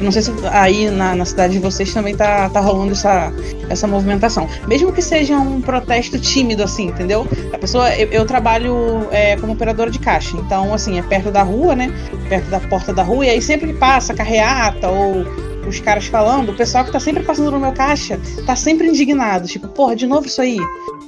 Não 0.00 0.10
sei 0.10 0.22
se 0.22 0.32
aí 0.50 0.90
na, 0.90 1.14
na 1.14 1.24
cidade 1.24 1.54
de 1.54 1.58
vocês 1.60 1.92
também 1.94 2.14
tá, 2.14 2.48
tá 2.50 2.60
rolando 2.60 2.92
essa, 2.92 3.32
essa 3.70 3.86
movimentação. 3.86 4.48
Mesmo 4.66 4.92
que 4.92 5.00
seja 5.00 5.36
um 5.36 5.60
protesto 5.60 6.18
tímido, 6.18 6.62
assim, 6.62 6.88
entendeu? 6.88 7.26
A 7.52 7.58
pessoa, 7.58 7.94
eu, 7.94 8.08
eu 8.08 8.26
trabalho 8.26 9.06
é, 9.10 9.36
como 9.36 9.52
operadora 9.52 9.90
de 9.90 9.98
caixa, 9.98 10.36
então, 10.36 10.74
assim, 10.74 10.98
é 10.98 11.02
perto 11.02 11.30
da 11.30 11.42
rua, 11.42 11.76
né? 11.76 11.92
Perto 12.28 12.50
da 12.50 12.60
porta 12.60 12.92
da 12.92 13.02
rua, 13.02 13.24
e 13.26 13.30
aí 13.30 13.40
sempre 13.40 13.72
que 13.72 13.78
passa 13.78 14.12
carreata 14.12 14.88
ou 14.88 15.24
os 15.66 15.78
caras 15.78 16.06
falando, 16.06 16.50
o 16.50 16.54
pessoal 16.54 16.84
que 16.84 16.90
tá 16.90 16.98
sempre 16.98 17.22
passando 17.22 17.50
no 17.52 17.60
meu 17.60 17.72
caixa 17.72 18.18
tá 18.44 18.56
sempre 18.56 18.88
indignado. 18.88 19.46
Tipo, 19.46 19.68
porra, 19.68 19.94
de 19.94 20.06
novo 20.06 20.26
isso 20.26 20.42
aí. 20.42 20.58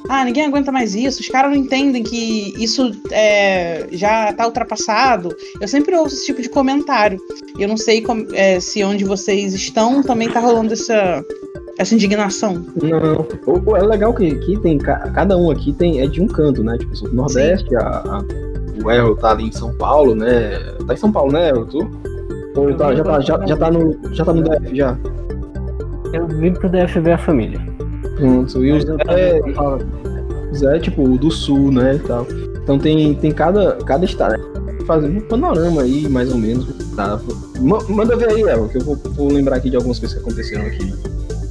Ah, 0.08 0.24
ninguém 0.24 0.44
aguenta 0.46 0.70
mais 0.70 0.94
isso. 0.94 1.20
Os 1.20 1.28
caras 1.28 1.50
não 1.50 1.56
entendem 1.56 2.02
que 2.02 2.52
isso 2.62 2.90
é, 3.10 3.86
já 3.92 4.32
tá 4.34 4.44
ultrapassado. 4.46 5.34
Eu 5.60 5.66
sempre 5.66 5.96
ouço 5.96 6.14
esse 6.14 6.26
tipo 6.26 6.42
de 6.42 6.48
comentário. 6.48 7.18
Eu 7.58 7.66
não 7.68 7.76
sei 7.76 8.02
como- 8.02 8.26
é, 8.34 8.60
se 8.60 8.84
onde 8.84 9.04
vocês 9.04 9.54
estão 9.54 10.02
também 10.02 10.28
tá 10.30 10.40
rolando 10.40 10.74
essa, 10.74 11.24
essa 11.78 11.94
indignação. 11.94 12.64
Não. 12.82 13.76
É 13.76 13.82
legal 13.82 14.12
que 14.12 14.26
aqui 14.30 14.58
tem. 14.60 14.76
ca- 14.76 15.10
Cada 15.14 15.36
um 15.38 15.50
aqui 15.50 15.72
tem, 15.72 16.00
é 16.02 16.06
de 16.06 16.20
um 16.20 16.26
canto, 16.26 16.62
né? 16.62 16.76
Tipo, 16.76 16.94
sou 16.94 17.08
do 17.08 17.14
Nordeste, 17.16 17.74
a, 17.76 17.80
a- 17.80 18.24
o 18.84 18.90
Errol 18.90 19.16
tá 19.16 19.30
ali 19.30 19.44
em 19.44 19.52
São 19.52 19.72
Paulo, 19.74 20.14
né? 20.14 20.58
Tá 20.86 20.92
em 20.92 20.96
São 20.98 21.10
Paulo, 21.10 21.32
né, 21.32 21.48
Errol? 21.48 21.64
Tu? 21.64 21.78
Ou 22.56 22.74
tá- 22.74 22.94
já, 22.94 23.02
tá, 23.04 23.20
já, 23.20 23.46
já 23.46 23.56
tá 23.56 23.70
no. 23.70 23.98
Já 24.12 24.24
tá 24.24 24.32
no 24.34 24.42
DF 24.42 24.76
já. 24.76 24.98
Eu 26.12 26.26
vim 26.28 26.52
pro 26.52 26.68
DF 26.68 27.00
ver 27.00 27.12
a 27.12 27.18
família. 27.18 27.73
Pronto. 28.16 28.64
E 28.64 28.72
o 28.72 28.80
Zé, 28.80 29.40
o 30.50 30.54
Zé 30.56 30.76
é 30.76 30.78
tipo 30.80 31.06
do 31.18 31.30
sul, 31.30 31.72
né? 31.72 31.96
E 31.96 31.98
tal. 32.00 32.26
Então 32.62 32.78
tem, 32.78 33.14
tem 33.14 33.32
cada, 33.32 33.72
cada 33.84 34.04
estado. 34.04 34.34
Fazendo 34.86 35.16
um 35.18 35.20
panorama 35.22 35.82
aí, 35.82 36.08
mais 36.08 36.30
ou 36.30 36.38
menos. 36.38 36.66
Tá? 36.94 37.18
Ma- 37.60 37.82
Manda 37.88 38.16
ver 38.16 38.30
aí, 38.30 38.42
Errol, 38.42 38.68
que 38.68 38.78
eu 38.78 38.82
vou, 38.82 38.96
vou 39.16 39.32
lembrar 39.32 39.56
aqui 39.56 39.70
de 39.70 39.76
algumas 39.76 39.98
coisas 39.98 40.16
que 40.16 40.22
aconteceram 40.22 40.66
aqui. 40.66 40.92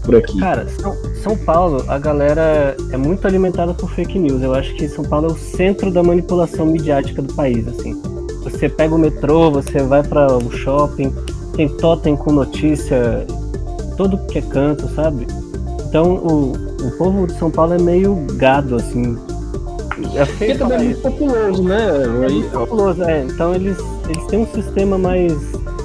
por 0.06 0.16
aqui. 0.16 0.40
Cara, 0.40 0.68
São, 0.80 0.96
São 1.22 1.38
Paulo, 1.38 1.84
a 1.88 1.98
galera 1.98 2.76
é 2.92 2.98
muito 2.98 3.26
alimentada 3.28 3.74
por 3.74 3.90
fake 3.90 4.18
news. 4.20 4.42
Eu 4.42 4.54
acho 4.54 4.74
que 4.76 4.88
São 4.88 5.04
Paulo 5.04 5.30
é 5.30 5.32
o 5.34 5.38
centro 5.38 5.92
da 5.92 6.04
manipulação 6.04 6.66
midiática 6.68 7.22
do 7.22 7.34
país, 7.34 7.68
assim. 7.68 8.00
Você 8.44 8.70
pega 8.70 8.94
o 8.94 8.98
metrô, 9.00 9.50
você 9.52 9.80
vai 9.80 10.04
para 10.04 10.28
o 10.38 10.52
shopping, 10.52 11.14
tem 11.56 11.68
totem 11.70 12.16
com 12.16 12.32
notícia, 12.34 13.26
todo 13.98 14.18
que 14.28 14.38
é 14.40 14.42
canto, 14.42 14.88
sabe? 14.94 15.26
Então 15.94 16.16
o, 16.16 16.54
o 16.82 16.92
povo 16.98 17.28
de 17.28 17.38
São 17.38 17.52
Paulo 17.52 17.76
é 17.76 17.78
meio 17.78 18.26
gado, 18.34 18.78
assim. 18.78 19.16
É 20.16 20.26
feio 20.26 20.58
também 20.58 20.80
é 20.80 20.84
muito 20.86 21.02
populoso, 21.02 21.64
né? 21.64 22.04
é 22.04 22.30
muito 22.32 22.50
populoso, 22.50 23.04
é. 23.04 23.22
Então 23.22 23.54
eles, 23.54 23.78
eles 24.10 24.26
têm 24.26 24.40
um 24.40 24.48
sistema 24.48 24.98
mais 24.98 25.32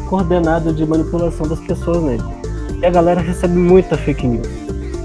coordenado 0.08 0.72
de 0.72 0.86
manipulação 0.86 1.46
das 1.46 1.60
pessoas 1.60 2.02
nele. 2.02 2.22
E 2.80 2.86
a 2.86 2.88
galera 2.88 3.20
recebe 3.20 3.52
muita 3.52 3.98
fake 3.98 4.26
news. 4.26 4.48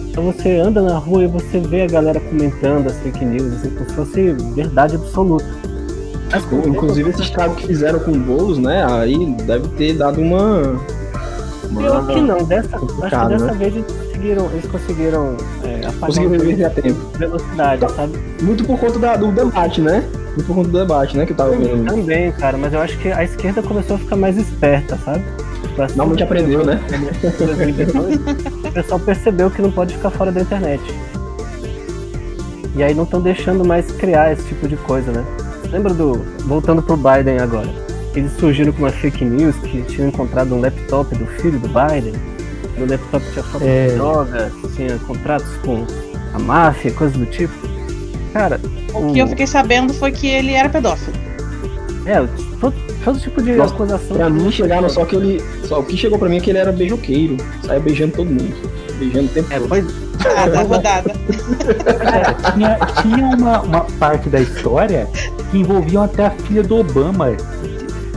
Então 0.09 0.23
você 0.31 0.59
anda 0.59 0.81
na 0.81 0.97
rua 0.99 1.25
e 1.25 1.27
você 1.27 1.59
vê 1.59 1.81
a 1.81 1.87
galera 1.87 2.21
comentando 2.21 2.87
as 2.87 2.97
fake 2.99 3.25
news, 3.25 3.55
assim, 3.55 3.71
como 3.71 3.89
se 3.89 3.95
fosse 3.95 4.31
verdade 4.55 4.95
absoluta. 4.95 5.45
Mas 6.31 6.65
Inclusive 6.65 7.09
esse 7.09 7.23
estrago 7.23 7.55
que 7.55 7.67
fizeram 7.67 7.99
com 7.99 8.13
bolos, 8.13 8.57
né? 8.57 8.85
Aí 8.89 9.35
deve 9.43 9.67
ter 9.67 9.97
dado 9.97 10.21
uma. 10.21 10.79
Pior 11.75 12.07
que 12.07 12.21
não, 12.21 12.41
dessa, 12.45 12.77
acho 12.77 12.85
que 12.85 13.01
dessa 13.01 13.45
né? 13.51 13.53
vez 13.53 13.85
conseguiram, 14.23 14.49
eles 14.51 14.65
conseguiram 14.65 15.37
é, 15.63 15.81
reverter 16.19 16.65
a 16.65 16.69
tempo. 16.69 16.99
velocidade, 17.17 17.91
sabe? 17.93 18.17
Muito 18.41 18.63
por 18.63 18.79
conta 18.79 18.99
da- 18.99 19.15
do 19.17 19.31
debate, 19.31 19.81
né? 19.81 20.03
Muito 20.35 20.43
por 20.45 20.55
conta 20.55 20.69
do 20.69 20.79
debate, 20.79 21.17
né? 21.17 21.25
Que 21.25 21.33
eu 21.33 21.37
tava 21.37 21.51
vendo. 21.51 21.85
Também, 21.85 22.31
cara, 22.31 22.57
mas 22.57 22.73
eu 22.73 22.79
acho 22.81 22.97
que 22.99 23.11
a 23.11 23.23
esquerda 23.23 23.61
começou 23.61 23.97
a 23.97 23.99
ficar 23.99 24.15
mais 24.15 24.37
esperta, 24.37 24.97
sabe? 25.03 25.23
Pra 25.75 25.89
Finalmente 25.89 26.23
aprendeu, 26.23 26.63
né? 26.65 26.79
2018, 27.37 28.21
o 28.67 28.71
pessoal 28.71 28.99
percebeu 28.99 29.49
que 29.49 29.61
não 29.61 29.71
pode 29.71 29.95
ficar 29.95 30.11
fora 30.11 30.31
da 30.31 30.41
internet. 30.41 30.81
E 32.75 32.81
aí 32.83 32.93
não 32.93 33.03
estão 33.03 33.21
deixando 33.21 33.63
mais 33.65 33.91
criar 33.91 34.31
esse 34.31 34.43
tipo 34.47 34.67
de 34.67 34.75
coisa, 34.77 35.11
né? 35.11 35.23
Lembra 35.71 35.93
do. 35.93 36.13
Voltando 36.45 36.81
pro 36.81 36.95
Biden 36.97 37.39
agora. 37.39 37.69
Eles 38.15 38.31
surgiram 38.33 38.71
com 38.71 38.79
uma 38.79 38.91
fake 38.91 39.25
news 39.25 39.55
que 39.57 39.81
tinham 39.83 40.07
encontrado 40.09 40.53
um 40.53 40.61
laptop 40.61 41.15
do 41.15 41.25
filho 41.41 41.59
do 41.59 41.67
Biden. 41.67 42.13
No 42.77 42.85
laptop 42.85 43.23
tinha 43.31 43.43
foto 43.43 43.63
É. 43.63 43.87
de 43.87 43.93
drogas, 43.95 44.51
tinha 44.75 44.97
contratos 44.99 45.47
com 45.63 45.85
a 46.33 46.39
máfia, 46.39 46.91
coisas 46.91 47.15
do 47.17 47.25
tipo. 47.27 47.53
Cara, 48.33 48.59
O 48.93 49.13
que 49.13 49.19
eu 49.19 49.27
fiquei 49.27 49.45
sabendo 49.47 49.93
foi 49.93 50.11
que 50.11 50.27
ele 50.27 50.53
era 50.53 50.67
pedófilo. 50.69 51.15
É, 52.05 52.15
todo, 52.59 52.73
todo 53.05 53.19
tipo 53.19 53.41
de 53.41 53.53
Nossa, 53.53 53.73
acusação. 53.75 54.17
Pra 54.17 54.29
mim 54.29 54.51
chegaram 54.51 54.89
só 54.89 55.05
que 55.05 55.15
ele. 55.15 55.41
Só 55.65 55.79
o 55.79 55.83
que 55.83 55.95
chegou 55.95 56.17
pra 56.19 56.27
mim 56.27 56.37
é 56.37 56.39
que 56.39 56.49
ele 56.49 56.57
era 56.59 56.71
beijoqueiro. 56.71 57.37
Saia 57.65 57.79
beijando 57.79 58.13
todo 58.15 58.25
mundo. 58.27 58.53
Beijando 58.99 59.25
o 59.25 59.29
tempo 59.29 59.53
É, 59.53 59.59
todo. 59.59 59.69
pois, 59.69 59.85
Ah, 60.35 60.47
da 60.49 60.61
rodada. 60.63 61.11
É, 61.11 62.51
tinha 62.51 62.77
tinha 63.01 63.25
uma, 63.37 63.61
uma 63.61 63.81
parte 63.99 64.29
da 64.29 64.39
história 64.41 65.07
que 65.51 65.57
envolviam 65.59 66.03
até 66.03 66.25
a 66.25 66.31
filha 66.31 66.63
do 66.63 66.77
Obama. 66.77 67.27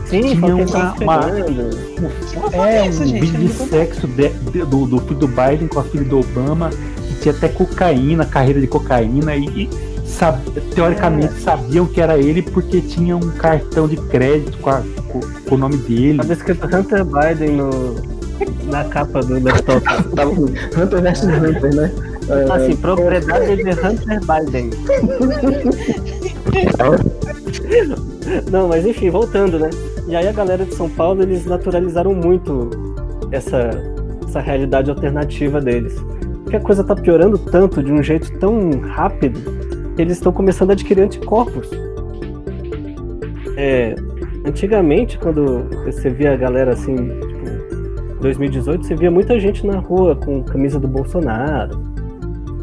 Sim, 0.08 0.20
Tinha 0.22 0.54
uma- 0.56 0.94
uma- 1.00 1.22
fofoca 1.32 2.56
É, 2.56 2.78
é 2.78 2.82
um 2.88 2.92
vídeo 2.92 3.38
de 3.40 3.48
sexo 3.48 4.06
de- 4.06 4.28
de- 4.28 4.64
do, 4.64 4.86
do 4.86 4.98
filho 5.00 5.20
do 5.20 5.28
Biden 5.28 5.68
com 5.68 5.80
a 5.80 5.84
filha 5.84 6.04
do 6.04 6.20
Obama, 6.20 6.70
que 6.70 7.14
tinha 7.22 7.34
até 7.34 7.48
cocaína, 7.48 8.24
carreira 8.24 8.60
de 8.60 8.66
cocaína, 8.66 9.34
e, 9.36 9.44
e 9.46 9.68
sab- 10.06 10.38
teoricamente 10.74 11.34
sabiam 11.40 11.86
que 11.86 12.00
era 12.00 12.16
ele 12.18 12.42
porque 12.42 12.80
tinha 12.80 13.16
um 13.16 13.30
cartão 13.32 13.86
de 13.88 13.96
crédito 13.96 14.58
com, 14.58 14.70
a- 14.70 14.82
com- 15.08 15.20
com 15.48 15.54
o 15.54 15.58
nome 15.58 15.76
dele. 15.78 16.18
Tava 16.18 16.32
escrito 16.32 16.66
Hunter 16.66 17.04
Biden 17.04 17.56
no, 17.56 17.94
na 18.70 18.84
capa 18.84 19.20
do 19.20 19.42
laptop. 19.42 19.82
Tava 20.14 20.30
Hunter 20.30 21.00
vs 21.02 21.22
Hunter, 21.24 21.74
né? 21.74 21.90
É, 22.28 22.52
Assim, 22.52 22.74
propriedade 22.76 23.56
de 23.56 23.70
Hunter 23.70 24.20
Biden. 24.26 24.70
Não, 28.50 28.68
mas 28.68 28.84
enfim, 28.86 29.10
voltando, 29.10 29.58
né? 29.58 29.70
E 30.08 30.14
aí 30.14 30.28
a 30.28 30.32
galera 30.32 30.64
de 30.64 30.74
São 30.74 30.88
Paulo, 30.88 31.22
eles 31.22 31.44
naturalizaram 31.46 32.14
muito 32.14 32.70
essa, 33.32 33.70
essa 34.26 34.40
realidade 34.40 34.90
alternativa 34.90 35.60
deles. 35.60 35.96
Porque 36.42 36.56
a 36.56 36.60
coisa 36.60 36.84
tá 36.84 36.94
piorando 36.94 37.36
tanto, 37.38 37.82
de 37.82 37.92
um 37.92 38.02
jeito 38.02 38.38
tão 38.38 38.70
rápido, 38.80 39.40
que 39.96 40.02
eles 40.02 40.14
estão 40.18 40.32
começando 40.32 40.70
a 40.70 40.72
adquirir 40.74 41.02
anticorpos. 41.02 41.68
É, 43.56 43.96
antigamente, 44.46 45.18
quando 45.18 45.64
você 45.84 46.08
via 46.08 46.34
a 46.34 46.36
galera 46.36 46.72
assim, 46.74 46.94
tipo, 46.96 48.20
2018, 48.20 48.86
você 48.86 48.94
via 48.94 49.10
muita 49.10 49.40
gente 49.40 49.66
na 49.66 49.78
rua 49.78 50.14
com 50.14 50.44
camisa 50.44 50.78
do 50.78 50.86
Bolsonaro, 50.86 51.76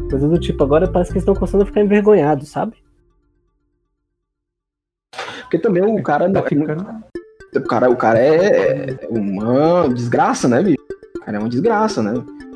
coisa 0.08 0.26
do 0.26 0.38
tipo. 0.38 0.64
Agora 0.64 0.88
parece 0.88 1.10
que 1.10 1.18
eles 1.18 1.22
estão 1.22 1.34
começando 1.34 1.62
a 1.62 1.66
ficar 1.66 1.82
envergonhados, 1.82 2.48
sabe? 2.48 2.76
Porque 5.42 5.58
também 5.58 5.82
o 5.82 6.02
cara. 6.02 6.24
Tá 6.32 6.40
não- 6.40 6.46
ficando- 6.46 7.04
O 7.54 7.62
cara, 7.62 7.90
o 7.90 7.96
cara 7.96 8.18
é 8.18 8.96
uma 9.08 9.88
desgraça, 9.88 10.48
né, 10.48 10.62
bicho? 10.62 10.78
O 11.16 11.20
cara 11.20 11.36
é 11.36 11.40
uma 11.40 11.48
desgraça, 11.48 12.02
né? 12.02 12.14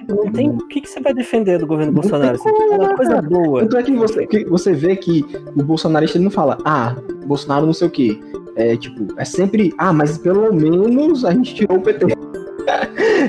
Não 0.09 0.33
tem. 0.33 0.49
O 0.49 0.67
que, 0.69 0.81
que 0.81 0.89
você 0.89 1.01
vai 1.01 1.13
defender 1.13 1.59
do 1.59 1.67
governo 1.67 1.93
Bolsonaro? 1.93 2.35
Assim, 2.35 2.49
uma 2.49 2.97
coisa 2.97 3.21
boa. 3.21 3.61
Tanto 3.61 3.77
é 3.77 3.83
que 3.83 3.93
você, 3.95 4.27
que 4.27 4.45
você 4.47 4.73
vê 4.73 4.97
que 4.97 5.25
o 5.55 5.63
bolsonarista 5.63 6.17
ele 6.17 6.25
não 6.25 6.31
fala, 6.31 6.57
ah, 6.65 6.97
Bolsonaro 7.27 7.67
não 7.67 7.75
sei 7.75 7.89
o 7.89 7.91
quê. 7.91 8.19
É 8.57 8.77
tipo, 8.77 9.07
é 9.19 9.25
sempre, 9.25 9.73
ah, 9.79 9.93
mas 9.93 10.17
pelo 10.19 10.53
menos 10.53 11.25
a 11.25 11.31
gente 11.33 11.55
tirou 11.55 11.79
o 11.79 11.81
PT. 11.83 12.07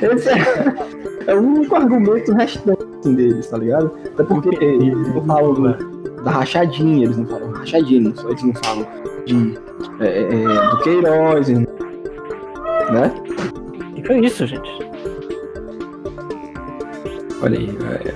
Esse 0.02 0.30
é, 0.30 1.32
é 1.32 1.36
o 1.36 1.40
único 1.40 1.76
argumento 1.76 2.34
restante 2.34 2.84
assim, 3.00 3.14
deles, 3.14 3.48
tá 3.48 3.58
ligado? 3.58 3.92
Até 4.14 4.24
porque 4.24 4.50
não 4.58 5.24
falam 5.26 5.54
do- 5.54 5.89
da 6.24 6.32
rachadinha, 6.32 7.06
eles 7.06 7.18
não 7.18 7.26
falam 7.28 7.52
rachadinha, 7.52 8.00
eles 8.10 8.22
não- 8.24 8.30
eles 8.30 8.44
não 8.44 8.54
falam 8.64 8.88
de, 9.26 9.58
é, 10.00 10.24
é, 10.24 10.70
do 10.72 10.78
Queiroz, 10.80 11.50
né? 11.50 11.68
E 13.96 14.04
foi 14.06 14.20
isso, 14.26 14.46
gente. 14.48 14.70
Olha 17.42 17.58
aí, 17.58 17.70
é, 18.06 18.14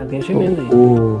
Alguém 0.00 0.20
gemendo 0.22 0.60
aí. 0.60 0.68
o, 0.74 1.16
o- 1.16 1.20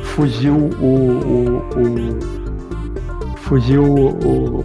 fugiu 0.02 0.54
o, 0.54 0.84
o, 0.84 1.56
o- 1.76 3.36
fugiu 3.36 3.82
o, 3.84 4.60
o- 4.60 4.64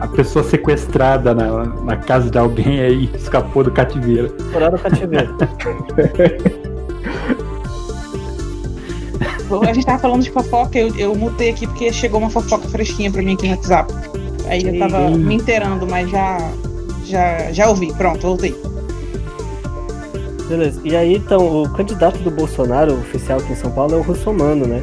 a 0.00 0.06
pessoa 0.08 0.44
sequestrada 0.44 1.34
na, 1.34 1.64
na 1.64 1.96
casa 1.96 2.30
de 2.30 2.38
alguém 2.38 2.80
aí 2.80 3.10
escapou 3.14 3.64
do 3.64 3.70
cativeiro. 3.70 4.32
Furaram 4.52 4.76
o 4.76 4.80
cativeiro. 4.80 5.36
Bom, 9.48 9.62
A 9.62 9.72
gente 9.72 9.86
tava 9.86 9.98
falando 9.98 10.22
de 10.22 10.30
fofoca, 10.30 10.78
eu, 10.78 10.94
eu 10.96 11.14
mutei 11.14 11.50
aqui 11.50 11.66
porque 11.66 11.92
chegou 11.92 12.20
uma 12.20 12.28
fofoca 12.28 12.68
fresquinha 12.68 13.10
pra 13.10 13.22
mim 13.22 13.34
aqui 13.34 13.48
no 13.48 13.54
WhatsApp. 13.54 13.92
Aí 14.46 14.62
eu 14.62 14.78
tava 14.78 15.10
me 15.10 15.34
inteirando, 15.34 15.86
mas 15.86 16.10
já, 16.10 16.38
já, 17.04 17.52
já 17.52 17.68
ouvi. 17.68 17.92
Pronto, 17.94 18.20
voltei. 18.20 18.54
Beleza. 20.48 20.80
E 20.84 20.96
aí, 20.96 21.16
então, 21.16 21.62
o 21.62 21.68
candidato 21.70 22.18
do 22.18 22.30
Bolsonaro, 22.30 22.94
oficial 22.94 23.38
aqui 23.38 23.52
em 23.52 23.56
São 23.56 23.70
Paulo, 23.70 23.94
é 23.94 23.96
o 23.96 24.02
Russomano, 24.02 24.66
né? 24.66 24.82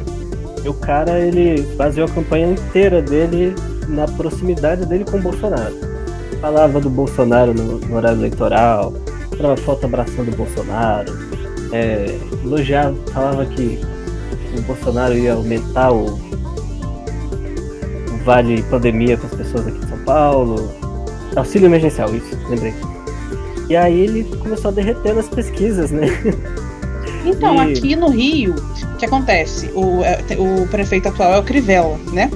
E 0.64 0.68
o 0.68 0.74
cara, 0.74 1.18
ele 1.20 1.62
baseou 1.76 2.06
a 2.06 2.10
campanha 2.10 2.50
inteira 2.50 3.02
dele 3.02 3.54
na 3.88 4.06
proximidade 4.06 4.84
dele 4.86 5.04
com 5.04 5.16
o 5.16 5.20
Bolsonaro. 5.20 5.74
Falava 6.40 6.80
do 6.80 6.90
Bolsonaro 6.90 7.54
no, 7.54 7.78
no 7.78 7.96
horário 7.96 8.18
eleitoral, 8.18 8.92
tirava 9.30 9.56
foto 9.56 9.86
abraçando 9.86 10.32
o 10.32 10.36
Bolsonaro, 10.36 11.12
é, 11.72 12.16
elogiava, 12.44 12.96
falava 13.12 13.46
que 13.46 13.80
o 14.58 14.62
Bolsonaro 14.62 15.14
ia 15.16 15.34
aumentar 15.34 15.92
o, 15.92 16.18
vale 18.24 18.62
pandemia 18.64 19.16
para 19.16 19.26
as 19.28 19.34
pessoas 19.34 19.66
aqui 19.68 19.78
em 19.78 19.88
São 19.88 19.98
Paulo. 19.98 20.70
Auxílio 21.36 21.66
emergencial, 21.66 22.14
isso, 22.14 22.36
lembrei. 22.48 22.74
E 23.68 23.76
aí 23.76 24.00
ele 24.00 24.24
começou 24.38 24.70
a 24.70 24.74
derreter 24.74 25.14
nas 25.14 25.28
pesquisas, 25.28 25.90
né? 25.90 26.06
Então, 27.24 27.56
E- 27.56 27.72
aqui 27.72 27.96
no 27.96 28.08
Rio, 28.08 28.54
o 28.54 28.96
que 28.98 29.04
acontece? 29.04 29.68
O, 29.74 30.04
é, 30.04 30.20
o 30.38 30.64
prefeito 30.68 31.08
atual 31.08 31.32
é 31.34 31.38
o 31.38 31.42
Crivella, 31.42 31.98
né? 32.12 32.30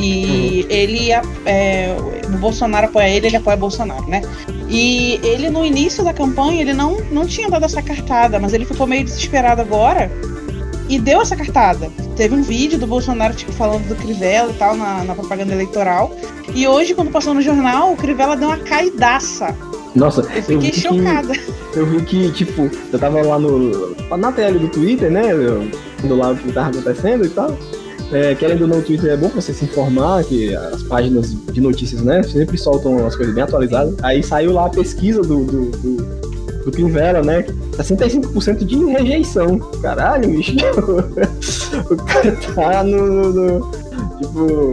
E 0.00 0.66
ele, 0.68 1.12
a- 1.12 1.22
é, 1.46 1.96
o 2.26 2.38
Bolsonaro 2.38 2.86
apoia 2.86 3.08
ele, 3.08 3.28
ele 3.28 3.36
apoia 3.36 3.56
Bolsonaro, 3.56 4.04
né? 4.08 4.20
E 4.68 5.20
ele, 5.22 5.48
no 5.48 5.64
início 5.64 6.02
da 6.02 6.12
campanha, 6.12 6.60
ele 6.60 6.72
não, 6.72 6.96
não 7.12 7.24
tinha 7.24 7.48
dado 7.48 7.64
essa 7.66 7.80
cartada, 7.80 8.40
mas 8.40 8.52
ele 8.52 8.64
ficou 8.64 8.84
meio 8.84 9.04
desesperado 9.04 9.60
agora 9.60 10.10
e 10.94 10.98
deu 10.98 11.20
essa 11.22 11.34
cartada. 11.34 11.90
Teve 12.16 12.34
um 12.34 12.42
vídeo 12.42 12.78
do 12.78 12.86
Bolsonaro, 12.86 13.34
tipo, 13.34 13.50
falando 13.52 13.86
do 13.88 13.94
Crivella 13.96 14.50
e 14.50 14.54
tal, 14.54 14.76
na, 14.76 15.02
na 15.04 15.14
propaganda 15.14 15.52
eleitoral. 15.52 16.14
E 16.54 16.66
hoje, 16.66 16.94
quando 16.94 17.10
passou 17.10 17.32
no 17.32 17.40
jornal, 17.40 17.92
o 17.92 17.96
Crivella 17.96 18.36
deu 18.36 18.48
uma 18.48 18.58
caidaça. 18.58 19.56
Nossa, 19.94 20.20
Eu 20.22 20.42
fiquei 20.42 20.56
vi 20.58 20.70
que- 20.70 20.80
chocada. 20.80 21.32
Eu 21.74 21.86
vi 21.86 22.02
que, 22.04 22.30
tipo, 22.32 22.70
eu 22.92 22.98
tava 22.98 23.22
lá 23.22 23.38
no. 23.38 23.94
na 24.16 24.32
tele 24.32 24.58
do 24.58 24.68
Twitter, 24.68 25.10
né? 25.10 25.32
Eu, 25.32 25.68
vendo 26.00 26.16
lá 26.16 26.30
o 26.32 26.36
que 26.36 26.52
tava 26.52 26.70
acontecendo 26.70 27.24
e 27.24 27.28
tal. 27.30 27.56
É, 28.12 28.34
querendo 28.34 28.62
ou 28.62 28.68
não, 28.68 28.78
o 28.78 28.82
Twitter 28.82 29.10
é 29.10 29.16
bom 29.16 29.30
pra 29.30 29.40
você 29.40 29.54
se 29.54 29.64
informar, 29.64 30.22
que 30.24 30.54
as 30.54 30.82
páginas 30.82 31.34
de 31.50 31.60
notícias, 31.62 32.02
né, 32.02 32.22
sempre 32.22 32.58
soltam 32.58 33.06
as 33.06 33.16
coisas 33.16 33.34
bem 33.34 33.42
atualizadas. 33.42 33.94
Aí 34.02 34.22
saiu 34.22 34.52
lá 34.52 34.66
a 34.66 34.68
pesquisa 34.68 35.22
do, 35.22 35.44
do, 35.44 35.70
do, 35.70 36.21
do 36.64 36.70
Crivella, 36.70 37.22
né, 37.22 37.44
65% 37.76 38.64
de 38.64 38.76
rejeição. 38.86 39.58
Caralho, 39.80 40.28
bicho. 40.30 40.52
o 41.90 41.96
cara 41.96 42.36
tá 42.54 42.84
no, 42.84 43.32
no, 43.32 43.58
no 43.58 43.70
tipo 44.20 44.70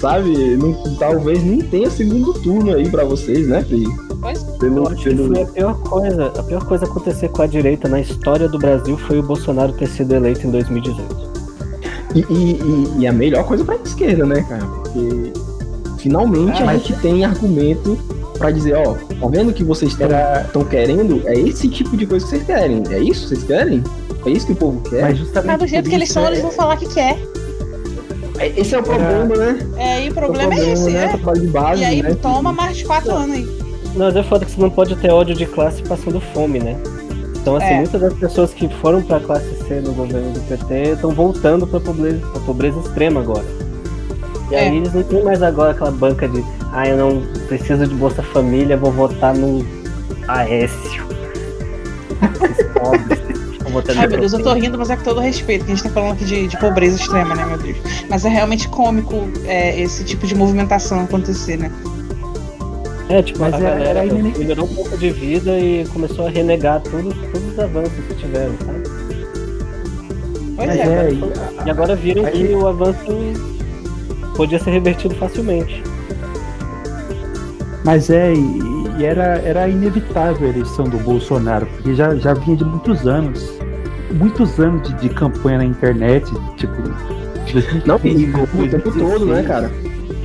sabe? 0.00 0.56
Não, 0.56 0.74
talvez 0.96 1.42
nem 1.42 1.60
tenha 1.62 1.88
segundo 1.90 2.34
turno 2.34 2.74
aí 2.74 2.88
pra 2.90 3.04
vocês, 3.04 3.46
né, 3.48 3.62
Pri? 3.62 3.84
Pois 4.20 4.42
Pelo, 4.58 4.78
Eu 4.78 4.86
acho 4.88 4.96
que 5.02 5.14
pelo... 5.14 5.34
foi 5.34 5.42
a 5.42 5.46
pior 5.46 5.78
coisa. 5.80 6.26
A 6.26 6.42
pior 6.42 6.64
coisa 6.64 6.84
a 6.84 6.88
acontecer 6.88 7.28
com 7.28 7.42
a 7.42 7.46
direita 7.46 7.88
na 7.88 8.00
história 8.00 8.48
do 8.48 8.58
Brasil 8.58 8.96
foi 8.98 9.18
o 9.18 9.22
Bolsonaro 9.22 9.72
ter 9.72 9.86
sido 9.88 10.14
eleito 10.14 10.46
em 10.46 10.50
2018. 10.50 11.34
E, 12.14 12.20
e, 12.30 13.00
e- 13.00 13.06
a 13.06 13.12
melhor 13.12 13.44
coisa 13.44 13.64
pra 13.64 13.76
esquerda, 13.76 14.24
né, 14.24 14.42
cara? 14.48 14.64
Porque 14.64 15.32
finalmente 15.98 16.58
Ah, 16.58 16.62
a 16.62 16.66
mas- 16.66 16.82
gente 16.82 17.00
tem 17.00 17.24
argumento 17.24 17.98
pra 18.38 18.50
dizer, 18.50 18.74
ó, 18.76 18.94
tá 18.94 19.26
vendo 19.30 19.52
que 19.52 19.62
vocês 19.64 19.92
estão 19.92 20.64
querendo? 20.64 21.22
É 21.26 21.34
esse 21.38 21.68
tipo 21.68 21.96
de 21.96 22.06
coisa 22.06 22.24
que 22.24 22.30
vocês 22.30 22.44
querem. 22.44 22.82
É 22.90 22.98
isso 22.98 23.22
que 23.22 23.28
vocês 23.28 23.44
querem? 23.44 23.82
É 24.26 24.30
isso 24.30 24.46
que 24.46 24.52
o 24.52 24.56
povo 24.56 24.80
quer? 24.88 25.02
Mas 25.02 25.18
justamente 25.18 25.46
Mas 25.52 25.58
do 25.60 25.66
jeito 25.66 25.84
por 25.84 25.90
que 25.90 25.94
eles 25.96 26.10
são, 26.12 26.24
é- 26.24 26.28
eles 26.28 26.40
vão 26.42 26.50
falar 26.50 26.76
que 26.76 26.86
quer. 26.92 27.18
É- 28.38 28.60
Esse 28.60 28.74
é 28.74 28.78
o 28.78 28.82
problema, 28.82 29.36
né? 29.36 29.58
É, 29.76 29.98
e 30.00 30.02
o 30.02 30.04
Esse 30.06 30.14
problema 30.14 30.54
é 30.54 30.72
esse, 30.72 30.90
né? 30.90 31.06
né? 31.06 31.32
De 31.34 31.46
base, 31.48 31.82
E 31.82 31.84
aí 31.84 32.02
né? 32.02 32.14
toma 32.20 32.52
mais 32.52 32.76
de 32.76 32.84
quatro 32.84 33.12
anos 33.14 33.36
aí. 33.36 33.48
Mas 33.96 34.16
é 34.16 34.22
foda 34.24 34.44
que 34.44 34.50
você 34.50 34.60
não 34.60 34.70
pode 34.70 34.96
ter 34.96 35.10
ódio 35.12 35.36
de 35.36 35.46
classe 35.46 35.82
passando 35.82 36.20
fome, 36.20 36.58
né? 36.58 36.76
Então, 37.40 37.56
assim, 37.56 37.66
É. 37.66 37.76
muitas 37.76 38.00
das 38.00 38.12
pessoas 38.14 38.52
que 38.52 38.68
foram 38.80 39.02
pra 39.02 39.20
classe 39.20 39.46
C 39.68 39.74
no 39.80 39.92
governo 39.92 40.32
do 40.32 40.40
PT 40.40 40.92
estão 40.94 41.10
voltando 41.10 41.66
pra 41.66 41.78
pobreza, 41.78 42.18
pra 42.32 42.40
pobreza 42.40 42.80
extrema 42.80 43.20
agora. 43.20 43.44
E 44.50 44.54
É. 44.54 44.60
aí 44.68 44.76
eles 44.78 44.92
não 44.92 45.02
têm 45.02 45.22
mais 45.22 45.42
agora 45.42 45.70
aquela 45.72 45.90
banca 45.92 46.26
de 46.26 46.42
ah, 46.74 46.86
eu 46.88 46.96
não 46.96 47.22
preciso 47.46 47.86
de 47.86 47.94
Bolsa 47.94 48.22
Família, 48.22 48.76
vou 48.76 48.90
votar 48.92 49.34
no 49.34 49.64
Aécio. 50.28 51.04
Pobres. 52.74 53.24
Ai 53.96 54.06
meu 54.06 54.20
Deus, 54.20 54.32
eu 54.32 54.42
tô 54.42 54.52
rindo, 54.52 54.78
mas 54.78 54.88
é 54.90 54.96
com 54.96 55.02
todo 55.02 55.18
respeito, 55.20 55.64
que 55.64 55.72
a 55.72 55.74
gente 55.74 55.84
tá 55.84 55.90
falando 55.90 56.12
aqui 56.12 56.24
de, 56.24 56.46
de 56.46 56.56
pobreza 56.58 56.96
extrema, 56.96 57.34
né, 57.34 57.44
meu 57.44 57.58
Deus? 57.58 57.76
Mas 58.08 58.24
é 58.24 58.28
realmente 58.28 58.68
cômico 58.68 59.28
é, 59.46 59.80
esse 59.80 60.04
tipo 60.04 60.26
de 60.28 60.34
movimentação 60.34 61.00
acontecer, 61.02 61.56
né? 61.58 61.72
É, 63.08 63.20
tipo, 63.22 63.40
Mas 63.40 63.54
a 63.54 63.58
era- 63.58 63.70
galera 63.70 63.98
era 64.06 64.14
melhorou 64.14 64.66
um 64.66 64.74
pouco 64.74 64.96
de 64.96 65.10
vida 65.10 65.58
e 65.58 65.84
começou 65.92 66.26
a 66.26 66.30
renegar 66.30 66.80
tudo, 66.82 67.12
todos 67.32 67.48
os 67.52 67.58
avanços 67.58 67.92
que 68.08 68.14
tiveram, 68.14 68.54
sabe? 68.64 68.82
Pois 70.56 70.68
Mas 70.68 70.78
é. 70.78 70.82
é, 70.82 71.10
e- 71.12 71.66
E 71.66 71.70
agora 71.70 71.96
viram 71.96 72.24
Aí- 72.26 72.32
que 72.48 72.54
o 72.54 72.68
avanço 72.68 73.06
podia 74.36 74.58
ser 74.60 74.70
revertido 74.70 75.14
facilmente. 75.16 75.82
Mas 77.84 78.08
é, 78.10 78.32
e, 78.32 78.58
e 78.98 79.04
era, 79.04 79.38
era 79.40 79.68
inevitável 79.68 80.46
a 80.46 80.50
eleição 80.50 80.84
do 80.86 80.96
Bolsonaro, 80.98 81.66
porque 81.66 81.94
já, 81.94 82.14
já 82.16 82.32
vinha 82.34 82.56
de 82.56 82.64
muitos 82.64 83.06
anos. 83.06 83.58
Muitos 84.12 84.58
anos 84.60 84.88
de, 84.88 84.94
de 85.00 85.08
campanha 85.10 85.58
na 85.58 85.64
internet, 85.64 86.24
tipo. 86.56 86.74
Não, 87.86 88.00
e 88.02 88.24
Globo 88.26 88.62
o 88.62 88.66
2015, 88.66 88.68
tempo 88.70 88.90
todo, 88.92 89.26
né, 89.26 89.42
2016. 89.42 89.46
cara? 89.46 89.70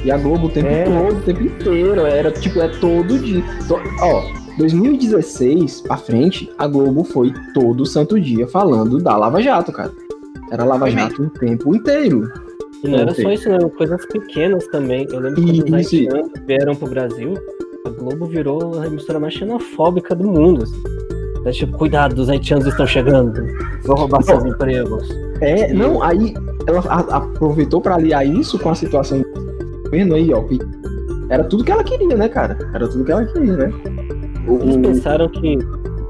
E 0.05 0.12
a 0.12 0.18
Globo 0.18 0.47
o 0.47 0.49
tempo 0.49 0.68
É. 0.70 0.84
todo, 0.86 1.18
o 1.18 1.22
tempo 1.22 1.43
inteiro. 1.43 2.05
Era 2.05 2.32
tipo, 2.32 2.60
é 2.62 2.68
todo 2.70 3.20
dia. 3.20 3.43
To- 3.68 3.82
Ó, 4.01 4.24
2016 4.57 5.82
pra 5.82 5.97
frente, 5.97 6.49
a 6.57 6.66
Globo 6.68 7.03
foi 7.03 7.34
todo 7.53 7.86
santo 7.86 8.20
dia 8.20 8.47
falando 8.47 8.99
da 8.99 9.18
Lava 9.18 9.41
Jato, 9.41 9.72
cara. 9.74 9.91
Era 10.51 10.64
Lava 10.64 10.89
Jato 10.89 11.24
o 11.24 11.30
tempo 11.30 11.76
inteiro. 11.76 12.32
E 12.84 12.88
não 12.88 12.99
era 12.99 13.11
Ok. 13.11 13.23
só 13.23 13.32
isso, 13.32 13.49
não. 13.49 13.69
Coisas 13.69 14.05
pequenas 14.05 14.65
também. 14.67 15.07
Eu 15.11 15.19
lembro 15.19 15.41
quando 15.43 15.65
os 15.67 15.73
haitianos 15.73 16.32
vieram 16.47 16.75
pro 16.75 16.88
Brasil, 16.89 17.34
a 17.86 17.89
Globo 17.89 18.25
virou 18.25 18.80
a 18.80 18.88
emissora 18.88 19.19
mais 19.19 19.34
xenofóbica 19.34 20.15
do 20.15 20.27
mundo. 20.27 20.63
Assim. 20.63 20.82
Então, 21.39 21.51
tipo, 21.51 21.77
cuidado, 21.77 22.17
os 22.19 22.30
haitianos 22.30 22.65
estão 22.67 22.86
chegando. 22.86 23.41
Vão 23.84 23.95
roubar 23.95 24.21
seus 24.23 24.43
empregos. 24.45 25.09
É, 25.41 25.71
não, 25.73 26.03
aí 26.03 26.34
ela 26.67 26.80
aproveitou 26.80 27.80
pra 27.82 27.95
aliar 27.95 28.25
isso 28.27 28.59
com 28.59 28.69
a 28.69 28.75
situação 28.75 29.21
do 29.21 29.84
governo 29.84 30.15
aí, 30.15 30.34
ó. 30.34 30.41
que 30.43 30.59
Era 31.30 31.43
tudo 31.43 31.63
que 31.63 31.71
ela 31.71 31.84
queria, 31.84 32.15
né, 32.17 32.27
cara? 32.27 32.57
Era 32.73 32.88
tudo 32.88 33.03
que 33.05 33.11
ela 33.11 33.25
queria, 33.25 33.55
né? 33.55 33.73
Eles 34.61 34.75
o- 34.75 34.82
pensaram 34.82 35.30
que, 35.30 35.57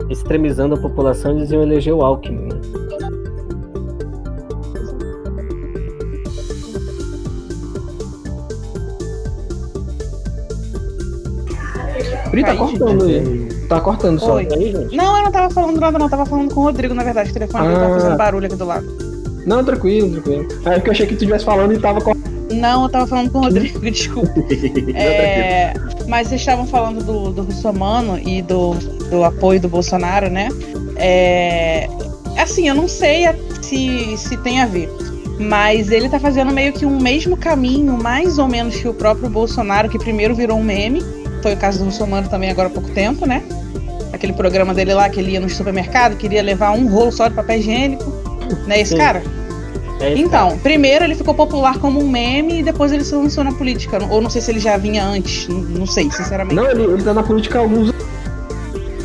extremizando 0.09 0.75
a 0.75 0.77
população, 0.79 1.37
eles 1.37 1.51
iam 1.51 1.61
eleger 1.61 1.93
o 1.93 2.01
Alckmin, 2.01 2.47
né? 2.47 2.59
Pri, 12.43 12.51
tá 12.51 12.57
cortando 12.57 12.95
Mas 12.99 13.03
aí. 13.03 13.47
Tá 13.67 13.81
cortando 13.81 14.19
só. 14.19 14.35
Oi. 14.35 14.47
Aí, 14.51 14.71
gente? 14.71 14.95
Não, 14.95 15.17
eu 15.17 15.23
não 15.23 15.31
tava 15.31 15.53
falando 15.53 15.79
nada, 15.79 15.97
não. 15.99 16.05
Eu 16.05 16.09
tava 16.09 16.25
falando 16.25 16.53
com 16.53 16.61
o 16.61 16.63
Rodrigo, 16.63 16.93
na 16.93 17.03
verdade. 17.03 17.29
O 17.29 17.33
telefone 17.33 17.73
tava 17.73 17.85
Ah. 17.85 17.99
fazendo 17.99 18.17
barulho 18.17 18.45
aqui 18.47 18.55
do 18.55 18.65
lado. 18.65 18.85
Não, 19.45 19.63
tranquilo, 19.63 20.11
tranquilo. 20.11 20.47
É 20.65 20.75
porque 20.75 20.89
eu 20.89 20.91
achei 20.91 21.05
que 21.05 21.13
tu 21.15 21.19
estivesse 21.23 21.45
falando 21.45 21.73
e 21.73 21.79
tava 21.79 22.01
cortando. 22.01 22.29
Não, 22.51 22.83
eu 22.83 22.89
tava 22.89 23.05
falando 23.07 23.31
com 23.31 23.37
o 23.39 23.41
Rodrigo, 23.43 23.79
desculpa. 23.91 24.33
É, 24.95 25.73
mas 26.07 26.27
vocês 26.27 26.41
estavam 26.41 26.65
falando 26.65 27.03
do, 27.03 27.31
do 27.31 27.43
Russomano 27.43 28.17
e 28.17 28.41
do, 28.41 28.73
do 29.09 29.23
apoio 29.23 29.59
do 29.59 29.69
Bolsonaro, 29.69 30.29
né? 30.29 30.49
É, 30.95 31.87
assim, 32.37 32.67
eu 32.67 32.75
não 32.75 32.87
sei 32.87 33.25
se, 33.61 34.17
se 34.17 34.35
tem 34.37 34.61
a 34.61 34.65
ver. 34.65 34.89
Mas 35.39 35.89
ele 35.91 36.09
tá 36.09 36.19
fazendo 36.19 36.51
meio 36.51 36.73
que 36.73 36.85
um 36.85 36.99
mesmo 36.99 37.37
caminho, 37.37 37.93
mais 37.93 38.37
ou 38.37 38.47
menos, 38.47 38.75
que 38.75 38.87
o 38.87 38.93
próprio 38.93 39.29
Bolsonaro, 39.29 39.87
que 39.87 39.97
primeiro 39.97 40.35
virou 40.35 40.57
um 40.57 40.63
meme. 40.63 41.01
Foi 41.41 41.53
o 41.53 41.57
caso 41.57 41.79
do 41.79 41.85
Russomano 41.85 42.27
também 42.27 42.49
agora 42.51 42.67
há 42.67 42.71
pouco 42.71 42.89
tempo, 42.91 43.25
né? 43.25 43.43
Aquele 44.11 44.33
programa 44.33 44.73
dele 44.73 44.93
lá 44.93 45.07
que 45.09 45.19
ele 45.19 45.31
ia 45.31 45.39
no 45.39 45.49
supermercado, 45.49 46.17
queria 46.17 46.41
levar 46.41 46.71
um 46.71 46.87
rolo 46.89 47.11
só 47.11 47.27
de 47.27 47.35
papel 47.35 47.59
higiênico. 47.59 48.03
Não 48.67 48.75
é 48.75 48.81
esse 48.81 48.91
Sim. 48.91 48.97
cara? 48.97 49.21
É 50.01 50.13
esse 50.13 50.21
Então, 50.21 50.57
primeiro 50.59 51.03
ele 51.05 51.13
ficou 51.15 51.33
popular 51.33 51.77
como 51.77 52.01
um 52.03 52.09
meme 52.09 52.59
e 52.59 52.63
depois 52.63 52.91
ele 52.91 53.03
se 53.03 53.13
lançou 53.15 53.43
na 53.43 53.51
política. 53.53 53.99
Ou 54.09 54.21
não 54.21 54.29
sei 54.29 54.41
se 54.41 54.49
ele 54.51 54.59
já 54.59 54.75
vinha 54.77 55.05
antes, 55.05 55.47
não, 55.47 55.85
sei, 55.85 56.09
sinceramente. 56.11 56.55
Não, 56.55 56.69
ele, 56.69 56.83
ele 56.83 57.03
tá 57.03 57.13
na 57.13 57.21
política 57.23 57.59
há 57.59 57.61
alguns 57.61 57.89
anos. 57.89 57.95
cara. 58.03 58.09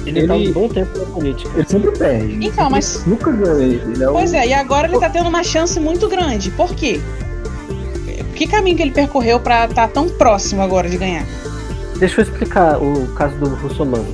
Ele, 0.06 0.26
tá 0.26 0.36
ele- 0.36 0.48
um 0.50 0.52
bom 0.52 0.68
tempo 0.68 0.98
na 0.98 1.04
política. 1.06 1.50
Ele 1.56 1.68
sempre 1.68 1.90
perde. 1.92 2.46
Então, 2.46 2.70
mas- 2.70 3.04
Nunca 3.06 3.30
ganha. 3.32 3.62
Ele 3.64 4.02
é 4.04 4.08
o- 4.08 4.12
Pois 4.12 4.32
é, 4.34 4.46
e 4.46 4.52
agora 4.54 4.86
ele 4.88 4.98
tá 4.98 5.08
tendo 5.10 5.28
uma 5.28 5.42
chance 5.42 5.78
muito 5.80 6.08
grande. 6.08 6.50
Por 6.50 6.74
quê? 6.74 7.00
Que 8.34 8.46
caminho 8.46 8.76
que 8.76 8.82
ele 8.82 8.90
percorreu 8.92 9.38
pra 9.40 9.64
estar 9.66 9.88
tão 9.88 10.08
próximo 10.08 10.60
agora 10.62 10.88
de 10.88 10.96
ganhar? 10.96 11.24
Deixa 11.98 12.20
eu 12.20 12.24
explicar 12.24 12.82
o 12.82 13.06
caso 13.14 13.36
do 13.36 13.48
Russomano. 13.50 14.06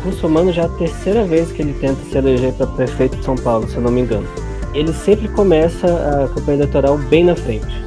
O 0.00 0.08
Russomano 0.08 0.52
já 0.52 0.62
é 0.62 0.64
a 0.64 0.68
terceira 0.68 1.24
vez 1.24 1.52
que 1.52 1.60
ele 1.60 1.74
tenta 1.74 1.96
se 2.10 2.16
eleger 2.16 2.52
para 2.54 2.66
prefeito 2.66 3.16
de 3.16 3.24
São 3.24 3.36
Paulo, 3.36 3.68
se 3.68 3.76
eu 3.76 3.82
não 3.82 3.90
me 3.90 4.00
engano. 4.00 4.26
Ele 4.72 4.92
sempre 4.92 5.28
começa 5.28 5.86
a 5.86 6.28
campanha 6.34 6.58
eleitoral 6.58 6.96
bem 6.96 7.24
na 7.24 7.36
frente. 7.36 7.84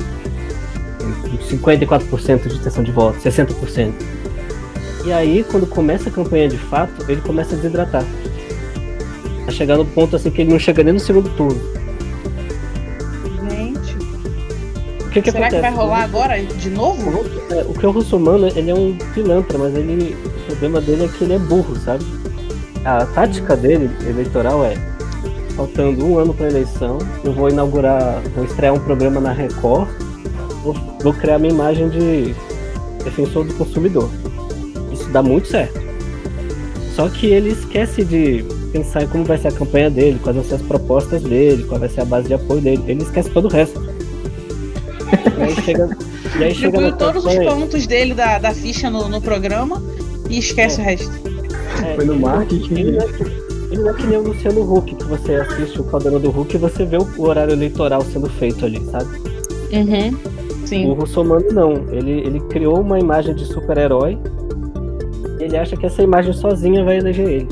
Com 1.21 1.37
54% 1.37 2.47
de 2.47 2.55
intenção 2.55 2.83
de 2.83 2.91
voto, 2.91 3.19
60%. 3.19 3.93
E 5.05 5.11
aí, 5.11 5.45
quando 5.49 5.65
começa 5.65 6.09
a 6.09 6.11
campanha 6.11 6.47
de 6.47 6.57
fato, 6.57 7.09
ele 7.09 7.21
começa 7.21 7.53
a 7.53 7.55
desidratar. 7.55 8.03
A 9.47 9.51
chegar 9.51 9.77
no 9.77 9.85
ponto 9.85 10.15
assim 10.15 10.29
que 10.29 10.41
ele 10.41 10.51
não 10.51 10.59
chega 10.59 10.83
nem 10.83 10.93
no 10.93 10.99
segundo 10.99 11.29
turno. 11.35 11.59
Que, 15.09 15.21
que 15.21 15.31
será 15.31 15.49
que 15.49 15.55
acontece? 15.55 15.75
vai 15.75 15.85
rolar 15.85 16.03
agora 16.03 16.43
de 16.43 16.69
novo? 16.69 17.21
O 17.67 17.73
que 17.73 17.85
é 17.85 17.89
o 17.89 17.91
russomano, 17.91 18.47
ele 18.47 18.71
é 18.71 18.75
um 18.75 18.97
pilantra, 19.13 19.57
mas 19.57 19.75
ele, 19.75 20.15
o 20.25 20.45
problema 20.47 20.81
dele 20.81 21.05
é 21.05 21.07
que 21.07 21.23
ele 21.23 21.33
é 21.33 21.39
burro, 21.39 21.75
sabe? 21.77 22.05
A 22.85 23.05
tática 23.05 23.55
dele, 23.55 23.89
eleitoral, 24.07 24.63
é 24.65 24.75
faltando 25.55 26.05
um 26.05 26.17
ano 26.17 26.33
para 26.33 26.47
eleição, 26.47 26.99
eu 27.23 27.33
vou 27.33 27.49
inaugurar, 27.49 28.21
vou 28.33 28.45
estrear 28.45 28.73
um 28.73 28.79
programa 28.79 29.19
na 29.19 29.33
Record, 29.33 29.89
vou, 30.63 30.73
vou 31.01 31.13
criar 31.13 31.37
minha 31.37 31.53
imagem 31.53 31.89
de 31.89 32.33
defensor 33.03 33.43
do 33.45 33.53
consumidor. 33.55 34.09
Isso 34.91 35.09
dá 35.09 35.21
muito 35.21 35.47
certo. 35.47 35.79
Só 36.95 37.09
que 37.09 37.27
ele 37.27 37.51
esquece 37.51 38.05
de 38.05 38.45
pensar 38.71 39.03
em 39.03 39.07
como 39.07 39.23
vai 39.23 39.37
ser 39.37 39.49
a 39.49 39.51
campanha 39.51 39.89
dele, 39.89 40.19
quais 40.21 40.35
vão 40.35 40.45
ser 40.45 40.55
as 40.55 40.61
propostas 40.61 41.21
dele, 41.23 41.63
qual 41.63 41.79
vai 41.79 41.89
ser 41.89 42.01
a 42.01 42.05
base 42.05 42.27
de 42.27 42.33
apoio 42.33 42.61
dele. 42.61 42.83
Ele 42.87 43.03
esquece 43.03 43.29
todo 43.29 43.45
o 43.45 43.51
resto. 43.51 43.81
E 45.37 45.43
aí 45.43 45.55
chega, 45.63 45.89
e 46.39 46.43
aí 46.43 46.91
todos 46.93 47.25
os 47.25 47.35
pontos 47.35 47.87
dele 47.87 48.13
da, 48.13 48.39
da 48.39 48.53
ficha 48.53 48.89
no, 48.89 49.07
no 49.09 49.21
programa 49.21 49.81
e 50.29 50.37
esquece 50.39 50.79
o 50.79 50.83
resto. 50.83 51.11
É, 51.83 51.95
Foi 51.95 52.05
no 52.05 52.13
ele 52.13 52.21
não- 52.21 52.29
marketing. 52.29 52.73
Ele 52.75 52.91
não, 52.91 52.99
é 53.07 53.11
que, 53.11 53.23
ele 53.23 53.81
não 53.81 53.89
é 53.89 53.93
que 53.93 54.07
nem 54.07 54.17
o 54.17 54.21
Luciano 54.23 54.73
Huck, 54.73 54.95
que 54.95 55.03
você 55.05 55.35
assiste 55.35 55.79
o 55.79 55.83
Caldeirão 55.85 56.19
do 56.19 56.29
Huck 56.29 56.53
e 56.55 56.57
você 56.57 56.85
vê 56.85 56.97
o, 56.97 57.07
o 57.17 57.27
horário 57.27 57.53
eleitoral 57.53 58.01
sendo 58.03 58.29
feito 58.29 58.65
ali, 58.65 58.79
sabe? 58.91 59.05
Uhum. 59.71 60.17
O 60.63 60.67
Sim. 60.67 60.93
Russomano 60.93 61.45
não. 61.51 61.71
Ele, 61.91 62.11
ele 62.21 62.39
criou 62.41 62.79
uma 62.81 62.99
imagem 62.99 63.33
de 63.33 63.45
super-herói. 63.45 64.17
Ele 65.39 65.57
acha 65.57 65.75
que 65.77 65.85
essa 65.85 66.03
imagem 66.03 66.33
sozinha 66.33 66.83
vai 66.83 66.97
eleger 66.97 67.27
ele. 67.27 67.47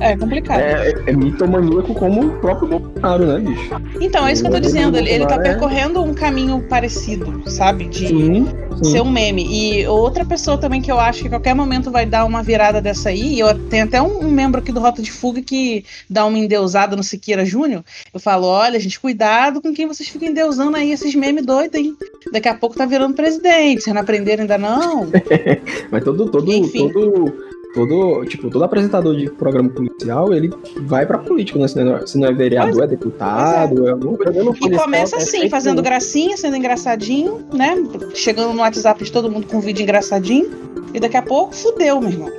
É 0.00 0.16
complicado. 0.16 0.60
É, 0.60 0.94
é 1.06 1.12
mitomaníaco 1.12 1.94
como 1.94 2.26
o 2.26 2.30
próprio 2.40 2.68
Bolsonaro, 2.68 3.26
né, 3.26 3.38
bicho? 3.38 3.70
Então, 4.00 4.26
é 4.26 4.32
isso 4.32 4.42
que 4.42 4.48
eu 4.48 4.52
tô 4.52 4.60
dizendo. 4.60 4.96
Ele, 4.96 5.10
ele 5.10 5.26
tá 5.26 5.34
é- 5.36 5.42
percorrendo 5.42 6.02
um 6.02 6.14
caminho 6.14 6.62
parecido, 6.68 7.42
sabe? 7.50 7.84
De 7.84 8.08
Sim, 8.08 8.46
sim. 8.82 8.92
ser 8.92 9.02
um 9.02 9.10
meme. 9.10 9.46
E 9.46 9.86
outra 9.86 10.24
pessoa 10.24 10.56
também 10.56 10.80
que 10.80 10.90
eu 10.90 10.98
acho 10.98 11.20
que 11.20 11.26
a 11.26 11.30
qualquer 11.30 11.54
momento 11.54 11.90
vai 11.90 12.06
dar 12.06 12.24
uma 12.24 12.42
virada 12.42 12.80
dessa 12.80 13.10
aí, 13.10 13.38
eu 13.38 13.54
tenho 13.68 13.84
até 13.84 14.00
um, 14.00 14.20
um 14.26 14.30
membro 14.30 14.60
aqui 14.60 14.72
do 14.72 14.80
Rota 14.80 15.02
de 15.02 15.12
Fuga 15.12 15.42
que 15.42 15.84
dá 16.08 16.24
uma 16.24 16.38
endeusada 16.38 16.96
no 16.96 17.02
Siqueira 17.02 17.44
Júnior. 17.44 17.84
Eu 18.12 18.18
falo: 18.20 18.46
olha, 18.46 18.80
gente, 18.80 18.98
cuidado 18.98 19.60
com 19.60 19.72
quem 19.74 19.86
vocês 19.86 20.08
ficam 20.08 20.28
endeusando 20.28 20.76
aí 20.76 20.92
esses 20.92 21.14
memes 21.14 21.44
doidos, 21.44 21.78
hein? 21.78 21.94
Daqui 22.32 22.48
a 22.48 22.54
pouco 22.54 22.76
tá 22.76 22.86
virando 22.86 23.14
presidente. 23.14 23.82
Vocês 23.82 23.94
não 23.94 24.02
aprenderam 24.02 24.42
ainda 24.42 24.56
não? 24.56 25.08
Mas 25.90 26.04
todo, 26.04 26.30
todo, 26.30 26.50
Enfim. 26.50 26.88
todo, 26.88 27.49
todo, 27.74 28.24
tipo, 28.24 28.50
todo 28.50 28.64
apresentador 28.64 29.16
de 29.16 29.30
programa 29.30 29.68
policial, 29.68 30.32
ele 30.32 30.50
vai 30.82 31.06
pra 31.06 31.18
política, 31.18 31.58
né? 31.58 31.68
Se 31.68 31.82
não 31.82 31.96
é, 31.96 32.06
se 32.06 32.18
não 32.18 32.28
é 32.28 32.32
vereador, 32.32 32.72
Pois 32.72 32.84
é 32.84 32.86
deputado, 32.86 33.88
é 33.88 33.90
alguma 33.92 34.16
coisa. 34.16 34.42
E 34.66 34.78
começa 34.78 35.16
é 35.16 35.18
assim, 35.18 35.48
fazendo 35.48 35.82
gracinha, 35.82 36.36
sendo 36.36 36.56
engraçadinho, 36.56 37.40
né? 37.52 37.76
Chegando 38.14 38.52
no 38.52 38.60
WhatsApp 38.60 39.02
de 39.04 39.12
todo 39.12 39.30
mundo 39.30 39.46
com 39.46 39.58
um 39.58 39.60
vídeo 39.60 39.82
engraçadinho. 39.82 40.50
E 40.92 40.98
daqui 41.00 41.16
a 41.16 41.22
pouco, 41.22 41.54
fudeu, 41.54 42.00
meu 42.00 42.10
irmão. 42.10 42.30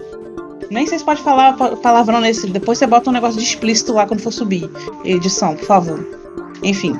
Nem 0.70 0.88
sei 0.88 1.00
se 1.00 1.06
pode 1.06 1.22
falar 1.22 1.58
pa- 1.58 1.76
palavrão 1.76 2.22
nesse. 2.22 2.48
Depois 2.48 2.78
você 2.78 2.88
bota 2.88 3.10
um 3.10 3.14
negócio 3.14 3.38
de 3.38 3.46
explícito 3.46 3.94
lá 3.94 4.06
quando 4.06 4.22
for 4.22 4.32
subir. 4.32 4.70
Edição, 5.04 5.56
por 5.56 5.66
favor. 5.66 6.06
Enfim. 6.64 6.98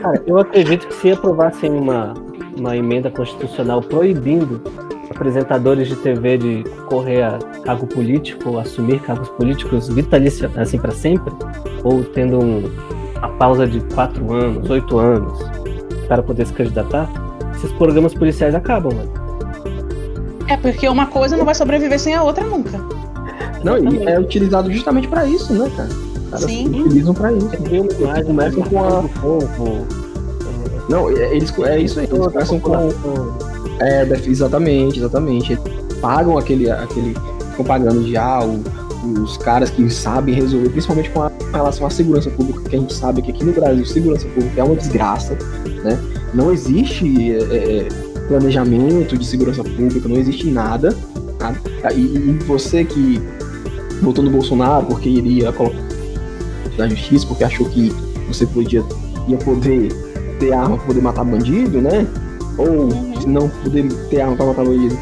Cara, 0.00 0.22
eu 0.26 0.38
acredito 0.38 0.86
que 0.88 0.94
se 0.94 1.12
aprovassem 1.12 1.70
uma, 1.70 2.14
uma 2.56 2.76
emenda 2.76 3.10
constitucional 3.10 3.80
proibindo 3.80 4.60
apresentadores 5.10 5.88
de 5.88 5.96
TV 5.96 6.38
de 6.38 6.64
concorrer 6.84 7.24
a 7.24 7.38
cargo 7.64 7.86
político, 7.86 8.50
ou 8.50 8.58
assumir 8.58 9.00
cargos 9.00 9.28
políticos 9.30 9.88
vitalícia, 9.88 10.50
assim, 10.56 10.78
para 10.78 10.90
sempre, 10.92 11.32
ou 11.82 12.02
tendo 12.04 12.38
um, 12.38 12.70
uma 13.18 13.28
pausa 13.38 13.66
de 13.66 13.80
quatro 13.94 14.32
anos, 14.32 14.68
oito 14.70 14.98
anos, 14.98 15.38
para 16.08 16.22
poder 16.22 16.46
se 16.46 16.52
candidatar, 16.52 17.10
esses 17.54 17.72
programas 17.72 18.14
policiais 18.14 18.54
acabam, 18.54 18.92
mano. 18.94 19.12
É 20.48 20.56
porque 20.56 20.86
uma 20.88 21.06
coisa 21.06 21.36
não 21.36 21.44
vai 21.44 21.54
sobreviver 21.54 21.98
sem 21.98 22.14
a 22.14 22.22
outra 22.22 22.44
nunca. 22.44 22.78
Não, 23.62 23.78
e 23.78 24.04
é 24.06 24.20
utilizado 24.20 24.70
justamente 24.70 25.08
pra 25.08 25.24
isso, 25.24 25.54
né, 25.54 25.70
cara? 25.74 25.88
Os 25.88 26.30
caras 26.30 26.44
Sim. 26.44 26.68
utilizam 26.82 27.14
pra 27.14 27.32
isso. 27.32 27.48
Tem 27.48 27.80
uma 27.80 27.92
imagem 27.92 28.32
mais 28.34 28.54
Começam 28.54 29.08
com 29.20 29.78
a- 29.78 30.84
Não, 30.90 31.08
é- 31.08 31.34
eles, 31.34 31.58
é 31.60 31.78
isso 31.78 31.98
aí, 32.00 32.06
eles 32.06 32.18
começam 32.18 32.60
com. 32.60 33.53
É, 33.80 34.06
exatamente, 34.26 34.98
exatamente. 34.98 35.58
Pagam 36.00 36.38
aquele. 36.38 36.70
aquele 36.70 37.14
ficam 37.50 37.64
pagando 37.64 38.02
de 38.04 38.16
ah, 38.16 38.40
o- 38.44 38.62
os 39.22 39.36
caras 39.36 39.68
que 39.70 39.88
sabem 39.90 40.34
resolver, 40.34 40.70
principalmente 40.70 41.10
com, 41.10 41.22
a, 41.22 41.30
com 41.30 41.52
relação 41.52 41.86
à 41.86 41.90
segurança 41.90 42.30
pública, 42.30 42.60
que 42.68 42.74
a 42.74 42.78
gente 42.78 42.94
sabe 42.94 43.20
que 43.20 43.30
aqui 43.30 43.44
no 43.44 43.52
Brasil 43.52 43.84
segurança 43.84 44.26
pública 44.28 44.60
é 44.60 44.64
uma 44.64 44.74
desgraça, 44.74 45.36
né? 45.84 45.98
Não 46.32 46.50
existe 46.50 47.32
é, 47.32 47.36
é, 47.36 47.88
planejamento 48.28 49.16
de 49.18 49.26
segurança 49.26 49.62
pública, 49.62 50.08
não 50.08 50.16
existe 50.16 50.46
nada. 50.50 50.96
nada. 51.38 51.60
E, 51.94 52.00
e 52.00 52.38
você 52.46 52.82
que 52.82 53.20
votou 54.00 54.24
no 54.24 54.30
Bolsonaro 54.30 54.86
porque 54.86 55.08
iria 55.08 55.52
colocar 55.52 55.78
da 56.78 56.88
justiça, 56.88 57.26
porque 57.26 57.44
achou 57.44 57.68
que 57.68 57.92
você 58.26 58.46
podia 58.46 58.82
ia 59.28 59.36
poder 59.36 59.92
ter 60.40 60.52
arma 60.52 60.76
para 60.76 60.86
poder 60.86 61.02
matar 61.02 61.24
bandido, 61.24 61.80
né? 61.80 62.06
Ou 62.58 62.88
não 63.26 63.48
poder 63.48 63.88
ter 64.08 64.20
arma 64.20 64.36
para 64.36 64.46
matar 64.46 64.64
bandido, 64.64 64.98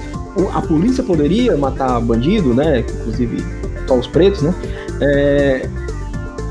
a 0.53 0.63
polícia 0.63 1.05
poderia 1.05 1.57
matar 1.57 2.01
bandido, 2.01 2.55
né? 2.55 2.81
Inclusive 2.81 3.45
só 3.87 3.99
os 3.99 4.07
pretos, 4.07 4.43
né? 4.43 4.55
É, 5.01 5.69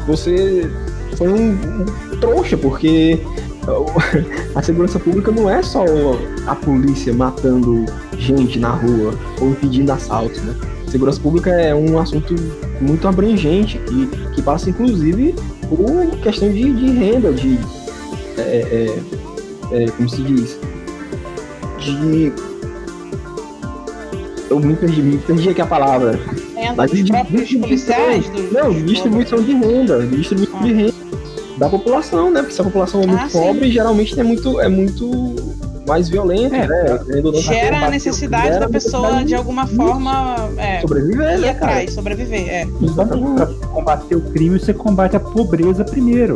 você 0.06 0.70
foi 1.18 1.30
um, 1.30 1.52
um 1.52 1.86
trouxa, 2.20 2.58
porque 2.58 3.20
a 4.56 4.62
segurança 4.62 5.00
pública 5.00 5.32
não 5.32 5.50
é 5.50 5.62
só 5.62 5.84
a 6.48 6.56
polícia 6.56 7.14
matando 7.14 7.86
gente 8.18 8.60
na 8.60 8.72
rua 8.72 9.14
ou 9.40 9.50
impedindo 9.50 9.92
assaltos, 9.92 10.42
né? 10.42 10.56
Segurança 10.88 11.20
pública 11.22 11.50
é 11.50 11.74
um 11.74 11.98
assunto 11.98 12.36
muito 12.82 13.08
abrangente 13.08 13.80
que, 13.80 14.08
que 14.34 14.42
passa 14.42 14.70
inclusive 14.70 15.34
por 15.70 16.18
questão 16.22 16.52
de, 16.52 16.74
de 16.74 16.92
renda, 16.92 17.32
de 17.32 17.58
é, 18.38 18.42
é, 18.42 19.84
é, 19.84 19.92
como 19.92 20.10
se 20.10 20.22
diz, 20.22 20.60
de 21.82 22.32
eu 24.50 24.60
me 24.60 24.76
perdi, 24.76 25.02
me 25.02 25.18
perdi 25.18 25.50
aqui 25.50 25.62
a 25.62 25.66
palavra. 25.66 26.20
Renda 26.56 26.74
Mas 26.76 26.92
dos 26.92 27.10
próprios 27.10 27.54
policiais. 27.54 28.32
Não, 28.52 28.72
distribuição 28.74 29.42
de 29.42 29.54
renda, 29.54 30.06
distribuição 30.08 30.62
de 30.62 30.74
renda 30.74 30.94
da 31.58 31.70
população, 31.70 32.32
né? 32.32 32.42
Porque 32.42 32.54
se 32.56 32.62
a 32.62 32.64
população 32.66 33.02
é 33.02 33.08
muito 33.08 33.22
Ah, 33.24 33.30
sim. 33.30 33.40
pobre, 33.40 33.72
geralmente 33.72 34.20
é 34.20 34.24
muito, 34.24 34.60
é 34.60 34.68
muito 34.68 35.36
mais 35.88 36.10
violenta, 36.10 36.56
É, 36.56 36.68
né? 36.68 37.22
Pra 37.22 37.40
Gera 37.40 37.86
a 37.86 37.90
necessidade 37.90 38.60
da 38.60 38.68
pessoa, 38.68 39.24
de 39.24 39.34
alguma 39.36 39.66
forma, 39.68 40.36
é, 40.58 40.82
sobreviver, 40.82 41.38
ir 41.38 41.42
né, 41.42 41.54
cara? 41.54 41.72
atrás, 41.72 41.94
sobreviver. 41.94 42.50
É. 42.50 42.68
Exatamente. 42.82 43.36
Pra 43.36 43.46
combater 43.70 44.16
o 44.16 44.22
crime, 44.22 44.60
você 44.60 44.74
combate 44.74 45.16
a 45.16 45.20
pobreza 45.20 45.84
primeiro. 45.86 46.36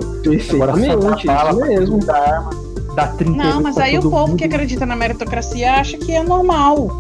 Agora 0.53 0.71
só 0.73 0.77
Perfeitamente, 0.77 1.17
isso 1.17 1.25
pra 1.25 1.53
mesmo. 1.53 1.85
tudo, 1.99 2.05
dá 2.05 2.15
arma, 2.15 2.49
dá 2.95 3.07
30 3.07 3.37
Não, 3.37 3.61
mas 3.61 3.77
aí 3.77 3.97
o 3.97 4.09
povo 4.09 4.35
que 4.35 4.43
acredita 4.43 4.85
na 4.85 4.95
meritocracia 4.95 5.73
acha 5.73 5.97
que 5.97 6.11
é 6.13 6.23
normal. 6.23 6.99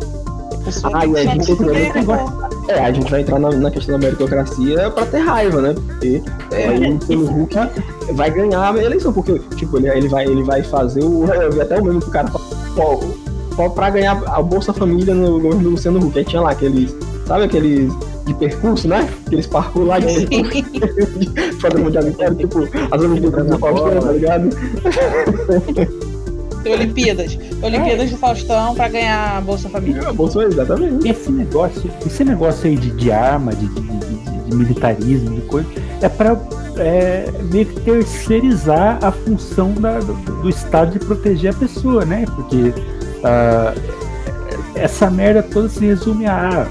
Ah, 0.93 1.05
e 1.05 1.17
a 1.17 1.23
só 1.23 1.31
gente 1.31 1.51
acabou. 1.89 2.49
É, 2.67 2.79
a 2.79 2.91
gente 2.91 3.11
vai 3.11 3.21
entrar 3.21 3.37
na, 3.37 3.51
na 3.51 3.69
questão 3.69 3.99
da 3.99 4.05
meritocracia 4.05 4.89
pra 4.89 5.05
ter 5.05 5.19
raiva, 5.19 5.61
né? 5.61 5.75
Porque 5.75 6.23
é, 6.51 6.89
o 6.89 6.97
pelo 7.05 7.25
Hulk 7.27 7.55
vai 8.13 8.31
ganhar 8.31 8.73
a 8.73 8.83
eleição, 8.83 9.13
porque, 9.13 9.39
tipo, 9.55 9.77
ele, 9.77 9.89
ele, 9.89 10.07
vai, 10.07 10.25
ele 10.25 10.43
vai 10.43 10.63
fazer 10.63 11.03
o. 11.03 11.25
Eu 11.31 11.51
vi 11.51 11.61
até 11.61 11.79
o 11.79 11.83
mesmo 11.83 12.01
que 12.01 12.07
o 12.07 12.11
cara 12.11 12.31
pô, 13.55 13.69
pra 13.69 13.91
ganhar 13.91 14.19
a 14.25 14.41
Bolsa 14.41 14.73
Família 14.73 15.13
no 15.13 15.39
governo 15.39 15.63
do 15.63 15.69
Luciano 15.71 15.99
Huck. 15.99 16.17
Aí 16.17 16.25
tinha 16.25 16.41
lá 16.41 16.51
aqueles. 16.51 16.95
Sabe 17.27 17.43
aqueles 17.43 17.93
de 18.25 18.33
percurso, 18.33 18.87
né? 18.87 19.07
Aqueles 19.25 19.45
parkour 19.47 19.85
lá 19.85 19.99
de 19.99 20.07
fazendo 21.61 21.91
de 21.91 21.97
amigo, 21.97 22.35
tipo, 22.35 22.67
as 22.91 23.01
Olimpíadas 23.01 23.47
do 23.47 23.59
Faustão, 23.59 23.99
tá 24.01 24.11
ligado? 24.11 24.49
Olimpíadas. 26.65 27.37
Olimpíadas 27.61 28.09
do 28.09 28.17
Faustão 28.17 28.73
pra 28.73 28.87
ganhar 28.89 29.37
a 29.37 29.41
Bolsa 29.41 29.69
Família. 29.69 30.09
A 30.09 30.13
Bolsa, 30.13 30.43
exatamente. 30.43 31.07
Esse 31.07 31.31
negócio, 31.31 31.91
esse 32.05 32.23
negócio 32.23 32.67
aí 32.67 32.75
de, 32.75 32.89
de 32.91 33.11
arma, 33.11 33.53
de, 33.53 33.67
de- 33.67 33.81
de- 33.81 34.49
de 34.49 34.55
militarismo, 34.55 35.35
de 35.35 35.41
coisa, 35.41 35.67
é 36.01 36.09
pra 36.09 36.35
é, 36.77 37.25
meio 37.51 37.65
que 37.67 37.79
terceirizar 37.81 38.97
a 39.03 39.11
função 39.11 39.73
da- 39.73 39.99
do, 39.99 40.13
do 40.41 40.49
Estado 40.49 40.91
de 40.93 40.99
proteger 41.05 41.51
a 41.51 41.57
pessoa, 41.57 42.03
né? 42.03 42.25
Porque 42.35 42.73
ah, 43.23 43.73
essa 44.73 45.09
merda 45.09 45.41
toda 45.43 45.69
se 45.69 45.85
resume 45.85 46.25
a 46.25 46.49
ah, 46.63 46.67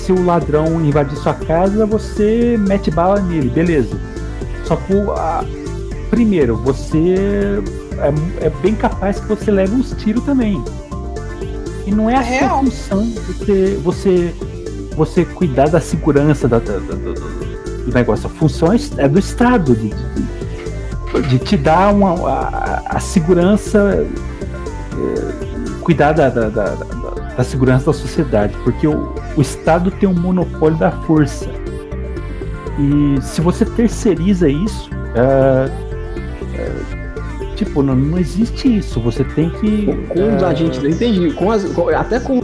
se 0.00 0.12
o 0.12 0.24
ladrão 0.24 0.80
invadir 0.84 1.16
sua 1.18 1.34
casa, 1.34 1.86
você 1.86 2.56
mete 2.58 2.90
bala 2.90 3.20
nele, 3.20 3.48
beleza. 3.50 3.96
Só 4.64 4.76
que 4.76 4.94
o- 4.94 5.12
a- 5.12 5.44
primeiro, 6.10 6.56
você 6.56 7.14
é, 8.40 8.46
é 8.46 8.50
bem 8.62 8.74
capaz 8.74 9.20
que 9.20 9.26
você 9.28 9.50
leve 9.50 9.74
uns 9.74 9.92
tiros 9.92 10.24
também. 10.24 10.62
E 11.86 11.90
não 11.90 12.08
é 12.10 12.16
a 12.16 12.22
É 12.22 12.38
sua 12.40 12.48
função 12.58 13.12
você, 13.26 13.78
você, 13.82 14.34
você 14.96 15.24
cuidar 15.24 15.68
da 15.68 15.80
segurança 15.80 16.46
da- 16.48 16.58
da- 16.58 16.78
da- 16.78 16.94
do, 16.94 17.92
negócio. 17.94 18.26
A 18.26 18.30
função 18.30 18.72
é 18.72 18.76
é 18.98 19.08
do 19.08 19.18
Estado 19.18 19.74
de, 19.74 19.88
de- 19.90 21.28
de 21.28 21.38
te 21.38 21.56
dar 21.56 21.92
uma, 21.94 22.12
a, 22.28 22.82
a 22.96 23.00
segurança, 23.00 24.06
eh, 24.96 25.32
cuidar 25.80 26.12
da, 26.12 26.28
da, 26.28 26.48
da- 26.48 26.74
da- 26.74 27.34
da 27.36 27.44
segurança 27.44 27.86
da 27.86 27.92
sociedade, 27.92 28.54
porque 28.64 28.86
o, 28.86 29.12
o 29.36 29.40
Estado 29.40 29.90
tem 29.90 30.08
um 30.08 30.14
monopólio 30.14 30.78
da 30.78 30.90
força. 30.90 31.48
E 32.78 33.20
se 33.22 33.40
você 33.40 33.64
terceiriza 33.64 34.48
isso, 34.48 34.90
ah, 35.16 35.68
ah, 36.54 37.54
tipo, 37.56 37.82
não, 37.82 37.94
não 37.94 38.18
existe 38.18 38.78
isso. 38.78 39.00
Você 39.00 39.22
tem 39.24 39.50
que. 39.50 39.86
Com, 39.86 40.06
com 40.14 40.36
os 40.36 40.42
ah, 40.42 40.48
agentes, 40.48 40.82
eu 40.82 40.90
entendi. 40.90 41.32
Com 41.32 41.50
as, 41.50 41.64
com- 41.72 41.88
até 41.88 42.18
com 42.18 42.40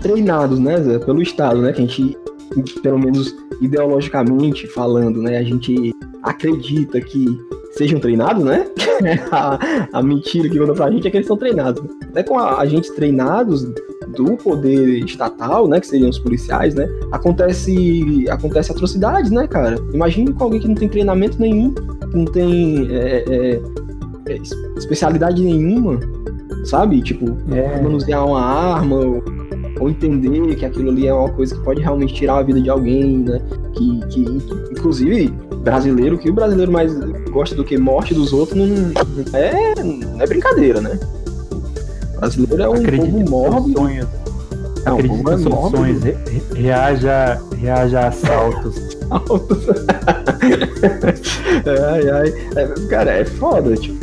treinados, 0.00 0.58
né, 0.58 0.80
Zé, 0.80 0.98
pelo 0.98 1.20
Estado, 1.22 1.60
né? 1.60 1.72
Que 1.72 1.82
a 1.82 1.86
gente, 1.86 2.16
pelo 2.82 2.98
menos 2.98 3.34
ideologicamente 3.60 4.66
falando, 4.66 5.20
né, 5.20 5.36
a 5.38 5.42
gente 5.42 5.94
acredita 6.22 7.00
que 7.00 7.26
sejam 7.72 7.98
treinados, 8.00 8.44
né? 8.44 8.66
a, 9.30 9.58
a 9.92 10.02
mentira 10.02 10.48
que 10.48 10.58
conta 10.58 10.74
pra 10.74 10.90
gente 10.90 11.06
é 11.06 11.10
que 11.10 11.16
eles 11.16 11.26
são 11.26 11.36
treinados. 11.36 11.82
Até 12.08 12.22
com 12.22 12.38
a- 12.38 12.60
agentes 12.60 12.90
treinados 12.90 13.66
do 14.08 14.36
poder 14.36 15.04
estatal, 15.04 15.68
né, 15.68 15.78
que 15.80 15.86
seriam 15.86 16.08
os 16.10 16.18
policiais, 16.18 16.74
né, 16.74 16.88
acontece, 17.12 18.24
acontece 18.28 18.72
atrocidades, 18.72 19.30
né, 19.30 19.46
cara? 19.46 19.76
Imagine 19.92 20.32
com 20.32 20.44
alguém 20.44 20.60
que 20.60 20.68
não 20.68 20.74
tem 20.74 20.88
treinamento 20.88 21.40
nenhum, 21.40 21.72
que 21.74 22.16
não 22.16 22.24
tem 22.24 22.88
é, 22.90 23.24
é, 23.28 23.60
é, 24.28 24.36
es- 24.36 24.52
especialidade 24.76 25.42
nenhuma, 25.42 26.00
sabe? 26.64 27.00
Tipo, 27.02 27.36
É. 27.52 27.80
manusear 27.80 28.26
uma 28.26 28.40
arma 28.40 28.96
ou, 28.96 29.22
ou 29.78 29.88
entender 29.90 30.56
que 30.56 30.64
aquilo 30.64 30.90
ali 30.90 31.06
é 31.06 31.14
uma 31.14 31.28
coisa 31.30 31.54
que 31.54 31.62
pode 31.62 31.80
realmente 31.80 32.14
tirar 32.14 32.38
a 32.38 32.42
vida 32.42 32.60
de 32.60 32.68
alguém, 32.70 33.18
né? 33.18 33.40
Que, 33.74 34.00
que, 34.08 34.20
inclusive, 34.72 35.28
brasileiro, 35.62 36.18
que 36.18 36.28
o 36.30 36.32
brasileiro 36.32 36.72
mais 36.72 36.92
gosta 37.30 37.54
do 37.54 37.64
que 37.64 37.76
morte 37.78 38.12
dos 38.14 38.32
outros 38.32 38.58
não 38.58 38.92
é, 39.38 39.74
não 39.84 40.20
é 40.20 40.26
brincadeira, 40.26 40.80
né? 40.80 40.98
Brasileiro 42.20 42.62
é 42.62 42.68
um 42.68 42.72
Acredite 42.74 43.24
povo 43.24 43.50
mórbido. 43.50 43.80
Acredite 44.84 45.22
povo 45.22 45.30
nos 45.30 45.42
seus 45.42 45.54
mórbido. 45.54 45.76
sonhos. 45.78 46.02
Re- 46.04 46.16
re- 46.28 46.42
Reaja, 46.62 47.40
reaja 47.58 48.00
a 48.00 48.08
assaltos. 48.08 48.98
ai, 51.90 52.10
ai. 52.10 52.34
É, 52.56 52.66
cara, 52.88 53.10
é 53.12 53.24
foda, 53.24 53.74
tipo. 53.76 53.98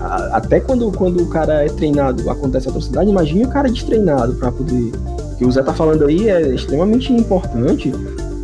a- 0.00 0.30
Até 0.36 0.60
quando, 0.60 0.90
quando 0.92 1.22
o 1.22 1.26
cara 1.26 1.64
é 1.64 1.68
treinado, 1.68 2.28
acontece 2.30 2.68
atrocidade, 2.68 3.10
imagine 3.10 3.44
o 3.44 3.48
cara 3.48 3.68
destreinado 3.70 4.34
pra 4.34 4.50
poder. 4.52 4.92
O 5.32 5.36
que 5.36 5.44
o 5.46 5.50
Zé 5.52 5.62
tá 5.62 5.72
falando 5.72 6.04
aí 6.06 6.28
é 6.28 6.54
extremamente 6.54 7.12
importante, 7.12 7.92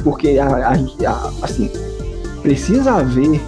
porque 0.02 0.38
a, 0.38 0.46
a- 0.46 0.74
a- 0.74 1.30
assim, 1.42 1.70
precisa 2.42 2.92
haver. 2.92 3.40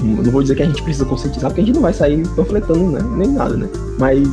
Não 0.00 0.30
vou 0.30 0.42
dizer 0.42 0.54
que 0.54 0.62
a 0.62 0.66
gente 0.66 0.80
precisa 0.82 1.04
conscientizar, 1.04 1.50
porque 1.50 1.60
a 1.60 1.64
gente 1.64 1.74
não 1.74 1.82
vai 1.82 1.92
sair 1.92 2.24
panfletando 2.36 2.84
né, 2.92 3.00
nem 3.16 3.28
nada, 3.32 3.56
né? 3.56 3.68
Mas 3.98 4.28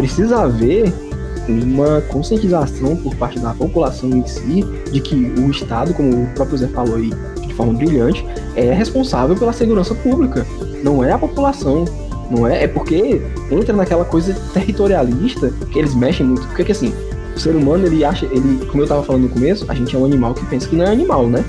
precisa 0.00 0.44
haver 0.44 0.90
uma 1.46 2.00
conscientização 2.02 2.96
por 2.96 3.14
parte 3.16 3.38
da 3.38 3.52
população 3.52 4.08
em 4.10 4.26
si 4.26 4.64
de 4.90 4.98
que 5.00 5.14
o 5.38 5.50
Estado, 5.50 5.92
como 5.92 6.22
o 6.22 6.26
próprio 6.28 6.56
Zé 6.56 6.68
falou 6.68 6.96
aí 6.96 7.10
de 7.46 7.52
forma 7.52 7.74
brilhante, 7.74 8.24
é 8.56 8.72
responsável 8.72 9.36
pela 9.36 9.52
segurança 9.52 9.94
pública. 9.94 10.46
Não 10.82 11.04
é 11.04 11.12
a 11.12 11.18
população. 11.18 11.84
Não 12.30 12.46
é, 12.46 12.64
é 12.64 12.68
porque 12.68 13.20
entra 13.50 13.74
naquela 13.74 14.04
coisa 14.04 14.34
territorialista 14.54 15.52
que 15.70 15.78
eles 15.78 15.94
mexem 15.94 16.24
muito. 16.24 16.46
Porque 16.46 16.64
que 16.64 16.72
assim, 16.72 16.94
o 17.36 17.38
ser 17.38 17.54
humano 17.54 17.86
ele 17.86 18.02
acha, 18.02 18.24
ele, 18.26 18.64
como 18.66 18.82
eu 18.82 18.86
tava 18.86 19.02
falando 19.02 19.24
no 19.24 19.28
começo, 19.28 19.66
a 19.68 19.74
gente 19.74 19.94
é 19.94 19.98
um 19.98 20.06
animal 20.06 20.32
que 20.32 20.46
pensa 20.46 20.66
que 20.66 20.76
não 20.76 20.86
é 20.86 20.92
animal, 20.92 21.26
né? 21.26 21.44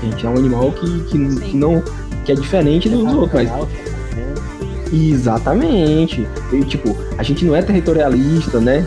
A 0.00 0.06
gente 0.06 0.24
é 0.24 0.28
um 0.28 0.36
animal 0.36 0.72
que, 0.72 1.00
que, 1.04 1.40
que 1.40 1.56
não 1.56 1.82
que 2.24 2.32
é 2.32 2.34
diferente 2.34 2.88
dos 2.88 3.12
outros, 3.12 3.32
mas 3.32 3.50
Exatamente. 4.92 6.26
E, 6.52 6.64
tipo, 6.64 6.96
a 7.16 7.22
gente 7.22 7.44
não 7.44 7.54
é 7.54 7.62
territorialista, 7.62 8.60
né? 8.60 8.84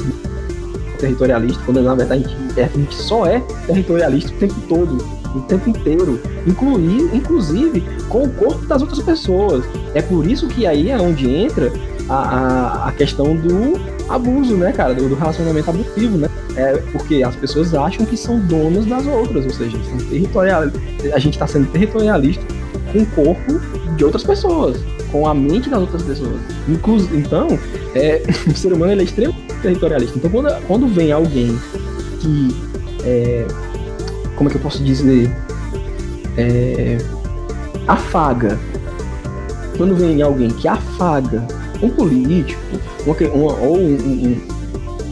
Territorialista, 1.00 1.62
quando 1.66 1.82
na 1.82 1.96
verdade 1.96 2.26
a 2.26 2.28
gente, 2.28 2.60
é- 2.60 2.64
a 2.66 2.68
gente 2.78 2.96
só 2.96 3.26
é 3.26 3.40
territorialista 3.68 4.32
o 4.32 4.38
tempo 4.38 4.56
todo, 4.68 4.98
o 5.36 5.42
tempo 5.42 5.70
inteiro, 5.70 6.20
incluir, 6.46 7.10
inclusive 7.14 7.84
com 8.10 8.24
o 8.24 8.30
corpo 8.30 8.66
das 8.66 8.82
outras 8.82 9.02
pessoas. 9.02 9.66
É 9.94 10.02
por 10.02 10.26
isso 10.26 10.48
que 10.48 10.66
aí 10.66 10.90
é 10.90 10.98
onde 10.98 11.30
entra 11.30 11.72
a, 12.08 12.16
a, 12.16 12.88
a 12.90 12.92
questão 12.92 13.36
do 13.36 13.80
abuso, 14.08 14.56
né, 14.56 14.72
cara? 14.72 14.94
Do, 14.94 15.10
do 15.10 15.16
relacionamento 15.16 15.70
abusivo, 15.70 16.18
né? 16.18 16.30
É 16.56 16.78
porque 16.92 17.24
as 17.24 17.36
pessoas 17.36 17.74
acham 17.74 18.06
que 18.06 18.16
são 18.16 18.40
donas 18.40 18.86
das 18.86 19.06
outras, 19.08 19.46
ou 19.46 19.52
seja, 19.52 19.78
são 19.84 19.98
territorial, 20.10 20.64
a 21.14 21.20
gente 21.20 21.34
está 21.34 21.48
sendo 21.48 21.68
territorialista 21.72 22.46
com 22.92 23.00
o 23.00 23.06
corpo 23.08 23.60
de 23.98 24.06
outras 24.06 24.24
pessoas 24.24 24.78
com 25.14 25.28
a 25.28 25.34
mente 25.34 25.70
das 25.70 25.80
outras 25.80 26.02
pessoas. 26.02 26.42
Inclu 26.68 26.98
então, 27.14 27.48
é, 27.96 28.22
o 28.52 28.56
ser 28.58 28.74
humano 28.74 28.92
ele 28.92 29.02
é 29.02 29.06
extremamente 29.06 29.46
territorialista. 29.62 30.18
Então, 30.18 30.30
quando, 30.30 30.62
quando 30.68 30.88
vem 30.88 31.12
alguém 31.14 31.58
que. 32.20 32.50
é, 33.06 33.46
como 34.36 34.50
é 34.50 34.52
que 34.52 34.58
eu 34.58 34.62
posso 34.62 34.84
dizer? 34.84 35.32
É, 36.36 36.98
afaga. 37.88 38.60
Quando 39.78 39.96
vem 39.96 40.22
alguém 40.22 40.50
que 40.50 40.68
afaga 40.68 41.48
um 41.82 41.90
político, 41.90 42.60
uma, 43.06 43.54
ou 43.54 43.78
um, 43.78 43.96
um- 43.96 44.28
um- 44.28 44.54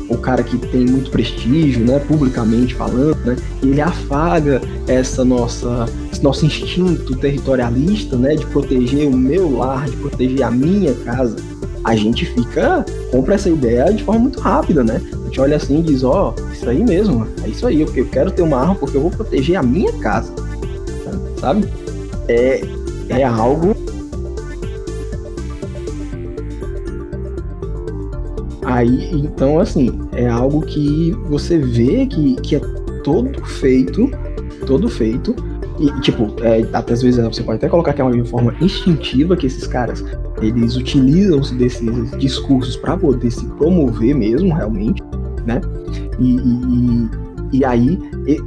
o 0.09 0.17
cara 0.17 0.43
que 0.43 0.57
tem 0.57 0.85
muito 0.85 1.09
prestígio, 1.11 1.85
né, 1.85 1.99
publicamente 1.99 2.75
falando, 2.75 3.15
né, 3.23 3.35
ele 3.63 3.79
afaga 3.79 4.59
essa 4.87 5.23
nossa, 5.23 5.85
esse 6.21 6.23
nosso 6.23 6.45
instinto 6.45 7.15
territorialista, 7.15 8.15
né, 8.15 8.35
de 8.35 8.45
proteger 8.45 9.07
o 9.07 9.17
meu 9.17 9.57
lar, 9.57 9.89
de 9.89 9.97
proteger 9.97 10.43
a 10.43 10.51
minha 10.51 10.93
casa, 10.93 11.35
a 11.83 11.95
gente 11.95 12.25
fica, 12.27 12.85
compra 13.11 13.33
essa 13.33 13.49
ideia 13.49 13.91
de 13.91 14.03
forma 14.03 14.21
muito 14.21 14.39
rápida, 14.39 14.83
né? 14.83 15.01
A 15.11 15.25
gente 15.25 15.41
olha 15.41 15.57
assim 15.57 15.79
e 15.79 15.81
diz, 15.83 16.03
ó, 16.03 16.35
isso 16.53 16.69
aí 16.69 16.83
mesmo, 16.83 17.27
é 17.43 17.49
isso 17.49 17.65
aí, 17.65 17.81
eu 17.81 17.87
quero 17.87 18.29
ter 18.29 18.43
uma 18.43 18.59
arma 18.59 18.75
porque 18.75 18.95
eu 18.95 19.01
vou 19.01 19.09
proteger 19.09 19.55
a 19.55 19.63
minha 19.63 19.91
casa, 19.93 20.31
sabe? 21.39 21.67
É, 22.27 22.61
é 23.09 23.23
algo 23.23 23.75
Aí, 28.63 29.09
então, 29.11 29.59
assim, 29.59 29.99
é 30.13 30.29
algo 30.29 30.61
que 30.61 31.11
você 31.27 31.57
vê 31.57 32.05
que, 32.05 32.35
que 32.35 32.55
é 32.55 32.59
todo 33.03 33.43
feito, 33.43 34.09
todo 34.65 34.87
feito, 34.87 35.35
e, 35.81 36.01
tipo, 36.01 36.33
é, 36.43 36.61
até 36.73 36.93
às 36.93 37.01
vezes 37.01 37.23
você 37.23 37.43
pode 37.43 37.57
até 37.57 37.67
colocar 37.67 37.93
que 37.93 38.01
é 38.01 38.03
uma 38.03 38.25
forma 38.25 38.55
instintiva 38.61 39.35
que 39.35 39.47
esses 39.47 39.65
caras, 39.65 40.03
eles 40.41 40.75
utilizam-se 40.75 41.55
desses 41.55 42.11
discursos 42.17 42.75
para 42.77 42.95
poder 42.97 43.31
se 43.31 43.45
promover 43.57 44.13
mesmo, 44.15 44.53
realmente, 44.53 45.01
né? 45.45 45.59
E, 46.19 46.35
e, 46.37 47.09
e- 47.59 47.65
aí 47.65 47.97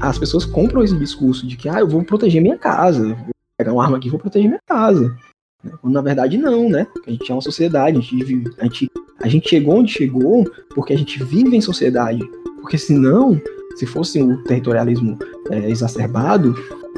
as 0.01 0.19
pessoas 0.19 0.45
compram 0.45 0.83
esse 0.83 0.97
discurso 0.97 1.47
de 1.47 1.57
que, 1.57 1.69
ah, 1.69 1.81
eu 1.81 1.89
vou 1.89 2.05
proteger 2.05 2.41
minha 2.41 2.57
casa, 2.57 3.09
vou 3.15 3.29
pegar 3.59 3.73
uma 3.73 3.83
arma 3.85 3.97
aqui 3.97 4.09
e 4.09 4.11
vou 4.11 4.21
proteger 4.21 4.49
minha 4.49 4.61
casa. 4.67 5.15
né? 5.63 5.73
Quando 5.81 5.95
na 5.95 6.01
verdade 6.03 6.39
não, 6.39 6.69
né? 6.69 6.87
A 7.07 7.11
gente 7.11 7.31
é 7.31 7.35
uma 7.35 7.41
sociedade, 7.43 7.99
a 7.99 8.01
gente 8.01 8.25
vive, 8.25 8.51
a 8.59 8.65
gente 8.65 8.91
a 9.23 9.29
gente 9.29 9.49
chegou 9.49 9.77
onde 9.77 9.91
chegou 9.93 10.45
porque 10.75 10.93
a 10.93 10.99
gente 10.99 11.23
vive 11.25 11.57
em 11.57 11.61
sociedade. 11.61 12.21
Porque 12.61 12.77
senão, 12.77 13.41
se 13.77 13.87
fosse 13.87 14.23
o 14.23 14.43
territorialismo 14.45 15.19
é, 15.51 15.71
exacerbado, 15.71 16.55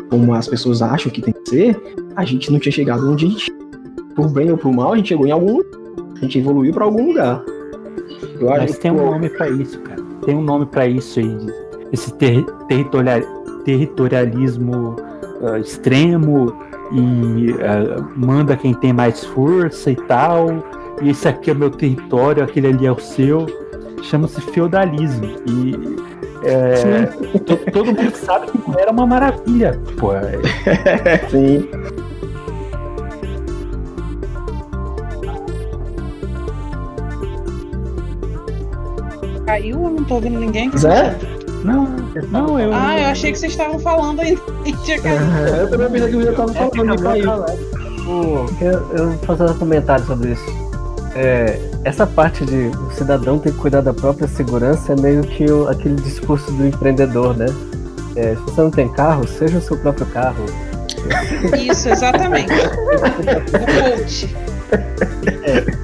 como 0.08 0.34
as 0.34 0.48
pessoas 0.48 0.82
acham 0.82 1.10
que 1.10 1.20
tem 1.20 1.34
que 1.34 1.48
ser, 1.48 1.94
a 2.14 2.24
gente 2.24 2.50
não 2.50 2.58
tinha 2.58 2.72
chegado 2.72 3.10
onde 3.10 3.26
a 3.26 3.28
gente. 3.28 3.52
Por 4.14 4.30
bem 4.30 4.50
ou 4.50 4.56
por 4.56 4.72
mal, 4.72 4.92
a 4.92 4.96
gente 4.96 5.08
chegou 5.08 5.26
em 5.26 5.30
algum 5.30 5.58
lugar. 5.58 5.80
A 6.16 6.20
gente 6.20 6.38
evoluiu 6.38 6.72
para 6.72 6.84
algum 6.84 7.08
lugar. 7.08 7.44
Eu 8.40 8.50
acho 8.50 8.60
Mas 8.60 8.78
tem 8.78 8.90
um 8.90 8.96
pô, 8.96 9.04
nome 9.10 9.28
pra 9.28 9.48
isso, 9.50 9.78
cara. 9.80 10.02
Tem 10.24 10.34
um 10.34 10.42
nome 10.42 10.66
pra 10.66 10.86
isso 10.86 11.20
aí. 11.20 11.36
Esse 11.92 12.12
ter, 12.14 12.44
territorial, 12.68 13.20
territorialismo 13.64 14.96
ah, 15.42 15.58
extremo 15.58 16.56
e 16.92 17.54
ah, 17.62 18.02
manda 18.16 18.56
quem 18.56 18.72
tem 18.74 18.92
mais 18.92 19.24
força 19.24 19.90
e 19.90 19.96
tal. 19.96 20.48
E 21.02 21.10
esse 21.10 21.28
aqui 21.28 21.50
é 21.50 21.52
o 21.52 21.56
meu 21.56 21.70
território, 21.70 22.42
aquele 22.42 22.68
ali 22.68 22.86
é 22.86 22.92
o 22.92 22.98
seu. 22.98 23.46
Chama-se 24.02 24.40
feudalismo. 24.40 25.26
E 25.46 25.96
é, 26.44 27.06
to- 27.40 27.70
todo 27.72 27.86
mundo 27.86 28.14
sabe 28.16 28.46
que 28.50 28.58
não 28.70 28.78
era 28.78 28.90
uma 28.90 29.06
maravilha. 29.06 29.78
Pô, 29.98 30.12
é- 30.12 30.38
Sim. 31.30 31.68
Caiu? 39.46 39.82
Eu 39.84 39.90
não 39.90 40.04
tô 40.04 40.14
ouvindo 40.16 40.38
ninguém. 40.40 40.70
Zé? 40.76 41.16
não, 41.64 41.84
não, 42.30 42.58
eu. 42.60 42.70
Ah, 42.72 42.98
eu 43.00 43.06
achei 43.08 43.32
que 43.32 43.38
vocês 43.38 43.52
estavam 43.52 43.78
falando 43.78 44.20
ainda. 44.20 44.40
Tinha 44.84 45.00
caído. 45.00 45.24
É, 45.56 45.62
eu 45.62 45.70
também 45.70 45.90
pensei 45.90 46.08
que 46.10 46.16
o 46.16 46.18
Will 46.18 46.34
tava 46.34 46.52
falando 46.52 46.96
de 46.96 47.02
cair. 47.02 47.24
Eu, 48.60 48.96
eu 48.96 49.10
vou 49.10 49.18
fazer 49.36 49.44
um 49.50 49.58
comentário 49.58 50.04
sobre 50.04 50.32
isso. 50.32 50.66
É, 51.18 51.58
essa 51.84 52.06
parte 52.06 52.44
de 52.44 52.66
o 52.76 52.90
cidadão 52.92 53.38
ter 53.38 53.50
que 53.52 53.58
cuidar 53.58 53.80
da 53.80 53.94
própria 53.94 54.28
segurança 54.28 54.92
é 54.92 55.00
meio 55.00 55.22
que 55.22 55.50
o- 55.50 55.66
aquele 55.68 55.94
discurso 55.96 56.50
do 56.52 56.66
empreendedor, 56.66 57.34
né? 57.36 57.46
É, 58.14 58.34
se 58.34 58.42
você 58.42 58.60
não 58.60 58.70
tem 58.70 58.88
carro, 58.88 59.26
seja 59.26 59.56
o 59.58 59.62
seu 59.62 59.78
próprio 59.78 60.04
carro. 60.06 60.44
Isso, 61.58 61.88
exatamente. 61.88 62.52
O 63.56 63.96
coach. 63.96 64.36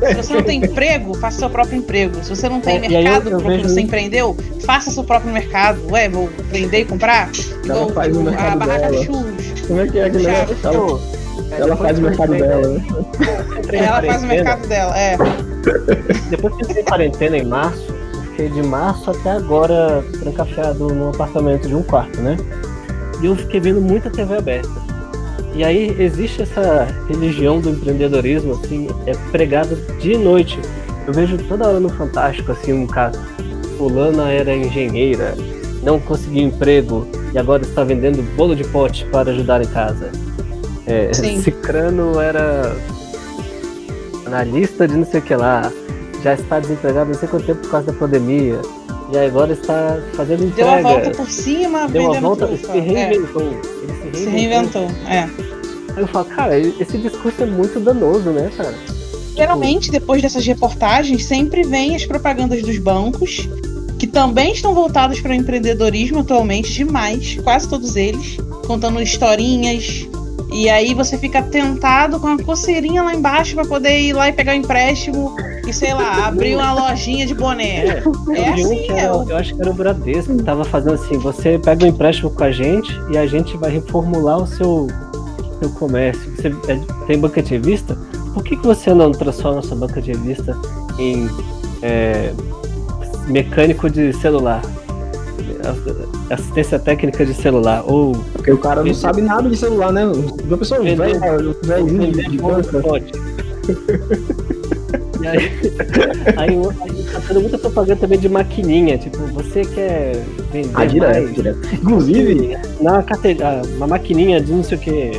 Se 0.08 0.14
você 0.16 0.34
não 0.34 0.42
tem 0.42 0.64
emprego, 0.64 1.14
faça 1.14 1.38
seu 1.38 1.48
próprio 1.50 1.78
emprego. 1.78 2.16
Se 2.22 2.30
você 2.30 2.48
não 2.48 2.60
tem 2.60 2.74
É, 2.78 2.86
eu- 2.86 2.90
mercado 2.90 3.30
eu 3.30 3.38
para 3.38 3.38
o 3.38 3.50
que 3.50 3.56
vejo 3.56 3.68
você 3.68 3.80
empreendeu, 3.80 4.36
faça 4.66 4.90
seu 4.90 5.04
próprio 5.04 5.32
mercado. 5.32 5.80
Ué, 5.92 6.08
vou 6.08 6.28
vender 6.50 6.80
e 6.80 6.84
comprar? 6.84 7.30
Igual, 7.64 7.86
tipo, 7.86 8.00
a 8.28 8.56
barraca 8.56 8.66
dela. 8.66 8.90
de 8.98 9.06
churros. 9.06 9.60
Como 9.66 9.80
é 9.80 9.86
que 9.86 9.98
é 9.98 10.10
que 10.10 10.18
Chato. 10.20 11.00
Ela, 11.56 11.66
ela, 11.66 11.76
faz 11.76 11.98
o 11.98 12.02
mercado 12.02 12.32
dela, 12.32 12.68
né? 12.68 12.84
Ela 13.72 14.02
faz 14.02 14.22
o 14.22 14.26
mercado 14.26 14.66
dela, 14.66 14.98
é. 14.98 15.16
Depois 16.30 16.54
que 16.56 16.62
eu 16.62 16.68
entrei 16.68 16.82
em 16.82 16.86
quarentena 16.86 17.38
em 17.38 17.44
março, 17.44 17.94
eu 18.14 18.22
fiquei 18.22 18.48
de 18.48 18.62
março 18.62 19.10
até 19.10 19.30
agora 19.30 20.04
trancafiado 20.20 20.88
num 20.88 21.10
apartamento 21.10 21.68
de 21.68 21.74
um 21.74 21.82
quarto, 21.82 22.20
né? 22.20 22.36
E 23.20 23.26
eu 23.26 23.36
fiquei 23.36 23.60
vendo 23.60 23.80
muita 23.80 24.10
TV 24.10 24.36
aberta. 24.36 24.82
E 25.54 25.62
aí 25.62 25.94
existe 25.98 26.42
essa 26.42 26.88
religião 27.08 27.60
do 27.60 27.70
empreendedorismo, 27.70 28.54
assim, 28.54 28.88
é 29.06 29.12
pregada 29.30 29.76
dia 30.00 30.14
e 30.14 30.18
noite. 30.18 30.58
Eu 31.06 31.12
vejo 31.12 31.36
toda 31.46 31.68
hora 31.68 31.80
no 31.80 31.90
Fantástico, 31.90 32.52
assim, 32.52 32.72
um 32.72 32.86
caso. 32.86 33.20
Fulana 33.76 34.30
era 34.30 34.54
engenheira, 34.54 35.34
não 35.82 35.98
conseguiu 35.98 36.44
emprego 36.44 37.06
e 37.34 37.38
agora 37.38 37.62
está 37.62 37.84
vendendo 37.84 38.22
bolo 38.36 38.54
de 38.54 38.64
pote 38.64 39.04
para 39.06 39.30
ajudar 39.30 39.60
em 39.62 39.66
casa. 39.66 40.10
É, 40.92 41.12
Sim. 41.14 41.40
Cicrano 41.42 42.20
era 42.20 42.76
analista 44.26 44.86
de 44.86 44.96
não 44.96 45.06
sei 45.06 45.20
o 45.20 45.22
que 45.22 45.34
lá, 45.34 45.72
já 46.22 46.34
está 46.34 46.60
desempregado 46.60 47.10
não 47.10 47.18
sei 47.18 47.28
quanto 47.28 47.46
tempo 47.46 47.60
por 47.62 47.70
causa 47.70 47.86
da 47.86 47.92
pandemia. 47.94 48.60
E 49.12 49.18
agora 49.18 49.52
está 49.52 49.98
fazendo 50.14 50.44
entrega. 50.44 50.70
Deu 50.76 50.86
a 50.88 50.92
volta 50.92 51.10
por 51.10 51.28
cima, 51.28 51.86
Deu 51.88 52.02
a 52.02 52.08
vendendo 52.08 52.22
volta, 52.26 52.46
trufa. 52.46 52.72
se 52.72 52.80
reinventou. 52.80 53.42
Ele 53.42 53.58
É, 53.58 54.16
se 54.16 54.18
se 54.24 54.30
reinventou. 54.30 54.86
reinventou. 54.86 55.10
É. 55.10 55.18
Aí 55.94 56.02
eu 56.02 56.06
falo, 56.06 56.24
cara, 56.26 56.58
esse 56.58 56.96
discurso 56.96 57.42
é 57.42 57.46
muito 57.46 57.78
danoso, 57.78 58.30
né, 58.30 58.50
cara? 58.56 58.74
Geralmente, 59.36 59.90
depois 59.90 60.22
dessas 60.22 60.46
reportagens, 60.46 61.24
sempre 61.26 61.62
vem 61.62 61.94
as 61.94 62.06
propagandas 62.06 62.62
dos 62.62 62.78
bancos, 62.78 63.48
que 63.98 64.06
também 64.06 64.52
estão 64.52 64.74
voltados 64.74 65.20
para 65.20 65.32
o 65.32 65.34
empreendedorismo 65.34 66.20
atualmente, 66.20 66.72
demais, 66.72 67.38
quase 67.42 67.68
todos 67.68 67.96
eles, 67.96 68.38
contando 68.66 69.00
historinhas. 69.02 70.06
E 70.52 70.68
aí 70.68 70.92
você 70.94 71.16
fica 71.16 71.42
tentado 71.42 72.20
com 72.20 72.26
a 72.28 72.42
coceirinha 72.42 73.02
lá 73.02 73.14
embaixo 73.14 73.54
para 73.54 73.64
poder 73.64 73.98
ir 74.00 74.12
lá 74.12 74.28
e 74.28 74.32
pegar 74.32 74.52
o 74.52 74.56
empréstimo 74.56 75.34
e, 75.66 75.72
sei 75.72 75.94
lá, 75.94 76.26
abrir 76.26 76.54
uma 76.56 76.72
lojinha 76.74 77.24
de 77.26 77.34
boné. 77.34 77.86
É, 77.86 77.98
Eu 77.98 78.54
vi 78.54 78.62
um 78.64 78.66
assim, 78.66 78.76
que 78.86 78.92
é. 78.92 78.98
era, 79.00 79.16
o- 79.16 79.30
eu 79.30 79.36
acho 79.36 79.54
que 79.54 79.60
era 79.62 79.70
o 79.70 79.74
Bradesco, 79.74 80.36
que 80.36 80.42
tava 80.42 80.64
fazendo 80.64 80.94
assim, 80.94 81.16
você 81.18 81.58
pega 81.58 81.84
um 81.84 81.88
empréstimo 81.88 82.30
com 82.30 82.44
a 82.44 82.50
gente 82.50 82.92
e 83.12 83.16
a 83.18 83.26
gente 83.26 83.56
vai 83.56 83.70
reformular 83.70 84.38
o 84.42 84.46
seu, 84.46 84.88
seu 85.58 85.70
comércio. 85.70 86.30
Você 86.36 86.48
é- 86.68 87.06
tem 87.06 87.18
banca 87.18 87.42
de 87.42 87.50
revista? 87.50 87.96
Por 88.34 88.42
que, 88.44 88.56
que 88.56 88.66
você 88.66 88.92
não 88.94 89.10
transforma 89.12 89.58
a 89.60 89.62
sua 89.62 89.76
banca 89.76 90.00
de 90.02 90.12
revista 90.12 90.56
em 90.98 91.28
é, 91.82 92.32
mecânico 93.28 93.88
de 93.90 94.12
celular? 94.14 94.62
Assistência 96.30 96.78
técnica 96.78 97.24
de 97.26 97.34
celular. 97.34 97.82
Ou 97.86 98.12
Porque 98.32 98.50
o 98.52 98.58
cara 98.58 98.82
não 98.82 98.94
sabe 98.94 99.20
nada 99.22 99.48
de 99.48 99.56
celular, 99.56 99.92
né? 99.92 100.04
Uma 100.06 100.58
pessoa 100.58 100.80
velha, 100.82 100.96
velhinho 101.62 102.12
de 102.12 102.38
banca. 102.38 102.78
pode. 102.80 103.12
E 105.22 105.26
aí, 105.26 105.38
aí, 106.36 106.60
tá 107.12 107.20
tendo 107.28 107.40
muita 107.42 107.58
propaganda 107.58 108.00
também 108.00 108.18
de 108.18 108.28
maquininha, 108.28 108.98
tipo, 108.98 109.18
você 109.28 109.64
quer 109.64 110.16
vender 110.52 110.70
Ah, 110.74 110.84
direto, 110.84 111.12
mais? 111.22 111.34
direto. 111.34 111.74
Inclusive, 111.74 112.58
Na 112.80 113.02
carteira, 113.02 113.62
uma 113.76 113.86
maquininha 113.86 114.40
de 114.40 114.52
não 114.52 114.64
sei 114.64 114.78
o 114.78 114.80
que. 114.80 115.10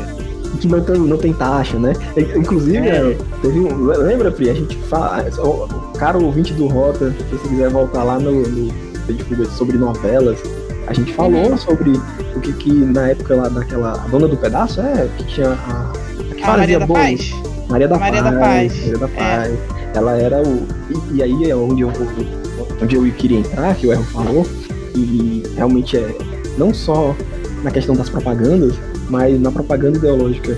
que 0.59 0.67
não 0.67 0.81
tem, 0.81 0.97
não 0.99 1.17
tem 1.17 1.31
taxa, 1.33 1.79
né? 1.79 1.93
Inclusive, 2.35 2.85
É. 2.85 3.15
teve 3.41 3.59
um. 3.59 3.85
Lembra, 3.85 4.29
Pri? 4.31 4.49
A 4.49 4.53
gente 4.53 4.75
fala. 4.89 5.25
O 5.39 5.83
o 5.93 5.97
cara 6.05 6.17
ouvinte 6.17 6.53
do 6.53 6.67
Rota, 6.67 7.11
se 7.11 7.23
você 7.37 7.47
quiser 7.47 7.69
voltar 7.69 8.03
lá 8.03 8.19
no, 8.19 8.41
no 8.41 8.73
sobre 9.57 9.77
novelas, 9.77 10.39
a 10.87 10.93
gente 10.93 11.13
falou 11.13 11.57
sobre 11.57 11.91
o 12.35 12.39
que, 12.41 12.53
que 12.53 12.71
na 12.71 13.09
época 13.09 13.35
lá 13.35 13.49
daquela. 13.49 13.93
A 13.93 14.07
dona 14.07 14.27
do 14.27 14.37
pedaço, 14.37 14.81
é, 14.81 15.07
que 15.17 15.25
tinha 15.25 15.49
a. 15.49 15.91
a 15.91 16.35
que 16.35 16.43
A 16.43 16.57
Maria 16.57 16.79
da. 16.79 16.87
Paz? 16.87 17.31
Maria 17.69 17.87
da 17.87 17.97
Maria 17.97 18.21
Paz. 18.21 18.33
da 18.33 18.39
Paz. 18.39 18.77
Maria 18.77 18.97
da 18.97 19.05
É. 19.05 19.09
Paz. 19.09 19.59
Ela 19.95 20.17
era 20.17 20.41
o. 20.41 20.67
E, 20.89 21.17
e 21.17 21.23
aí 21.23 21.49
é 21.49 21.55
onde 21.55 21.81
eu, 21.81 21.91
onde 22.81 22.95
eu 22.95 23.11
queria 23.13 23.39
entrar, 23.39 23.75
que 23.75 23.87
o 23.87 23.91
Erro 23.93 24.03
falou, 24.05 24.45
e 24.95 25.43
realmente 25.55 25.97
é 25.97 26.17
não 26.57 26.73
só 26.73 27.15
na 27.63 27.71
questão 27.71 27.95
das 27.95 28.09
propagandas, 28.09 28.75
mas 29.09 29.39
na 29.39 29.51
propaganda 29.51 29.97
ideológica 29.97 30.57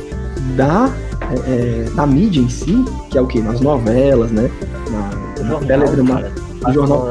da, 0.56 0.92
é, 1.32 1.86
é, 1.86 1.90
da 1.96 2.06
mídia 2.08 2.42
em 2.42 2.50
si, 2.50 2.84
que 3.10 3.18
é 3.18 3.22
o 3.22 3.28
que? 3.28 3.42
Nas 3.42 3.62
novelas, 3.62 4.32
né? 4.32 4.50
Na, 4.90 5.44
na 5.44 5.60
teledrama, 5.60 6.24
cara. 6.66 6.74
jornal. 6.74 7.08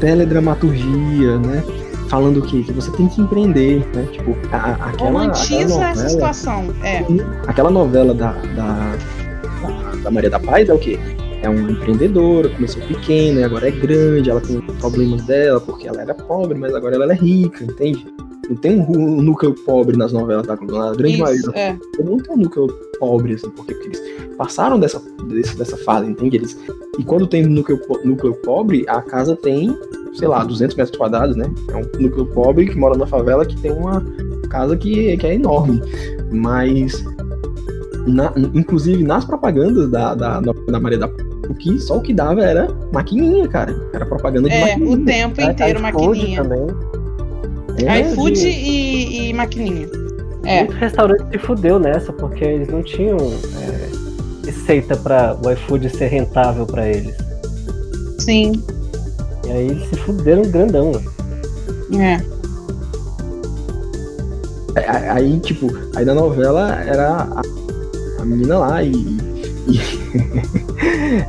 Teledramaturgia, 0.00 1.38
né? 1.38 1.62
Falando 2.08 2.38
o 2.40 2.42
quê? 2.42 2.62
Que 2.62 2.72
você 2.72 2.90
tem 2.92 3.08
que 3.08 3.20
empreender, 3.22 3.86
né? 3.94 4.06
Tipo, 4.12 4.36
a, 4.52 4.56
a- 4.56 4.72
aquela, 4.72 4.88
aquela 4.90 5.10
Romantiza 5.10 5.62
essa 5.62 5.88
novela, 5.88 6.08
situação. 6.08 6.64
É. 6.82 7.04
aquela 7.46 7.70
novela 7.70 8.12
da, 8.14 8.32
da, 8.32 8.92
da, 9.62 9.96
da 10.04 10.10
Maria 10.10 10.28
da 10.28 10.38
Paz 10.38 10.68
é 10.68 10.74
o 10.74 10.78
quê? 10.78 10.98
É 11.42 11.48
uma 11.48 11.70
empreendedora, 11.70 12.48
começou 12.50 12.82
pequena 12.82 13.40
e 13.40 13.44
agora 13.44 13.66
é 13.66 13.70
grande, 13.70 14.30
ela 14.30 14.40
tem 14.40 14.60
problemas 14.60 15.22
dela 15.22 15.60
porque 15.60 15.88
ela 15.88 16.02
era 16.02 16.14
pobre, 16.14 16.56
mas 16.56 16.72
agora 16.74 16.94
ela 16.94 17.12
é 17.12 17.16
rica, 17.16 17.64
entende? 17.64 18.06
Não 18.52 18.56
tem 18.60 18.78
um, 18.78 18.90
um 19.18 19.22
núcleo 19.22 19.54
pobre 19.64 19.96
nas 19.96 20.12
novelas 20.12 20.46
da 20.46 20.54
Globo, 20.56 20.76
na 20.78 20.92
grande 20.94 21.16
maioria 21.16 21.40
Isso, 21.40 21.46
das 21.52 21.56
é. 21.60 21.78
não 22.04 22.18
tem 22.18 22.34
um 22.34 22.38
núcleo 22.38 22.66
pobre, 22.98 23.34
assim, 23.34 23.48
porque, 23.50 23.72
porque 23.74 23.88
eles 23.88 24.02
passaram 24.36 24.78
dessa, 24.78 25.00
desse- 25.26 25.56
dessa 25.56 25.76
fase, 25.78 26.08
entende? 26.10 26.36
Eles, 26.36 26.58
e 26.98 27.02
quando 27.04 27.26
tem 27.26 27.46
núcleo, 27.46 27.80
núcleo 28.04 28.34
pobre, 28.34 28.84
a 28.88 29.00
casa 29.00 29.34
tem, 29.36 29.76
sei 30.14 30.28
lá, 30.28 30.44
200 30.44 30.76
metros 30.76 30.96
quadrados, 30.96 31.34
né? 31.36 31.46
É 31.70 31.76
um 31.76 32.02
núcleo 32.02 32.26
pobre 32.26 32.66
que 32.68 32.76
mora 32.78 32.96
na 32.96 33.06
favela 33.06 33.44
que 33.46 33.56
tem 33.60 33.72
uma 33.72 34.04
casa 34.50 34.76
que, 34.76 35.16
que 35.16 35.26
é 35.26 35.34
enorme. 35.34 35.80
Mas, 36.30 37.02
na- 38.06 38.32
inclusive 38.54 39.02
nas 39.02 39.24
propagandas 39.24 39.88
da, 39.90 40.14
da, 40.14 40.40
da 40.40 40.80
Maria 40.80 40.98
da 40.98 41.10
o 41.48 41.54
que 41.54 41.78
só 41.80 41.96
o 41.98 42.00
que 42.00 42.12
dava 42.14 42.40
era 42.42 42.68
maquininha, 42.92 43.48
cara. 43.48 43.74
Era 43.92 44.06
propaganda 44.06 44.48
de 44.48 44.54
É, 44.54 44.60
maquininha. 44.60 44.96
o 44.96 45.04
tempo 45.04 45.40
inteiro 45.40 45.78
iFood 45.80 45.82
maquininha. 45.82 46.42
também. 46.42 46.66
É, 47.78 48.00
iFood 48.00 48.32
de- 48.40 48.48
e, 48.48 49.28
e 49.30 49.32
maquininha. 49.32 49.88
É. 50.44 50.64
Muito 50.64 50.74
restaurante 50.74 51.24
se 51.30 51.38
fudeu 51.38 51.78
nessa, 51.78 52.12
porque 52.12 52.44
eles 52.44 52.68
não 52.68 52.82
tinham 52.82 53.16
é, 53.18 54.46
receita 54.46 54.96
para 54.96 55.36
o 55.44 55.50
iFood 55.50 55.88
ser 55.90 56.06
rentável 56.08 56.66
para 56.66 56.88
eles. 56.88 57.14
Sim. 58.18 58.52
E 59.46 59.50
aí 59.50 59.66
eles 59.68 59.88
se 59.88 59.96
fuderam 59.96 60.42
grandão. 60.42 60.92
né? 61.90 62.20
É. 62.26 62.32
Aí, 64.74 65.08
aí, 65.08 65.40
tipo, 65.40 65.68
aí 65.94 66.04
na 66.04 66.14
novela 66.14 66.72
era 66.82 67.10
a, 67.12 67.42
a 68.20 68.24
menina 68.24 68.58
lá 68.58 68.82
e, 68.82 68.90
e 68.92 69.80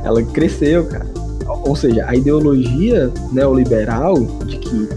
ela 0.02 0.22
cresceu, 0.22 0.86
cara. 0.86 1.06
Ou 1.66 1.76
seja, 1.76 2.04
a 2.06 2.14
ideologia 2.16 3.10
neoliberal 3.32 4.14
de 4.46 4.56
que 4.58 4.88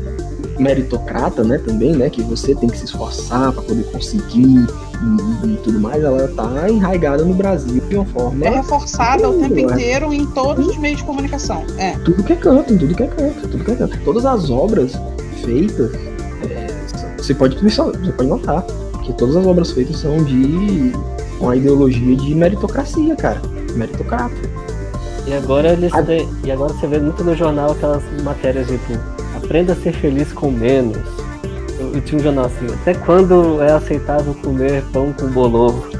meritocrata, 0.60 1.44
né, 1.44 1.58
também, 1.60 1.96
né, 1.96 2.10
que 2.10 2.22
você 2.24 2.56
tem 2.56 2.68
que 2.70 2.78
se 2.78 2.86
esforçar 2.86 3.52
para 3.52 3.62
poder 3.62 3.84
conseguir 3.92 4.66
e, 5.44 5.48
e 5.48 5.58
tudo 5.64 5.80
mais, 5.80 6.04
ela 6.04 6.28
tá 6.30 6.70
enraigada 6.70 7.24
no 7.24 7.34
Brasil 7.34 7.82
de 7.88 7.96
uma 7.96 8.06
forma 8.06 8.46
É 8.46 8.50
reforçada 8.50 9.30
o 9.30 9.40
tempo 9.40 9.56
É. 9.56 9.62
inteiro 9.62 10.12
em 10.14 10.26
todos 10.28 10.68
os 10.68 10.78
meios 10.78 10.98
de 11.00 11.06
comunicação. 11.06 11.64
É. 11.78 11.92
tudo 12.00 12.24
que 12.24 12.34
é 12.34 12.36
canto, 12.36 12.74
em 12.74 12.78
tudo 12.78 12.96
que 12.96 13.04
é 13.04 13.08
canto, 13.08 13.48
tudo 13.48 13.64
que 13.64 13.72
é 13.72 13.76
canto. 13.76 13.98
Todas 14.04 14.26
as 14.26 14.50
obras 14.50 14.94
feitas, 15.44 15.92
é, 16.50 16.68
você 17.18 17.34
pode 17.34 17.56
você 17.58 18.12
pode 18.12 18.30
notar 18.30 18.66
que 19.04 19.14
todas 19.14 19.36
as 19.36 19.46
obras 19.46 19.72
feitas 19.72 19.98
são 19.98 20.24
de 20.24 20.92
uma 21.40 21.56
ideologia 21.56 22.16
de 22.16 22.34
meritocracia, 22.34 23.16
cara, 23.16 23.40
meritocrata. 23.76 24.36
E 25.28 25.34
agora 25.34 25.74
eles 25.74 25.92
têm, 26.06 26.28
E 26.44 26.52
agora 26.52 26.74
você 26.74 26.88
vê 26.88 27.00
muito 27.00 27.24
no 27.24 27.36
jornal 27.36 27.72
aquelas 27.72 28.02
matérias 28.24 28.68
tipo 28.68 28.94
Aprenda 29.48 29.72
a 29.72 29.76
ser 29.78 29.94
feliz 29.94 30.34
com 30.34 30.52
menos. 30.52 30.98
Eu, 31.80 31.94
eu 31.96 32.02
tinha 32.02 32.20
um 32.20 32.24
jornal 32.24 32.46
assim, 32.48 32.66
até 32.82 32.94
quando 32.94 33.64
é 33.64 33.72
aceitável 33.72 34.34
comer 34.44 34.84
pão 34.92 35.14
com 35.14 35.28
bolovo? 35.28 35.88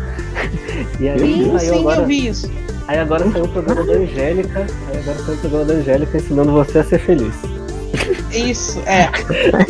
E 1.00 1.10
aí, 1.10 1.20
Sim, 1.20 1.52
aí 1.54 1.60
sim, 1.60 1.80
agora, 1.80 2.02
eu 2.02 2.06
vi 2.06 2.28
isso. 2.28 2.52
aí 2.88 3.00
agora 3.00 3.32
saiu 3.32 3.46
o 3.46 3.48
programa 3.48 3.84
da 3.84 3.94
Angélica, 3.94 4.60
aí 4.60 5.00
agora 5.00 5.18
saiu 5.20 5.36
o 5.36 5.38
programa 5.40 5.66
da 5.66 5.74
Angélica 5.76 6.18
ensinando 6.18 6.52
você 6.52 6.80
a 6.80 6.84
ser 6.84 7.00
feliz. 7.00 7.34
Isso, 8.32 8.80
é. 8.86 9.10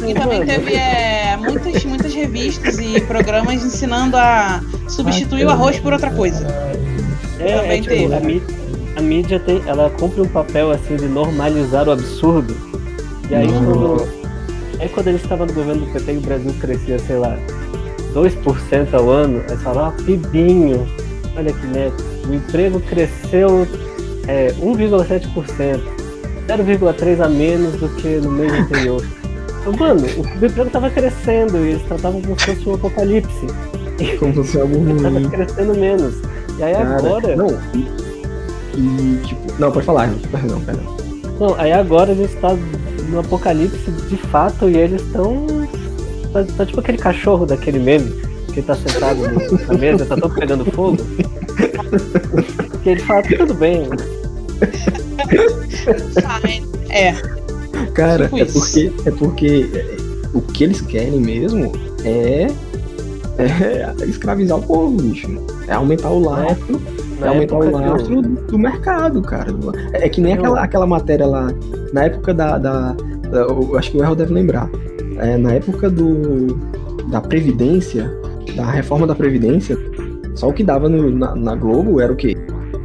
E 0.06 0.14
também 0.14 0.46
teve 0.46 0.74
é, 0.74 1.38
muitas, 1.38 1.84
muitas 1.86 2.14
revistas 2.14 2.78
e 2.80 3.00
programas 3.02 3.64
ensinando 3.64 4.18
a 4.18 4.62
substituir 4.90 5.46
o 5.46 5.50
arroz 5.50 5.80
por 5.80 5.94
outra 5.94 6.12
coisa. 6.12 6.46
É, 7.40 7.56
Também 7.56 7.80
é, 7.80 7.82
tipo, 7.82 7.96
teve. 7.96 8.14
a, 8.14 8.20
mídia, 8.20 8.48
a 8.98 9.02
mídia 9.02 9.40
tem, 9.40 9.62
ela 9.66 9.90
cumpre 9.90 10.22
um 10.22 10.28
papel 10.28 10.72
assim 10.72 10.96
de 10.98 11.06
normalizar 11.06 11.88
o 11.88 11.92
absurdo. 11.92 12.56
E 13.30 13.36
aí 13.36 13.48
Nossa. 13.48 13.66
quando, 13.66 14.08
aí 14.80 14.90
quando 14.90 15.08
eles 15.08 15.22
estavam 15.22 15.46
no 15.46 15.54
governo 15.54 15.86
do 15.86 15.92
PT 15.94 16.14
e 16.14 16.18
o 16.18 16.22
Brasil 16.22 16.54
crescia, 16.60 17.00
sei 17.00 17.18
lá, 17.18 17.38
2% 18.14 18.94
ao 18.94 19.10
ano, 19.10 19.44
aí 19.50 19.58
falaram, 19.58 19.90
ah, 19.90 20.04
pibinho, 20.04 20.88
olha 21.36 21.52
que 21.54 21.68
neto, 21.68 22.04
o 22.28 22.34
emprego 22.34 22.80
cresceu 22.82 23.68
é, 24.28 24.52
1,7%, 24.54 25.80
0,3% 26.48 27.22
a 27.22 27.30
menos 27.30 27.74
do 27.74 27.90
que 27.96 28.18
no 28.18 28.32
mês 28.32 28.52
anterior. 28.54 29.04
Então, 29.68 29.86
mano, 29.86 30.08
o 30.16 30.46
emprego 30.46 30.70
tava 30.70 30.90
crescendo 30.90 31.58
e 31.58 31.72
eles 31.72 31.82
tratavam 31.84 32.22
como 32.22 32.40
se 32.40 32.56
fosse 32.56 32.70
um 32.70 32.76
apocalipse. 32.76 33.48
Como 34.18 34.32
se 34.32 34.38
fosse 34.38 34.62
algo 34.62 34.76
Tava 35.04 35.10
ruim. 35.10 35.30
crescendo 35.30 35.76
menos. 35.76 36.16
E 36.58 36.64
aí 36.64 36.74
Cara, 36.74 36.96
agora. 36.96 37.36
Não, 37.36 37.50
e, 37.74 37.80
e, 38.78 39.22
tipo. 39.26 39.42
Não, 39.60 39.70
pode 39.70 39.86
falar, 39.86 40.10
perdão, 40.32 40.62
perdão. 40.62 40.98
Não, 41.38 41.54
aí 41.56 41.74
agora 41.74 42.14
a 42.14 42.16
gente 42.16 42.34
tá 42.38 42.56
no 43.08 43.20
apocalipse 43.20 43.92
de 44.10 44.18
fato 44.18 44.70
e 44.70 44.78
eles 44.78 45.02
estão. 45.02 45.46
Tá, 46.34 46.44
tá 46.58 46.66
tipo 46.66 46.80
aquele 46.80 46.98
cachorro 46.98 47.46
daquele 47.46 47.80
meme 47.80 48.14
que 48.54 48.62
tá 48.62 48.76
sentado 48.76 49.20
na 49.68 49.74
mesa, 49.78 50.06
tá 50.06 50.16
todo 50.18 50.34
pegando 50.34 50.66
fogo. 50.72 50.98
que 52.84 52.90
ele 52.90 53.02
fala, 53.02 53.24
tudo 53.24 53.54
bem. 53.54 53.88
É, 56.90 57.14
Cara, 57.98 58.26
Tipo 58.26 58.38
é 58.38 58.42
isso. 58.44 58.60
porque, 58.60 58.94
é 59.06 59.12
porque 59.12 59.70
é, 59.74 59.98
o 60.32 60.42
que 60.42 60.64
eles 60.64 60.82
querem 60.82 61.20
mesmo 61.20 61.72
é, 62.04 62.48
é 63.40 64.06
escravizar 64.06 64.60
o 64.60 64.62
povo, 64.62 64.98
bicho. 65.02 65.28
É 65.68 65.74
aumentar 65.74 66.10
o 66.10 66.20
lastro 66.20 66.80
Na 67.20 67.30
aumentar 67.30 67.56
o 67.56 67.72
lastro 67.72 68.22
do, 68.22 68.30
do 68.30 68.60
mercado, 68.60 69.20
cara. 69.24 69.52
É, 69.94 70.06
é 70.06 70.10
que 70.10 70.22
nem 70.22 70.34
aquela, 70.34 70.62
aquela 70.62 70.86
matéria 70.86 71.26
lá, 71.26 71.48
na 71.94 72.06
época 72.06 72.34
da. 72.34 72.58
da- 72.58 72.94
da- 72.94 73.40
eu 73.42 73.78
acho 73.78 73.92
que 73.92 73.98
o 73.98 74.04
Errol 74.04 74.16
deve 74.16 74.34
lembrar. 74.34 74.70
É, 75.18 75.36
na 75.38 75.54
época 75.54 75.90
do, 75.90 76.56
da 77.10 77.20
Previdência, 77.22 78.12
da 78.56 78.70
reforma 78.70 79.08
da 79.08 79.16
Previdência, 79.16 79.78
só 80.36 80.50
o 80.50 80.54
que 80.54 80.64
dava 80.64 80.88
no- 80.88 81.12
na, 81.12 81.36
na 81.36 81.56
Globo 81.56 82.00
era 82.00 82.12
o 82.14 82.16
quê? 82.16 82.36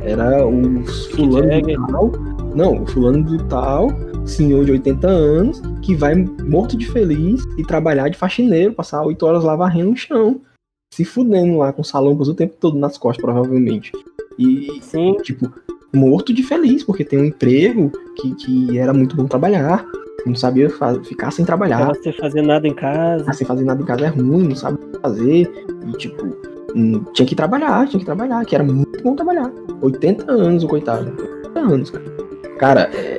Era 0.00 0.46
o 0.46 0.84
fulano 1.14 1.60
do 1.62 1.86
tal. 1.86 2.12
Não, 2.54 2.82
o 2.82 2.86
fulano 2.86 3.22
do 3.24 3.44
tal, 3.44 3.90
senhor 4.26 4.64
de 4.64 4.72
80 4.72 5.06
anos, 5.08 5.62
que 5.82 5.94
vai 5.94 6.14
morto 6.14 6.76
de 6.76 6.86
feliz 6.90 7.42
e 7.58 7.62
trabalhar 7.64 8.08
de 8.08 8.16
faxineiro, 8.18 8.72
passar 8.74 9.02
8 9.04 9.24
horas 9.24 9.44
lá 9.44 9.54
varrendo 9.56 9.92
o 9.92 9.96
chão. 9.96 10.40
Se 10.92 11.04
fudendo 11.04 11.56
lá 11.58 11.72
com 11.72 11.82
salambas 11.82 12.28
o 12.28 12.34
tempo 12.34 12.54
todo 12.60 12.76
nas 12.78 12.98
costas, 12.98 13.22
provavelmente. 13.24 13.92
E, 14.38 14.78
Sim, 14.82 15.16
tipo, 15.22 15.50
morto 15.94 16.32
de 16.32 16.42
feliz, 16.42 16.82
porque 16.82 17.04
tem 17.04 17.18
um 17.18 17.24
emprego 17.24 17.90
que, 18.16 18.34
que 18.34 18.78
era 18.78 18.92
muito 18.92 19.16
bom 19.16 19.26
trabalhar, 19.26 19.86
não 20.24 20.34
sabia 20.34 20.68
ficar 21.04 21.30
sem 21.30 21.44
trabalhar, 21.44 21.78
tava 21.78 21.94
sem 21.94 22.12
fazer 22.12 22.42
nada 22.42 22.66
em 22.66 22.74
casa. 22.74 23.20
ficar 23.20 23.32
sem 23.34 23.46
fazer 23.46 23.64
nada 23.64 23.82
em 23.82 23.84
casa 23.84 24.06
é 24.06 24.08
ruim, 24.08 24.48
não 24.48 24.56
sabe 24.56 24.78
fazer, 25.00 25.50
e 25.86 25.92
tipo, 25.92 26.36
hum, 26.74 27.04
tinha 27.12 27.26
que 27.26 27.34
trabalhar, 27.34 27.86
tinha 27.88 27.98
que 27.98 28.06
trabalhar, 28.06 28.44
que 28.44 28.54
era 28.54 28.64
muito 28.64 29.02
bom 29.02 29.14
trabalhar. 29.14 29.50
80 29.80 30.30
anos, 30.30 30.64
o 30.64 30.68
coitado. 30.68 31.12
80 31.44 31.60
anos, 31.60 31.90
cara. 31.90 32.04
Cara, 32.58 32.90
é, 32.94 33.18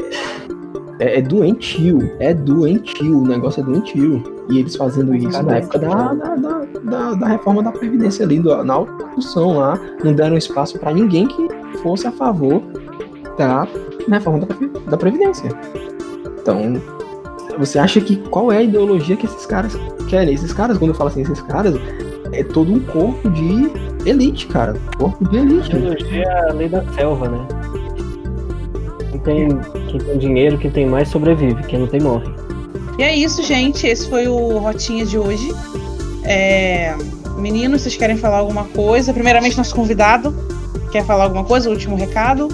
é, 1.00 1.20
é 1.20 1.22
doentio, 1.22 2.12
é 2.20 2.34
doentio, 2.34 3.20
o 3.22 3.28
negócio 3.28 3.62
é 3.62 3.64
doentio. 3.64 4.24
E 4.50 4.60
eles 4.60 4.76
fazendo 4.76 5.16
isso 5.16 5.42
na 5.44 5.58
época 5.58 5.80
da, 5.80 6.14
da, 6.14 6.36
da, 6.84 7.14
da- 7.14 7.28
reforma 7.28 7.64
da 7.64 7.72
Previdência 7.72 8.26
ali, 8.26 8.40
do- 8.40 8.64
na 8.64 8.84
discussão 8.84 9.58
lá, 9.58 9.80
não 10.04 10.14
deram 10.14 10.36
espaço 10.38 10.78
pra 10.78 10.94
ninguém 10.94 11.28
que 11.28 11.48
fosse 11.82 12.06
a 12.08 12.12
favor 12.12 12.62
da 13.38 13.66
reforma 14.10 14.46
da, 14.46 14.56
da 14.92 14.98
Previdência. 14.98 15.50
Então, 16.42 16.74
você 17.58 17.80
acha 17.80 18.02
que 18.02 18.18
qual 18.30 18.52
é 18.52 18.58
a 18.58 18.64
ideologia 18.64 19.16
que 19.16 19.26
esses 19.26 19.46
caras 19.46 19.78
querem? 20.10 20.34
Esses 20.34 20.52
caras, 20.52 20.78
quando 20.78 20.92
eu 20.92 20.96
falo 20.96 21.10
assim, 21.10 21.22
esses 21.22 21.42
caras, 21.44 21.76
é 22.34 22.44
todo 22.44 22.72
um 22.74 22.80
corpo 22.82 23.30
de 23.30 23.72
elite, 24.06 24.48
cara. 24.48 24.76
Corpo 24.98 25.24
de 25.30 25.38
elite. 25.38 25.74
Ideologia 25.74 26.24
é 26.24 26.50
a 26.50 26.54
lei 26.54 26.68
da 26.68 26.84
selva, 26.94 27.30
né? 27.30 27.48
Quem 29.24 29.48
tem, 29.48 29.60
quem 29.88 30.00
tem 30.00 30.18
dinheiro, 30.18 30.58
quem 30.58 30.72
tem 30.72 30.86
mais 30.86 31.08
sobrevive, 31.08 31.62
quem 31.64 31.80
não 31.80 31.88
tem 31.88 32.02
morre. 32.02 32.30
E 32.98 33.04
é 33.04 33.16
isso, 33.16 33.42
gente. 33.44 33.88
Esse 33.88 34.10
foi 34.10 34.28
o 34.28 34.58
Rotinha 34.58 35.06
de 35.06 35.18
hoje. 35.18 35.50
É, 36.24 36.96
Meninos, 37.38 37.82
vocês 37.82 37.96
querem 37.96 38.18
falar 38.18 38.38
alguma 38.38 38.66
coisa? 38.66 39.14
Primeiramente, 39.14 39.58
nosso 39.58 39.76
convidado 39.76 40.34
quer 40.92 41.04
falar 41.04 41.26
alguma 41.26 41.44
coisa? 41.44 41.70
Último 41.70 41.96
recado? 41.96 42.48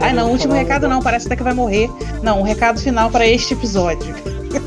Ai, 0.00 0.12
não, 0.12 0.28
o 0.28 0.32
último 0.32 0.54
um 0.54 0.56
recado 0.56 0.88
não, 0.88 1.00
parece 1.00 1.26
até 1.26 1.36
que 1.36 1.42
vai 1.42 1.54
morrer. 1.54 1.88
Não, 2.22 2.40
o 2.40 2.42
recado 2.42 2.80
final 2.80 3.10
para 3.10 3.26
este 3.26 3.54
episódio. 3.54 4.14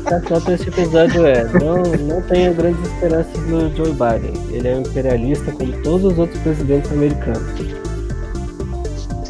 A 0.06 0.18
nota 0.30 0.40
desse 0.40 0.68
episódio 0.68 1.26
é: 1.26 1.44
não, 1.44 1.82
não 1.82 2.22
tenha 2.22 2.52
grandes 2.52 2.80
esperanças 2.90 3.36
no 3.46 3.74
Joe 3.74 3.92
Biden. 3.92 4.34
Ele 4.50 4.68
é 4.68 4.76
um 4.76 4.80
imperialista 4.80 5.50
como 5.52 5.72
todos 5.82 6.12
os 6.12 6.18
outros 6.18 6.40
presidentes 6.40 6.90
americanos. 6.92 7.42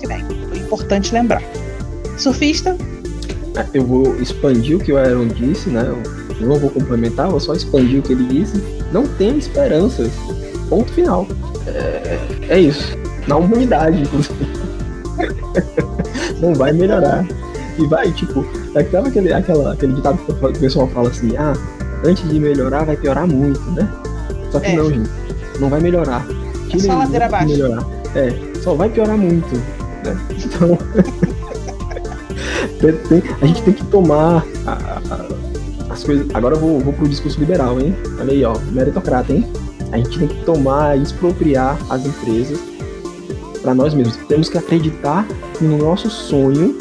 Que 0.01 0.07
bem, 0.07 0.25
foi 0.49 0.59
importante 0.59 1.13
lembrar. 1.13 1.43
Surfista? 2.19 2.77
Eu 3.75 3.85
vou 3.85 4.17
expandir 4.17 4.77
o 4.77 4.81
que 4.81 4.93
o 4.93 4.99
Aaron 4.99 5.29
disse, 5.29 5.69
né? 5.69 5.87
Eu 6.41 6.47
não 6.47 6.57
vou 6.57 6.71
complementar, 6.71 7.29
vou 7.29 7.41
só 7.41 7.55
expandir 7.55 8.01
o 8.01 8.03
que 8.03 8.13
ele 8.13 8.25
disse. 8.25 8.63
Não 8.93 9.07
tenha 9.07 9.37
esperanças. 9.37 10.11
Ponto 10.69 10.93
final. 10.93 11.27
É, 11.67 12.19
é 12.49 12.61
isso. 12.61 12.97
Na 13.27 13.37
humanidade, 13.37 14.03
inclusive. 14.03 14.47
não 16.41 16.55
vai 16.55 16.73
melhorar. 16.73 17.27
E 17.79 17.87
vai, 17.87 18.11
tipo, 18.13 18.45
é 18.75 18.83
que 18.83 18.91
tava 18.91 19.09
aquele, 19.09 19.33
aquela, 19.33 19.73
aquele 19.73 19.95
ditado 19.95 20.19
que 20.19 20.33
o 20.33 20.53
pessoal 20.53 20.89
fala 20.89 21.09
assim, 21.09 21.37
ah, 21.37 21.53
antes 22.05 22.29
de 22.29 22.39
melhorar 22.39 22.85
vai 22.85 22.97
piorar 22.97 23.27
muito, 23.27 23.61
né? 23.73 23.89
Só 24.51 24.61
que 24.61 24.67
É. 24.69 24.77
não, 24.77 24.89
gente. 24.91 25.11
Não 25.61 25.69
vai 25.69 25.81
melhorar. 25.81 26.27
É 26.73 26.79
só 26.79 26.99
ladeira 26.99 27.27
abaixo. 27.27 27.49
melhorar. 27.49 27.85
É, 28.15 28.33
só 28.63 28.75
vai 28.75 28.89
piorar 28.89 29.17
muito. 29.17 29.55
Né? 30.05 30.17
Então. 30.45 30.79
a 33.41 33.47
gente 33.47 33.63
tem 33.63 33.75
que 33.75 33.85
tomar 33.87 34.45
a- 34.67 35.01
a- 35.11 35.29
as 35.93 36.05
coisas. 36.05 36.27
Agora 36.35 36.55
eu 36.55 36.61
vou, 36.61 36.79
vou 36.81 36.93
pro 36.93 37.09
discurso 37.09 37.39
liberal, 37.41 37.81
hein? 37.81 37.95
Olha 38.21 38.33
aí, 38.33 38.45
ó, 38.45 38.55
meritocrata, 38.73 39.33
hein? 39.33 39.47
A 39.91 39.97
gente 39.97 40.19
tem 40.19 40.29
que 40.29 40.45
tomar 40.45 40.99
e 40.99 41.03
expropriar 41.03 41.79
as 41.89 42.05
empresas 42.05 42.59
para 43.63 43.75
nós 43.75 43.95
mesmos. 43.95 44.17
Temos 44.29 44.49
que 44.49 44.59
acreditar 44.59 45.27
no 45.61 45.79
nosso 45.79 46.11
sonho, 46.11 46.77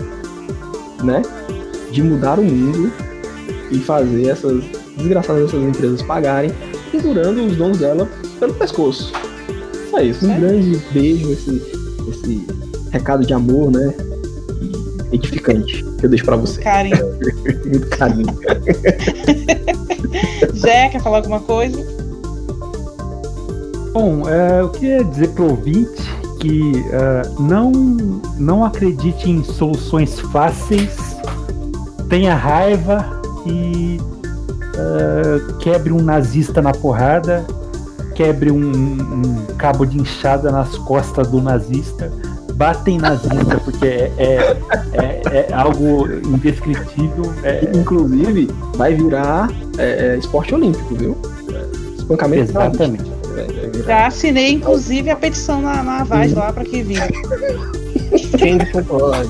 né? 1.04 1.22
De 1.92 2.04
mudar 2.04 2.38
o 2.40 2.44
mundo 2.44 2.92
e 3.72 3.80
fazer 3.80 4.28
essas 4.28 4.64
desgraçadas 4.98 5.46
essas 5.50 5.62
empresas 5.64 6.02
pagarem, 6.02 6.52
segurando 6.92 7.46
os 7.46 7.56
donos 7.56 7.78
dela 7.78 8.08
pelo 8.40 8.54
pescoço. 8.54 9.12
Só 9.90 10.00
isso. 10.00 10.26
Um 10.26 10.32
É. 10.34 10.40
grande 10.40 10.82
beijo, 10.92 11.32
esse, 11.32 11.62
esse 12.10 12.46
recado 12.92 13.26
de 13.26 13.34
amor, 13.34 13.72
né? 13.72 13.94
E 15.12 15.16
edificante 15.16 15.84
que 15.84 16.06
eu 16.06 16.10
deixo 16.10 16.26
pra 16.26 16.36
você. 16.36 16.62
Karen. 16.62 16.92
Muito 17.66 17.88
carinho. 17.90 18.38
Zé, 20.56 20.90
quer 20.90 21.02
falar 21.02 21.18
alguma 21.18 21.40
coisa? 21.40 21.78
Bom, 23.94 24.30
é, 24.30 24.62
eu 24.62 24.70
queria 24.70 25.04
dizer 25.04 25.30
pro 25.30 25.52
ouvinte 25.52 26.04
que 26.40 26.86
é, 26.92 27.22
não, 27.40 27.72
não 28.38 28.64
acredite 28.64 29.30
em 29.30 29.44
soluções 29.44 30.20
fáceis, 30.20 31.18
tenha 32.10 32.36
raiva 32.36 33.20
e 33.46 33.98
é, 34.76 35.54
quebre 35.60 35.92
um 35.92 36.02
nazista 36.02 36.62
na 36.62 36.72
porrada, 36.72 37.46
quebre 38.14 38.52
um, 38.52 38.72
um 38.72 39.46
cabo 39.58 39.86
de 39.86 40.00
inchada 40.00 40.52
nas 40.52 40.78
costas 40.78 41.28
do 41.30 41.42
nazista, 41.42 42.12
bata 42.58 42.90
em 42.90 42.98
nazista, 42.98 43.60
porque 43.64 43.86
é, 43.86 44.12
é, 44.18 44.58
é- 44.94 45.48
é 45.50 45.54
algo 45.54 46.08
indescritível. 46.26 47.32
é- 47.44 47.70
Inclusive, 47.76 48.50
vai 48.76 48.94
virar 48.96 49.50
é, 49.78 50.14
é, 50.14 50.18
esporte 50.18 50.56
olímpico, 50.56 50.96
viu? 50.96 51.18
Espancamento 51.98 52.50
exatamente. 52.50 53.18
Já 53.86 54.08
assinei, 54.08 54.54
inclusive, 54.54 55.10
a 55.12 55.16
petição 55.16 55.62
na, 55.62 55.84
na 55.84 56.04
Vaz 56.04 56.34
lá 56.34 56.52
para 56.52 56.64
que 56.66 56.82
vire. 56.82 57.14
Change.org. 58.40 59.28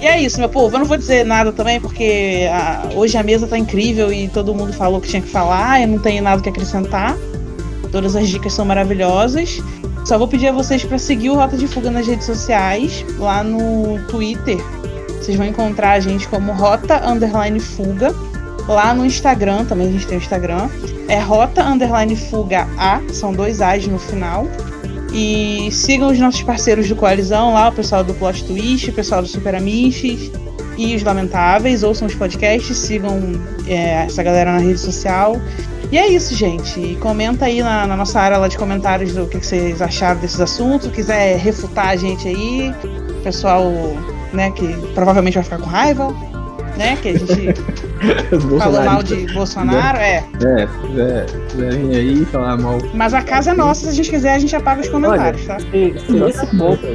E 0.00 0.06
é 0.06 0.20
isso, 0.20 0.38
meu 0.40 0.48
povo. 0.48 0.74
Eu 0.74 0.80
não 0.80 0.86
vou 0.86 0.96
dizer 0.96 1.24
nada 1.24 1.52
também, 1.52 1.78
porque 1.80 2.48
ah, 2.50 2.88
hoje 2.94 3.16
a 3.18 3.22
mesa 3.22 3.46
tá 3.46 3.58
incrível 3.58 4.10
e 4.12 4.28
todo 4.28 4.54
mundo 4.54 4.72
falou 4.72 5.00
que 5.00 5.08
tinha 5.08 5.20
que 5.22 5.28
falar. 5.28 5.82
Eu 5.82 5.88
não 5.88 5.98
tenho 5.98 6.22
nada 6.22 6.40
que 6.40 6.48
acrescentar. 6.48 7.16
Todas 7.92 8.16
as 8.16 8.28
dicas 8.28 8.54
são 8.54 8.64
maravilhosas. 8.64 9.60
Só 10.04 10.18
vou 10.18 10.26
pedir 10.26 10.48
a 10.48 10.52
vocês 10.52 10.84
para 10.84 10.98
seguir 10.98 11.30
o 11.30 11.34
Rota 11.34 11.56
de 11.56 11.66
Fuga 11.66 11.90
nas 11.90 12.06
redes 12.06 12.26
sociais, 12.26 13.04
lá 13.18 13.42
no 13.44 14.00
Twitter. 14.08 14.58
Vocês 15.08 15.36
vão 15.36 15.46
encontrar 15.46 15.92
a 15.92 16.00
gente 16.00 16.26
como 16.28 16.52
Rota 16.52 17.08
Underline 17.08 17.60
Fuga. 17.60 18.12
Lá 18.66 18.94
no 18.94 19.04
Instagram, 19.04 19.64
também 19.64 19.88
a 19.88 19.92
gente 19.92 20.06
tem 20.06 20.18
o 20.18 20.20
Instagram. 20.20 20.68
É 21.08 21.18
Rota 21.18 21.62
Underline 21.62 22.16
Fuga 22.16 22.66
A, 22.76 23.00
são 23.12 23.32
dois 23.32 23.60
A's 23.60 23.86
no 23.86 23.98
final. 23.98 24.46
E 25.12 25.68
sigam 25.70 26.10
os 26.10 26.18
nossos 26.18 26.42
parceiros 26.42 26.88
do 26.88 26.96
Coalizão 26.96 27.52
lá, 27.52 27.68
o 27.68 27.72
pessoal 27.72 28.02
do 28.02 28.14
Plot 28.14 28.44
Twist, 28.44 28.90
o 28.90 28.92
pessoal 28.92 29.22
do 29.22 29.28
Super 29.28 29.54
Amiches 29.54 30.30
e 30.76 30.96
os 30.96 31.02
Lamentáveis. 31.02 31.82
Ouçam 31.82 32.08
os 32.08 32.14
podcasts, 32.14 32.76
sigam 32.76 33.20
é, 33.66 34.04
essa 34.06 34.22
galera 34.22 34.52
na 34.52 34.58
rede 34.58 34.80
social. 34.80 35.36
E 35.92 35.98
é 35.98 36.08
isso, 36.08 36.34
gente. 36.34 36.80
E 36.80 36.96
comenta 36.96 37.44
aí 37.44 37.62
na, 37.62 37.86
na 37.86 37.94
nossa 37.94 38.18
área 38.18 38.38
lá 38.38 38.48
de 38.48 38.56
comentários 38.56 39.14
do 39.14 39.26
que, 39.26 39.38
que 39.38 39.46
vocês 39.46 39.82
acharam 39.82 40.18
desses 40.18 40.40
assuntos. 40.40 40.90
Quiser 40.90 41.36
refutar 41.36 41.88
a 41.88 41.96
gente 41.96 42.26
aí, 42.26 42.74
o 43.10 43.22
pessoal, 43.22 43.70
né, 44.32 44.50
que 44.52 44.66
provavelmente 44.94 45.34
vai 45.34 45.44
ficar 45.44 45.58
com 45.58 45.66
raiva, 45.66 46.08
né? 46.78 46.96
Que 46.96 47.10
a 47.10 47.18
gente 47.18 47.60
falou 48.58 48.84
mal 48.84 49.02
de 49.02 49.26
Bolsonaro, 49.34 49.98
é. 49.98 50.24
É, 50.42 50.66
quiser 51.48 51.74
vir 51.76 51.94
aí 51.94 52.24
falar 52.24 52.56
mal. 52.56 52.78
Mas 52.94 53.12
a 53.12 53.20
casa 53.20 53.50
é 53.50 53.54
nossa, 53.54 53.82
se 53.82 53.88
a 53.90 53.92
gente 53.92 54.08
quiser, 54.08 54.34
a 54.34 54.38
gente 54.38 54.56
apaga 54.56 54.80
os 54.80 54.88
comentários, 54.88 55.44
tá? 55.44 55.58
Se, 55.60 55.94
se 55.98 56.56
ponto, 56.56 56.86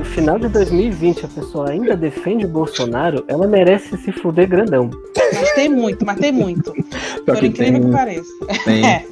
no 0.00 0.04
final 0.06 0.38
de 0.38 0.48
2020, 0.48 1.26
a 1.26 1.28
pessoa 1.28 1.68
ainda 1.70 1.94
defende 1.94 2.46
o 2.46 2.48
Bolsonaro, 2.48 3.22
ela 3.28 3.46
merece 3.46 3.98
se 3.98 4.10
fuder 4.10 4.48
grandão. 4.48 4.88
Mas 5.34 5.52
tem 5.52 5.68
muito, 5.68 6.06
mas 6.06 6.18
tem 6.18 6.32
muito. 6.32 6.72
Por 7.26 7.36
que 7.36 7.46
incrível 7.48 7.80
tem, 7.80 7.82
que 7.82 7.90
pareça. 7.96 8.32
tem, 8.64 8.86
É. 8.86 9.04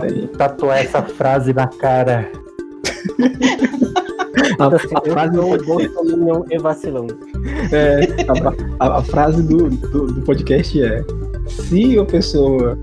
tem. 0.00 0.26
Tatuar 0.26 0.78
essa 0.78 1.00
frase 1.02 1.52
na 1.54 1.68
cara. 1.68 2.28
A, 4.58 4.66
a 4.66 4.72
eu 4.72 4.78
frase, 5.12 5.36
sou 5.36 5.54
o 5.54 5.64
Bolsonaro 5.64 6.44
e 6.50 6.58
vacilão. 6.58 7.06
é, 7.70 8.00
a, 8.80 8.84
a- 8.86 8.98
a 8.98 9.02
frase 9.04 9.42
do, 9.44 9.70
do, 9.70 10.06
do 10.08 10.20
podcast 10.22 10.82
é: 10.82 11.04
se 11.46 11.98
a 11.98 12.04
pessoa 12.04 12.76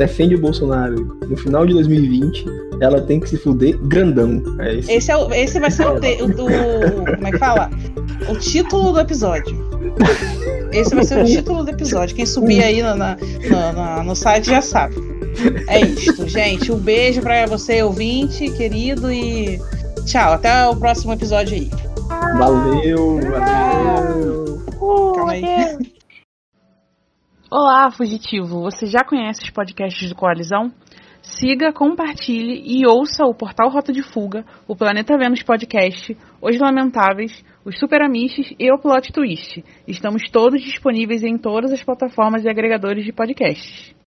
defende 0.00 0.34
o 0.34 0.40
Bolsonaro 0.40 1.18
no 1.28 1.36
final 1.36 1.66
de 1.66 1.74
2020, 1.74 2.46
ela 2.80 3.02
tem 3.02 3.20
que 3.20 3.28
se 3.28 3.36
fuder 3.36 3.76
grandão. 3.82 4.42
É 4.58 4.72
isso. 4.74 4.90
Esse, 4.90 5.12
é 5.12 5.16
o, 5.16 5.30
esse 5.30 5.60
vai 5.60 5.70
ser 5.70 5.86
o, 5.86 6.00
te, 6.00 6.22
o 6.22 6.26
do. 6.28 6.44
Como 7.14 7.26
é 7.26 7.30
que 7.30 7.38
fala? 7.38 7.70
O 8.26 8.34
título 8.36 8.92
do 8.94 9.00
episódio. 9.00 9.54
Esse 10.72 10.94
vai 10.94 11.04
ser 11.04 11.22
o 11.22 11.26
título 11.26 11.64
do 11.64 11.70
episódio. 11.70 12.16
Quem 12.16 12.24
subir 12.24 12.62
aí 12.62 12.82
no, 12.82 12.94
na, 12.96 13.16
no, 13.50 13.72
na- 13.74 14.02
no 14.02 14.16
site 14.16 14.46
já 14.46 14.62
sabe. 14.62 14.94
É 15.68 15.80
isto, 15.80 16.26
gente. 16.26 16.72
Um 16.72 16.78
beijo 16.78 17.20
pra 17.20 17.44
você, 17.44 17.82
ouvinte, 17.82 18.48
querido, 18.52 19.12
e 19.12 19.60
tchau. 20.06 20.32
Até 20.32 20.66
o 20.66 20.74
próximo 20.76 21.12
episódio 21.12 21.56
aí. 21.56 21.70
Valeu, 22.38 23.20
valeu. 23.20 24.62
Calma 25.14 25.32
aí. 25.32 25.76
Olá, 27.52 27.90
fugitivo! 27.90 28.60
Você 28.60 28.86
já 28.86 29.02
conhece 29.02 29.42
os 29.42 29.50
podcasts 29.50 30.08
do 30.08 30.14
Coalizão? 30.14 30.70
Siga, 31.20 31.72
compartilhe 31.72 32.62
e 32.64 32.86
ouça 32.86 33.24
o 33.24 33.34
Portal 33.34 33.68
Rota 33.68 33.92
de 33.92 34.04
Fuga, 34.04 34.44
o 34.68 34.76
Planeta 34.76 35.18
Vênus 35.18 35.42
Podcast, 35.42 36.16
Os 36.40 36.60
Lamentáveis, 36.60 37.44
os 37.64 37.76
Super 37.76 38.02
Amiches 38.02 38.54
e 38.56 38.72
o 38.72 38.78
Plot 38.78 39.12
Twist. 39.12 39.64
Estamos 39.84 40.30
todos 40.30 40.62
disponíveis 40.62 41.24
em 41.24 41.36
todas 41.36 41.72
as 41.72 41.82
plataformas 41.82 42.44
e 42.44 42.48
agregadores 42.48 43.04
de 43.04 43.12
podcasts. 43.12 43.96